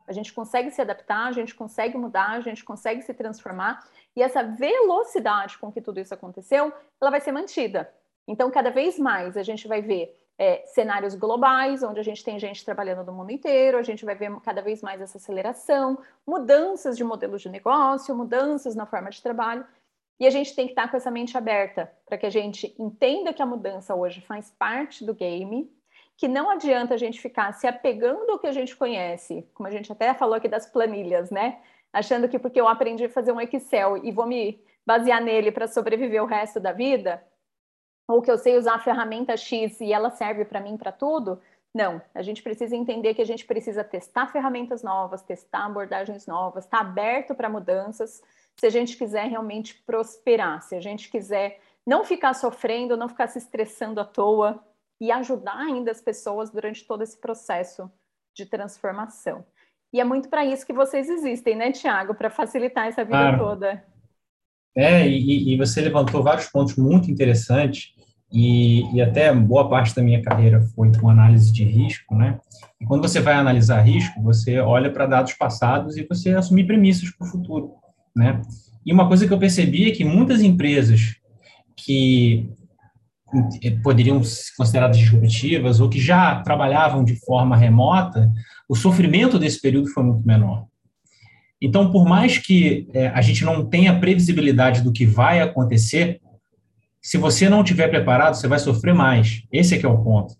A 0.10 0.12
gente 0.12 0.34
consegue 0.34 0.72
se 0.72 0.82
adaptar, 0.82 1.28
a 1.28 1.32
gente 1.32 1.54
consegue 1.54 1.96
mudar, 1.98 2.32
a 2.32 2.42
gente 2.42 2.64
consegue 2.66 3.04
se 3.04 3.14
transformar, 3.14 3.88
e 4.16 4.24
essa 4.24 4.42
velocidade 4.42 5.58
com 5.60 5.72
que 5.72 5.80
tudo 5.80 6.00
isso 6.00 6.14
aconteceu, 6.14 6.74
ela 7.00 7.12
vai 7.12 7.22
ser 7.22 7.32
mantida. 7.32 7.94
Então, 8.28 8.50
cada 8.50 8.72
vez 8.72 8.98
mais 8.98 9.38
a 9.38 9.44
gente 9.44 9.68
vai 9.68 9.84
ver 9.84 10.20
é, 10.36 10.64
cenários 10.66 11.14
globais, 11.14 11.84
onde 11.84 12.00
a 12.00 12.04
gente 12.04 12.24
tem 12.24 12.40
gente 12.40 12.66
trabalhando 12.66 13.06
no 13.06 13.14
mundo 13.14 13.32
inteiro, 13.32 13.78
a 13.78 13.84
gente 13.84 14.04
vai 14.04 14.16
ver 14.16 14.36
cada 14.42 14.64
vez 14.64 14.82
mais 14.82 15.00
essa 15.00 15.18
aceleração, 15.18 16.00
mudanças 16.26 16.98
de 16.98 17.04
modelos 17.04 17.42
de 17.44 17.50
negócio, 17.50 18.16
mudanças 18.16 18.76
na 18.76 18.88
forma 18.88 19.12
de 19.12 19.22
trabalho, 19.22 19.64
e 20.20 20.26
a 20.26 20.30
gente 20.32 20.56
tem 20.56 20.66
que 20.66 20.72
estar 20.72 20.90
com 20.90 20.98
essa 20.98 21.12
mente 21.12 21.38
aberta 21.38 21.92
para 22.06 22.18
que 22.18 22.26
a 22.26 22.30
gente 22.32 22.76
entenda 22.80 23.32
que 23.32 23.44
a 23.44 23.46
mudança 23.46 23.94
hoje 23.94 24.22
faz 24.22 24.50
parte 24.58 25.06
do 25.06 25.14
game, 25.14 25.72
que 26.20 26.28
não 26.28 26.50
adianta 26.50 26.96
a 26.96 26.98
gente 26.98 27.22
ficar 27.22 27.54
se 27.54 27.66
apegando 27.66 28.30
ao 28.30 28.38
que 28.38 28.46
a 28.46 28.52
gente 28.52 28.76
conhece, 28.76 29.50
como 29.54 29.70
a 29.70 29.72
gente 29.72 29.90
até 29.90 30.14
falou 30.14 30.36
aqui 30.36 30.50
das 30.50 30.66
planilhas, 30.66 31.32
né? 31.32 31.62
Achando 31.94 32.28
que 32.28 32.38
porque 32.38 32.60
eu 32.60 32.68
aprendi 32.68 33.06
a 33.06 33.10
fazer 33.10 33.32
um 33.32 33.40
Excel 33.40 34.04
e 34.04 34.12
vou 34.12 34.26
me 34.26 34.62
basear 34.86 35.24
nele 35.24 35.50
para 35.50 35.66
sobreviver 35.66 36.22
o 36.22 36.26
resto 36.26 36.60
da 36.60 36.74
vida, 36.74 37.24
ou 38.06 38.22
que 38.22 38.30
eu 38.30 38.38
sei 38.38 38.58
usar 38.58 38.76
a 38.76 38.80
ferramenta 38.80 39.38
X 39.38 39.80
e 39.80 39.94
ela 39.94 40.10
serve 40.10 40.44
para 40.44 40.60
mim 40.60 40.76
para 40.76 40.92
tudo. 40.92 41.40
Não, 41.74 42.02
a 42.14 42.22
gente 42.22 42.44
precisa 42.44 42.76
entender 42.76 43.14
que 43.14 43.22
a 43.22 43.26
gente 43.26 43.46
precisa 43.46 43.82
testar 43.82 44.28
ferramentas 44.28 44.84
novas, 44.84 45.22
testar 45.22 45.68
abordagens 45.68 46.28
novas, 46.28 46.66
estar 46.66 46.80
tá 46.80 46.84
aberto 46.84 47.34
para 47.34 47.48
mudanças, 47.48 48.22
se 48.58 48.68
a 48.68 48.70
gente 48.70 48.98
quiser 48.98 49.30
realmente 49.30 49.82
prosperar, 49.86 50.62
se 50.64 50.76
a 50.76 50.82
gente 50.82 51.10
quiser 51.10 51.62
não 51.88 52.04
ficar 52.04 52.34
sofrendo, 52.34 52.98
não 52.98 53.08
ficar 53.08 53.28
se 53.28 53.38
estressando 53.38 54.02
à 54.02 54.04
toa 54.04 54.62
e 55.00 55.12
ajudar 55.12 55.58
ainda 55.58 55.92
as 55.92 56.02
pessoas 56.02 56.50
durante 56.50 56.86
todo 56.86 57.04
esse 57.04 57.20
processo 57.20 57.90
de 58.36 58.46
transformação. 58.46 59.46
E 59.92 60.00
é 60.00 60.04
muito 60.04 60.30
para 60.30 60.46
isso 60.46 60.66
que 60.66 60.74
vocês 60.74 61.10
existem, 61.10 61.56
né, 61.56 61.72
Tiago? 61.72 62.14
Para 62.14 62.30
facilitar 62.30 62.88
essa 62.88 63.04
vida 63.04 63.18
claro. 63.18 63.38
toda. 63.40 63.84
É, 64.76 65.08
e, 65.08 65.54
e, 65.54 65.58
você 65.58 65.82
levantou 65.82 66.22
vários 66.22 66.48
pontos 66.48 66.76
muito 66.76 67.10
interessantes 67.10 67.94
e, 68.32 68.84
e, 68.96 69.02
até 69.02 69.34
boa 69.34 69.68
parte 69.68 69.96
da 69.96 70.04
minha 70.04 70.22
carreira 70.22 70.62
foi 70.76 70.92
com 70.96 71.10
análise 71.10 71.52
de 71.52 71.64
risco, 71.64 72.16
né? 72.16 72.40
E 72.80 72.86
quando 72.86 73.02
você 73.02 73.20
vai 73.20 73.34
analisar 73.34 73.82
risco, 73.82 74.22
você 74.22 74.60
olha 74.60 74.92
para 74.92 75.08
dados 75.08 75.34
passados 75.34 75.98
e 75.98 76.06
você 76.08 76.36
assume 76.36 76.64
premissas 76.64 77.10
para 77.10 77.28
o 77.28 77.30
futuro, 77.30 77.74
né? 78.16 78.42
E 78.86 78.94
uma 78.94 79.08
coisa 79.08 79.28
que 79.28 79.34
eu 79.34 79.40
percebi 79.40 79.90
é 79.90 79.96
que 79.96 80.06
muitas 80.06 80.42
empresas 80.44 81.16
que 81.76 82.52
poderiam 83.84 84.24
ser 84.24 84.56
consideradas 84.58 84.98
disruptivas 84.98 85.80
ou 85.80 85.90
que 85.90 86.00
já 86.00 86.42
trabalhavam 86.42 87.04
de 87.04 87.16
forma 87.16 87.56
remota, 87.56 88.32
o 88.68 88.76
sofrimento 88.76 89.40
desse 89.40 89.62
período 89.62 89.90
foi 89.90 90.04
muito 90.04 90.26
menor. 90.26 90.66
Então, 91.62 91.92
por 91.92 92.06
mais 92.06 92.38
que 92.38 92.88
é, 92.94 93.08
a 93.08 93.22
gente 93.22 93.44
não 93.44 93.66
tenha 93.66 94.00
previsibilidade 94.00 94.82
do 94.82 94.94
que 94.94 95.06
vai 95.06 95.42
acontecer, 95.42 96.22
se 97.02 97.18
você 97.18 97.50
não 97.50 97.62
estiver 97.62 97.88
preparado, 97.90 98.36
você 98.36 98.48
vai 98.48 98.60
sofrer 98.60 98.94
mais. 98.94 99.44
Esse 99.52 99.76
é 99.76 99.78
que 99.78 99.86
é 99.86 99.90
o 99.90 100.04
ponto. 100.04 100.36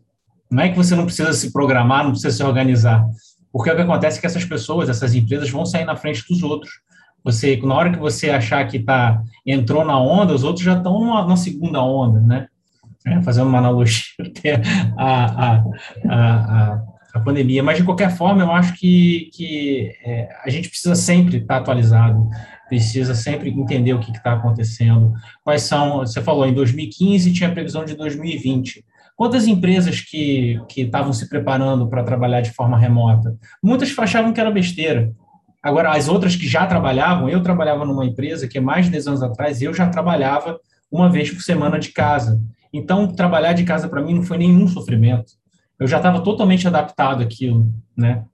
Não 0.50 0.64
é 0.64 0.70
que 0.70 0.78
você 0.78 0.96
não 0.96 1.06
precisa 1.06 1.34
se 1.34 1.52
programar, 1.52 2.04
não 2.04 2.12
precisa 2.12 2.36
se 2.36 2.44
organizar. 2.44 3.06
Porque 3.52 3.70
o 3.70 3.76
que 3.76 3.82
acontece 3.82 4.18
é 4.18 4.22
que 4.22 4.28
essas 4.28 4.46
pessoas, 4.46 4.90
essas 4.90 5.14
empresas 5.14 5.50
vão 5.50 5.66
sair 5.66 5.86
na 5.86 5.96
frente 5.96 6.24
dos 6.28 6.44
outros. 6.44 6.72
Você, 7.24 7.58
na 7.58 7.76
hora 7.76 7.92
que 7.92 8.00
você 8.00 8.30
achar 8.30 8.66
que 8.68 8.80
tá, 8.80 9.22
entrou 9.46 9.84
na 9.84 10.00
onda, 10.00 10.34
os 10.34 10.44
outros 10.44 10.64
já 10.64 10.78
estão 10.78 11.28
na 11.28 11.36
segunda 11.36 11.82
onda, 11.82 12.20
né? 12.20 12.48
É, 13.06 13.22
fazendo 13.22 13.48
uma 13.48 13.60
analogia 13.60 14.04
até 14.20 14.62
a, 14.98 15.46
a, 15.48 15.64
a, 16.10 16.84
a, 17.14 17.20
pandemia. 17.22 17.64
Mas, 17.64 17.78
de 17.78 17.84
qualquer 17.84 18.12
forma, 18.12 18.44
eu 18.44 18.52
acho 18.52 18.74
que, 18.76 19.30
que 19.34 19.94
é, 20.04 20.30
a 20.44 20.50
gente 20.50 20.70
precisa 20.70 20.96
sempre 20.96 21.38
estar 21.38 21.58
atualizado, 21.58 22.30
precisa 22.68 23.16
sempre 23.16 23.50
entender 23.50 23.94
o 23.94 24.00
que 24.00 24.12
está 24.12 24.34
acontecendo. 24.34 25.14
Quais 25.44 25.64
são, 25.64 26.00
você 26.00 26.22
falou, 26.22 26.46
em 26.46 26.54
2015 26.54 27.32
tinha 27.34 27.52
previsão 27.52 27.86
de 27.86 27.96
2020. 27.96 28.84
Quantas 29.16 29.48
empresas 29.48 30.02
que 30.02 30.62
estavam 30.78 31.12
se 31.12 31.28
preparando 31.28 31.90
para 31.90 32.04
trabalhar 32.04 32.42
de 32.42 32.52
forma 32.52 32.78
remota? 32.78 33.36
Muitas 33.62 33.98
achavam 33.98 34.32
que 34.32 34.40
era 34.40 34.52
besteira. 34.52 35.12
Agora, 35.62 35.92
as 35.92 36.08
outras 36.08 36.36
que 36.38 36.48
já 36.48 36.66
trabalhavam, 36.66 37.30
eu 37.30 37.44
trabalhava 37.44 37.84
numa 37.86 38.06
empresa 38.06 38.48
que 38.48 38.60
mais 38.62 38.86
de 38.86 38.92
10 38.92 39.08
anos 39.08 39.24
atrás, 39.24 39.62
eu 39.62 39.74
já 39.74 39.90
trabalhava 39.90 40.58
uma 40.90 41.10
vez 41.10 41.30
por 41.32 41.42
semana 41.42 41.78
de 41.78 41.90
casa. 41.90 42.42
Então, 42.74 43.08
trabalhar 43.08 43.54
de 43.54 43.64
casa 43.64 43.88
para 43.88 44.02
mim 44.02 44.14
não 44.14 44.24
foi 44.24 44.38
nenhum 44.38 44.68
sofrimento. 44.68 45.34
Eu 45.80 45.88
já 45.88 45.98
estava 45.98 46.22
totalmente 46.22 46.68
adaptado 46.68 47.24
àquilo, 47.24 47.72
né? 47.96 48.26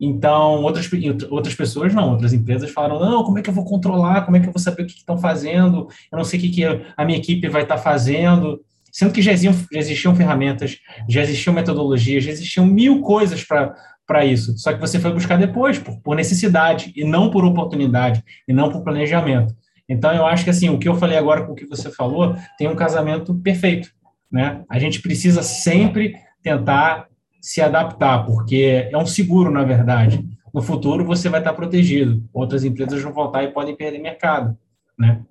Então, 0.00 0.62
outras, 0.62 0.88
outras 1.28 1.54
pessoas 1.54 1.92
não, 1.92 2.12
outras 2.12 2.32
empresas 2.32 2.70
falaram, 2.70 3.00
não, 3.00 3.24
como 3.24 3.38
é 3.38 3.42
que 3.42 3.50
eu 3.50 3.54
vou 3.54 3.64
controlar, 3.64 4.24
como 4.24 4.36
é 4.36 4.40
que 4.40 4.46
eu 4.46 4.52
vou 4.52 4.60
saber 4.60 4.82
o 4.82 4.86
que 4.86 4.92
estão 4.92 5.18
fazendo, 5.18 5.88
eu 6.10 6.16
não 6.16 6.24
sei 6.24 6.38
o 6.38 6.42
que, 6.42 6.50
que 6.50 6.64
a 6.96 7.04
minha 7.04 7.18
equipe 7.18 7.48
vai 7.48 7.62
estar 7.62 7.76
tá 7.76 7.82
fazendo, 7.82 8.60
sendo 8.92 9.12
que 9.12 9.20
já 9.20 9.32
existiam, 9.32 9.66
já 9.72 9.78
existiam 9.78 10.14
ferramentas, 10.14 10.78
já 11.08 11.22
existiam 11.22 11.52
metodologias, 11.52 12.22
já 12.22 12.30
existiam 12.30 12.64
mil 12.64 13.00
coisas 13.00 13.44
para 13.44 14.24
isso, 14.24 14.56
só 14.56 14.72
que 14.72 14.80
você 14.80 15.00
foi 15.00 15.12
buscar 15.12 15.36
depois, 15.36 15.80
por, 15.80 16.00
por 16.00 16.14
necessidade, 16.14 16.92
e 16.94 17.02
não 17.04 17.28
por 17.28 17.44
oportunidade, 17.44 18.22
e 18.46 18.52
não 18.52 18.70
por 18.70 18.84
planejamento. 18.84 19.52
Então, 19.88 20.12
eu 20.12 20.26
acho 20.26 20.44
que 20.44 20.50
assim, 20.50 20.68
o 20.68 20.78
que 20.78 20.88
eu 20.88 20.94
falei 20.94 21.16
agora 21.16 21.44
com 21.44 21.52
o 21.52 21.56
que 21.56 21.66
você 21.66 21.90
falou, 21.90 22.36
tem 22.58 22.68
um 22.68 22.76
casamento 22.76 23.34
perfeito, 23.34 23.90
né? 24.30 24.62
A 24.68 24.78
gente 24.78 25.00
precisa 25.00 25.42
sempre 25.42 26.14
tentar 26.42 27.08
se 27.40 27.60
adaptar, 27.60 28.24
porque 28.24 28.88
é 28.92 28.98
um 28.98 29.06
seguro, 29.06 29.50
na 29.50 29.64
verdade. 29.64 30.28
No 30.52 30.60
futuro 30.60 31.04
você 31.04 31.28
vai 31.28 31.40
estar 31.40 31.52
protegido. 31.52 32.22
Outras 32.32 32.64
empresas 32.64 33.00
vão 33.02 33.12
voltar 33.12 33.42
e 33.44 33.52
podem 33.52 33.76
perder 33.76 33.98
mercado, 33.98 34.56
né? 34.98 35.22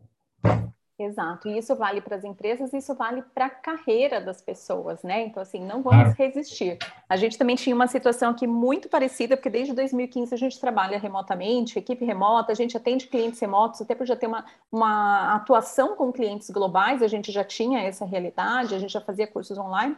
Exato, 1.00 1.48
e 1.48 1.60
isso 1.60 1.76
vale 1.76 2.02
para 2.02 2.16
as 2.16 2.24
empresas, 2.24 2.74
isso 2.74 2.96
vale 2.96 3.22
para 3.22 3.46
a 3.46 3.50
carreira 3.52 4.20
das 4.20 4.42
pessoas, 4.42 5.04
né? 5.04 5.28
Então, 5.28 5.44
assim, 5.44 5.60
não 5.60 5.84
vamos 5.84 6.16
claro. 6.16 6.16
resistir. 6.18 6.80
A 7.08 7.16
gente 7.16 7.38
também 7.38 7.56
tinha 7.56 7.76
uma 7.76 7.86
situação 7.86 8.32
aqui 8.32 8.48
muito 8.48 8.90
parecida, 8.90 9.38
porque 9.38 9.50
desde 9.50 9.74
2015 9.74 10.34
a 10.34 10.38
gente 10.38 10.60
trabalha 10.60 10.98
remotamente, 10.98 11.78
equipe 11.78 12.04
remota, 12.04 12.52
a 12.52 12.56
gente 12.56 12.76
atende 12.76 13.06
clientes 13.06 13.40
remotos, 13.40 13.80
até 13.80 13.94
por 13.94 14.08
já 14.08 14.16
ter 14.16 14.26
uma, 14.26 14.44
uma 14.72 15.36
atuação 15.36 15.96
com 15.96 16.12
clientes 16.12 16.50
globais, 16.50 17.04
a 17.04 17.08
gente 17.08 17.32
já 17.32 17.44
tinha 17.44 17.80
essa 17.80 18.04
realidade, 18.04 18.74
a 18.74 18.80
gente 18.80 18.92
já 18.92 19.02
fazia 19.02 19.28
cursos 19.28 19.56
online, 19.56 19.96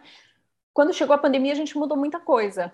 quando 0.74 0.94
chegou 0.94 1.16
a 1.16 1.20
pandemia, 1.20 1.54
a 1.54 1.56
gente 1.56 1.78
mudou 1.78 1.98
muita 1.98 2.20
coisa, 2.20 2.74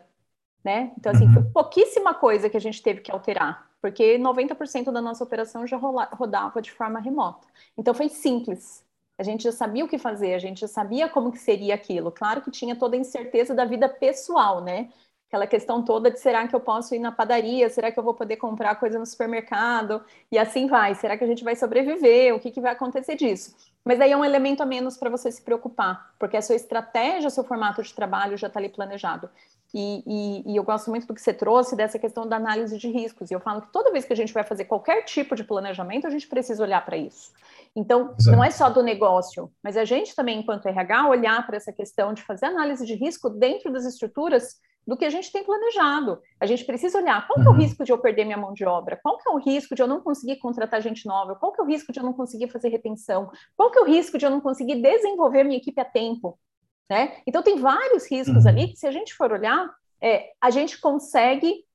né? 0.63 0.91
Então, 0.97 1.11
assim, 1.11 1.31
foi 1.31 1.43
uhum. 1.43 1.51
pouquíssima 1.51 2.15
coisa 2.15 2.49
que 2.49 2.57
a 2.57 2.61
gente 2.61 2.81
teve 2.81 3.01
que 3.01 3.11
alterar, 3.11 3.69
porque 3.85 4.17
90% 4.17 4.91
da 4.91 4.99
nossa 4.99 5.23
operação 5.23 5.67
já 5.67 5.77
rodava 5.77 6.59
de 6.59 6.71
forma 6.71 6.99
remota. 6.99 7.45
Então, 7.77 7.93
foi 7.93 8.09
simples. 8.09 8.83
A 9.15 9.21
gente 9.21 9.43
já 9.43 9.51
sabia 9.51 9.85
o 9.85 9.87
que 9.87 9.99
fazer, 9.99 10.33
a 10.33 10.39
gente 10.39 10.59
já 10.61 10.67
sabia 10.67 11.07
como 11.07 11.31
que 11.31 11.37
seria 11.37 11.75
aquilo. 11.75 12.11
Claro 12.11 12.41
que 12.41 12.49
tinha 12.49 12.75
toda 12.75 12.95
a 12.95 12.99
incerteza 12.99 13.53
da 13.53 13.63
vida 13.63 13.87
pessoal, 13.87 14.59
né? 14.59 14.89
Aquela 15.27 15.45
questão 15.45 15.85
toda 15.85 16.09
de 16.09 16.19
será 16.19 16.47
que 16.47 16.55
eu 16.55 16.59
posso 16.59 16.95
ir 16.95 16.99
na 16.99 17.11
padaria? 17.11 17.69
Será 17.69 17.91
que 17.91 17.99
eu 17.99 18.03
vou 18.03 18.15
poder 18.15 18.37
comprar 18.37 18.73
coisa 18.73 18.97
no 18.97 19.05
supermercado? 19.05 20.03
E 20.31 20.39
assim 20.39 20.65
vai. 20.65 20.95
Será 20.95 21.15
que 21.15 21.23
a 21.23 21.27
gente 21.27 21.43
vai 21.43 21.55
sobreviver? 21.55 22.33
O 22.33 22.39
que, 22.39 22.49
que 22.49 22.59
vai 22.59 22.71
acontecer 22.71 23.15
disso? 23.15 23.55
Mas 23.83 24.01
aí 24.01 24.11
é 24.11 24.17
um 24.17 24.25
elemento 24.25 24.63
a 24.63 24.65
menos 24.65 24.97
para 24.97 25.11
você 25.11 25.31
se 25.31 25.43
preocupar, 25.43 26.15
porque 26.17 26.35
a 26.35 26.41
sua 26.41 26.55
estratégia, 26.55 27.27
o 27.27 27.31
seu 27.31 27.43
formato 27.43 27.83
de 27.83 27.93
trabalho 27.93 28.35
já 28.35 28.47
está 28.47 28.59
ali 28.59 28.69
planejado. 28.69 29.29
E, 29.73 30.03
e, 30.05 30.53
e, 30.53 30.55
eu 30.55 30.63
gosto 30.63 30.89
muito 30.89 31.05
do 31.05 31.13
que 31.13 31.21
você 31.21 31.33
trouxe 31.33 31.75
dessa 31.75 31.99
questão 31.99 32.27
da 32.27 32.37
análise 32.37 32.77
de 32.77 32.89
riscos. 32.89 33.29
E 33.29 33.33
eu 33.33 33.39
falo 33.39 33.61
que 33.61 33.71
toda 33.71 33.91
vez 33.91 34.05
que 34.05 34.13
a 34.13 34.15
gente 34.15 34.33
vai 34.33 34.43
fazer 34.43 34.65
qualquer 34.65 35.03
tipo 35.03 35.35
de 35.35 35.43
planejamento, 35.43 36.07
a 36.07 36.09
gente 36.09 36.27
precisa 36.27 36.63
olhar 36.63 36.83
para 36.85 36.95
isso. 36.95 37.31
Então, 37.75 38.15
Exato. 38.17 38.35
não 38.35 38.43
é 38.43 38.51
só 38.51 38.69
do 38.69 38.81
negócio, 38.81 39.51
mas 39.61 39.75
a 39.75 39.83
gente 39.83 40.15
também, 40.15 40.39
enquanto 40.39 40.65
RH, 40.65 41.09
olhar 41.09 41.45
para 41.45 41.57
essa 41.57 41.73
questão 41.73 42.13
de 42.13 42.21
fazer 42.23 42.45
análise 42.45 42.85
de 42.85 42.95
risco 42.95 43.29
dentro 43.29 43.71
das 43.71 43.85
estruturas 43.85 44.55
do 44.87 44.95
que 44.95 45.03
a 45.03 45.09
gente 45.09 45.31
tem 45.31 45.43
planejado. 45.43 46.21
A 46.39 46.45
gente 46.45 46.63
precisa 46.63 46.99
olhar 46.99 47.25
qual 47.27 47.39
uhum. 47.39 47.45
é 47.45 47.49
o 47.49 47.51
uhum. 47.51 47.57
risco 47.57 47.83
de 47.83 47.91
eu 47.91 47.97
perder 47.97 48.23
minha 48.23 48.37
mão 48.37 48.53
de 48.53 48.63
obra, 48.65 48.99
qual 49.01 49.17
é 49.27 49.29
o 49.31 49.37
risco 49.37 49.75
de 49.75 49.81
eu 49.81 49.87
não 49.87 49.99
conseguir 49.99 50.37
contratar 50.37 50.81
gente 50.81 51.05
nova, 51.05 51.35
qual 51.35 51.53
é 51.57 51.61
o 51.61 51.65
risco 51.65 51.91
de 51.91 51.99
eu 51.99 52.03
não 52.03 52.13
conseguir 52.13 52.49
fazer 52.49 52.69
retenção, 52.69 53.31
qual 53.57 53.71
é 53.75 53.79
o 53.79 53.85
risco 53.85 54.17
de 54.17 54.25
eu 54.25 54.29
não 54.29 54.39
conseguir 54.39 54.81
desenvolver 54.81 55.43
minha 55.43 55.57
equipe 55.57 55.81
a 55.81 55.85
tempo. 55.85 56.37
Né? 56.89 57.17
Então, 57.25 57.41
tem 57.41 57.59
vários 57.59 58.09
riscos 58.09 58.43
uhum. 58.43 58.49
ali 58.49 58.67
que, 58.67 58.77
se 58.77 58.87
a 58.87 58.91
gente 58.91 59.13
for 59.13 59.31
olhar, 59.31 59.69
é, 60.01 60.31
a 60.39 60.49
gente 60.49 60.79
consegue 60.79 61.65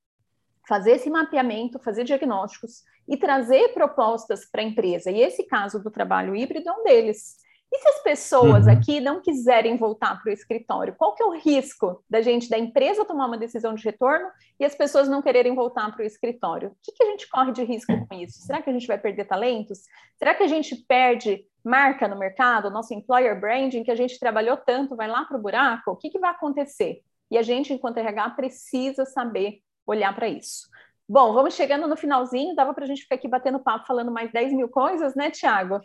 fazer 0.68 0.92
esse 0.92 1.10
mapeamento, 1.10 1.80
fazer 1.80 2.04
diagnósticos 2.04 2.84
e 3.08 3.16
trazer 3.16 3.74
propostas 3.74 4.44
para 4.44 4.60
a 4.62 4.64
empresa. 4.64 5.10
E 5.10 5.20
esse 5.20 5.44
caso 5.44 5.82
do 5.82 5.90
trabalho 5.90 6.36
híbrido 6.36 6.68
é 6.68 6.72
um 6.72 6.84
deles. 6.84 7.36
E 7.72 7.78
se 7.78 7.88
as 7.88 8.02
pessoas 8.02 8.66
uhum. 8.66 8.72
aqui 8.72 9.00
não 9.00 9.20
quiserem 9.20 9.76
voltar 9.76 10.20
para 10.20 10.30
o 10.30 10.32
escritório, 10.32 10.94
qual 10.96 11.14
que 11.14 11.22
é 11.22 11.26
o 11.26 11.38
risco 11.38 12.02
da 12.10 12.20
gente, 12.20 12.50
da 12.50 12.58
empresa, 12.58 13.04
tomar 13.04 13.26
uma 13.26 13.38
decisão 13.38 13.74
de 13.74 13.84
retorno 13.84 14.28
e 14.58 14.64
as 14.64 14.74
pessoas 14.74 15.08
não 15.08 15.22
quererem 15.22 15.54
voltar 15.54 15.92
para 15.92 16.02
o 16.02 16.06
escritório? 16.06 16.70
O 16.70 16.76
que, 16.82 16.92
que 16.92 17.04
a 17.04 17.06
gente 17.06 17.28
corre 17.28 17.52
de 17.52 17.62
risco 17.62 17.92
com 18.08 18.14
isso? 18.16 18.40
Será 18.40 18.60
que 18.60 18.68
a 18.68 18.72
gente 18.72 18.88
vai 18.88 18.98
perder 18.98 19.24
talentos? 19.24 19.82
Será 20.16 20.34
que 20.34 20.42
a 20.42 20.48
gente 20.48 20.74
perde 20.88 21.44
marca 21.62 22.08
no 22.08 22.18
mercado, 22.18 22.70
nosso 22.70 22.92
employer 22.92 23.38
branding, 23.38 23.84
que 23.84 23.90
a 23.90 23.96
gente 23.96 24.18
trabalhou 24.18 24.56
tanto, 24.56 24.96
vai 24.96 25.06
lá 25.06 25.24
para 25.24 25.36
o 25.36 25.40
buraco? 25.42 25.92
O 25.92 25.96
que, 25.96 26.10
que 26.10 26.18
vai 26.18 26.30
acontecer? 26.30 27.02
E 27.30 27.38
a 27.38 27.42
gente, 27.42 27.72
enquanto 27.72 27.98
RH, 27.98 28.30
precisa 28.30 29.04
saber 29.04 29.60
olhar 29.86 30.12
para 30.14 30.28
isso. 30.28 30.68
Bom, 31.12 31.32
vamos 31.32 31.54
chegando 31.54 31.88
no 31.88 31.96
finalzinho, 31.96 32.54
dava 32.54 32.72
para 32.72 32.84
a 32.84 32.86
gente 32.86 33.02
ficar 33.02 33.16
aqui 33.16 33.26
batendo 33.26 33.58
papo, 33.58 33.84
falando 33.84 34.12
mais 34.12 34.30
10 34.30 34.52
mil 34.52 34.68
coisas, 34.68 35.12
né, 35.16 35.28
Tiago? 35.28 35.80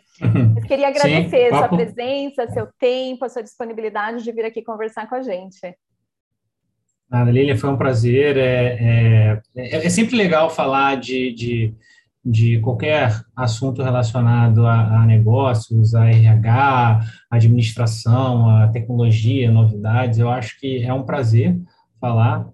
Eu 0.56 0.62
queria 0.62 0.86
agradecer 0.86 1.50
Sim, 1.50 1.56
sua 1.56 1.68
presença, 1.68 2.48
seu 2.52 2.68
tempo, 2.78 3.24
a 3.24 3.28
sua 3.28 3.42
disponibilidade 3.42 4.22
de 4.22 4.30
vir 4.30 4.44
aqui 4.44 4.62
conversar 4.62 5.08
com 5.08 5.16
a 5.16 5.22
gente. 5.22 5.76
Nada, 7.10 7.28
Lília, 7.28 7.58
foi 7.58 7.68
um 7.68 7.76
prazer. 7.76 8.36
É, 8.36 9.42
é, 9.56 9.86
é 9.86 9.90
sempre 9.90 10.14
legal 10.14 10.48
falar 10.48 10.96
de, 10.96 11.32
de, 11.32 11.74
de, 12.24 12.60
qualquer 12.60 13.20
assunto 13.34 13.82
relacionado 13.82 14.64
a, 14.64 15.02
a 15.02 15.06
negócios, 15.06 15.92
a 15.96 16.06
RH, 16.08 17.00
administração, 17.32 18.48
a 18.48 18.68
tecnologia, 18.68 19.50
novidades. 19.50 20.20
Eu 20.20 20.30
acho 20.30 20.56
que 20.60 20.84
é 20.84 20.94
um 20.94 21.02
prazer 21.02 21.58
falar. 22.00 22.46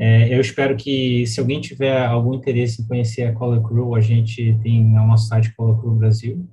É, 0.00 0.32
eu 0.32 0.40
espero 0.40 0.76
que, 0.76 1.26
se 1.26 1.40
alguém 1.40 1.60
tiver 1.60 2.06
algum 2.06 2.32
interesse 2.32 2.80
em 2.80 2.86
conhecer 2.86 3.24
a 3.24 3.32
Color 3.32 3.66
Crew, 3.66 3.96
a 3.96 4.00
gente 4.00 4.56
tem 4.62 4.84
o 4.84 5.06
nosso 5.06 5.26
site 5.26 5.52
Color 5.56 5.80
Crew 5.80 5.96
Brasil. 5.96 6.48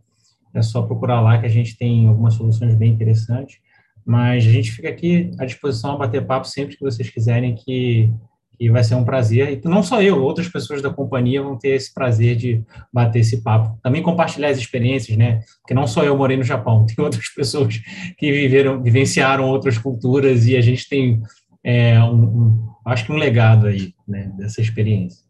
É 0.51 0.63
só 0.63 0.81
procurar 0.81 1.21
lá 1.21 1.37
que 1.37 1.45
a 1.45 1.49
gente 1.49 1.77
tem 1.77 2.07
algumas 2.07 2.33
soluções 2.33 2.73
bem 2.73 2.91
interessantes. 2.91 3.57
Mas 4.03 4.45
a 4.45 4.49
gente 4.49 4.71
fica 4.71 4.89
aqui 4.89 5.29
à 5.39 5.45
disposição 5.45 5.91
a 5.91 5.97
bater 5.97 6.25
papo 6.25 6.47
sempre 6.47 6.75
que 6.75 6.83
vocês 6.83 7.09
quiserem, 7.09 7.53
que, 7.53 8.11
que 8.57 8.71
vai 8.71 8.83
ser 8.83 8.95
um 8.95 9.03
prazer. 9.03 9.61
E 9.63 9.67
não 9.67 9.83
só 9.83 10.01
eu, 10.01 10.23
outras 10.23 10.47
pessoas 10.47 10.81
da 10.81 10.89
companhia 10.89 11.43
vão 11.43 11.55
ter 11.55 11.69
esse 11.69 11.93
prazer 11.93 12.35
de 12.35 12.63
bater 12.91 13.19
esse 13.19 13.43
papo. 13.43 13.77
Também 13.83 14.01
compartilhar 14.01 14.49
as 14.49 14.57
experiências, 14.57 15.17
né? 15.17 15.41
Porque 15.61 15.73
não 15.75 15.85
só 15.85 16.03
eu 16.03 16.17
morei 16.17 16.37
no 16.37 16.43
Japão, 16.43 16.85
tem 16.89 17.03
outras 17.03 17.27
pessoas 17.29 17.79
que 18.17 18.31
viveram, 18.31 18.81
vivenciaram 18.81 19.47
outras 19.47 19.77
culturas 19.77 20.47
e 20.47 20.57
a 20.57 20.61
gente 20.61 20.87
tem 20.87 21.21
é, 21.63 21.99
um, 22.03 22.23
um 22.23 22.74
acho 22.85 23.05
que 23.05 23.11
um 23.11 23.17
legado 23.17 23.67
aí, 23.67 23.93
né, 24.07 24.31
dessa 24.35 24.61
experiência. 24.61 25.25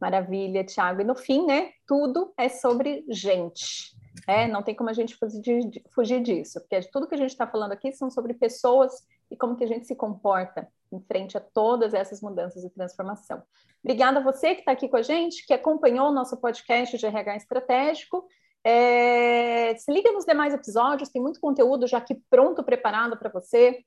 Maravilha, 0.00 0.64
Thiago. 0.64 1.00
E 1.00 1.04
no 1.04 1.14
fim, 1.14 1.46
né, 1.46 1.70
tudo 1.86 2.32
é 2.36 2.48
sobre 2.48 3.04
gente. 3.08 3.96
É, 4.26 4.46
não 4.46 4.62
tem 4.62 4.74
como 4.74 4.90
a 4.90 4.92
gente 4.92 5.14
fugir, 5.16 5.82
fugir 5.94 6.22
disso, 6.22 6.60
porque 6.60 6.80
tudo 6.90 7.06
que 7.06 7.14
a 7.14 7.18
gente 7.18 7.30
está 7.30 7.46
falando 7.46 7.72
aqui 7.72 7.92
são 7.92 8.10
sobre 8.10 8.34
pessoas 8.34 9.06
e 9.30 9.36
como 9.36 9.56
que 9.56 9.64
a 9.64 9.66
gente 9.66 9.86
se 9.86 9.94
comporta 9.94 10.68
em 10.92 11.00
frente 11.00 11.36
a 11.36 11.40
todas 11.40 11.94
essas 11.94 12.20
mudanças 12.20 12.64
e 12.64 12.70
transformação. 12.70 13.42
Obrigada 13.84 14.20
a 14.20 14.22
você 14.22 14.54
que 14.54 14.60
está 14.60 14.72
aqui 14.72 14.88
com 14.88 14.96
a 14.96 15.02
gente, 15.02 15.46
que 15.46 15.52
acompanhou 15.52 16.08
o 16.08 16.12
nosso 16.12 16.36
podcast 16.36 16.96
de 16.96 17.06
RH 17.06 17.36
Estratégico. 17.36 18.26
É, 18.64 19.74
se 19.76 19.92
liga 19.92 20.10
nos 20.12 20.24
demais 20.24 20.54
episódios, 20.54 21.08
tem 21.08 21.22
muito 21.22 21.40
conteúdo 21.40 21.86
já 21.86 21.98
aqui 21.98 22.20
pronto, 22.28 22.64
preparado 22.64 23.16
para 23.16 23.30
você 23.30 23.84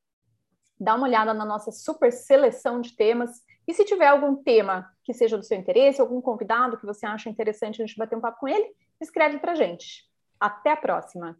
dá 0.80 0.96
uma 0.96 1.08
olhada 1.08 1.34
na 1.34 1.46
nossa 1.46 1.72
super 1.72 2.12
seleção 2.12 2.80
de 2.80 2.96
temas. 2.96 3.44
E 3.68 3.74
se 3.74 3.84
tiver 3.84 4.08
algum 4.08 4.36
tema 4.36 4.90
que 5.04 5.14
seja 5.14 5.38
do 5.38 5.44
seu 5.44 5.58
interesse, 5.58 6.00
algum 6.00 6.22
convidado 6.22 6.78
que 6.78 6.86
você 6.86 7.06
acha 7.06 7.30
interessante 7.30 7.82
a 7.82 7.86
gente 7.86 7.98
bater 7.98 8.16
um 8.16 8.22
papo 8.22 8.40
com 8.40 8.48
ele, 8.48 8.74
escreve 9.02 9.40
para 9.40 9.56
gente. 9.56 10.08
Até 10.40 10.72
a 10.72 10.78
próxima! 10.78 11.38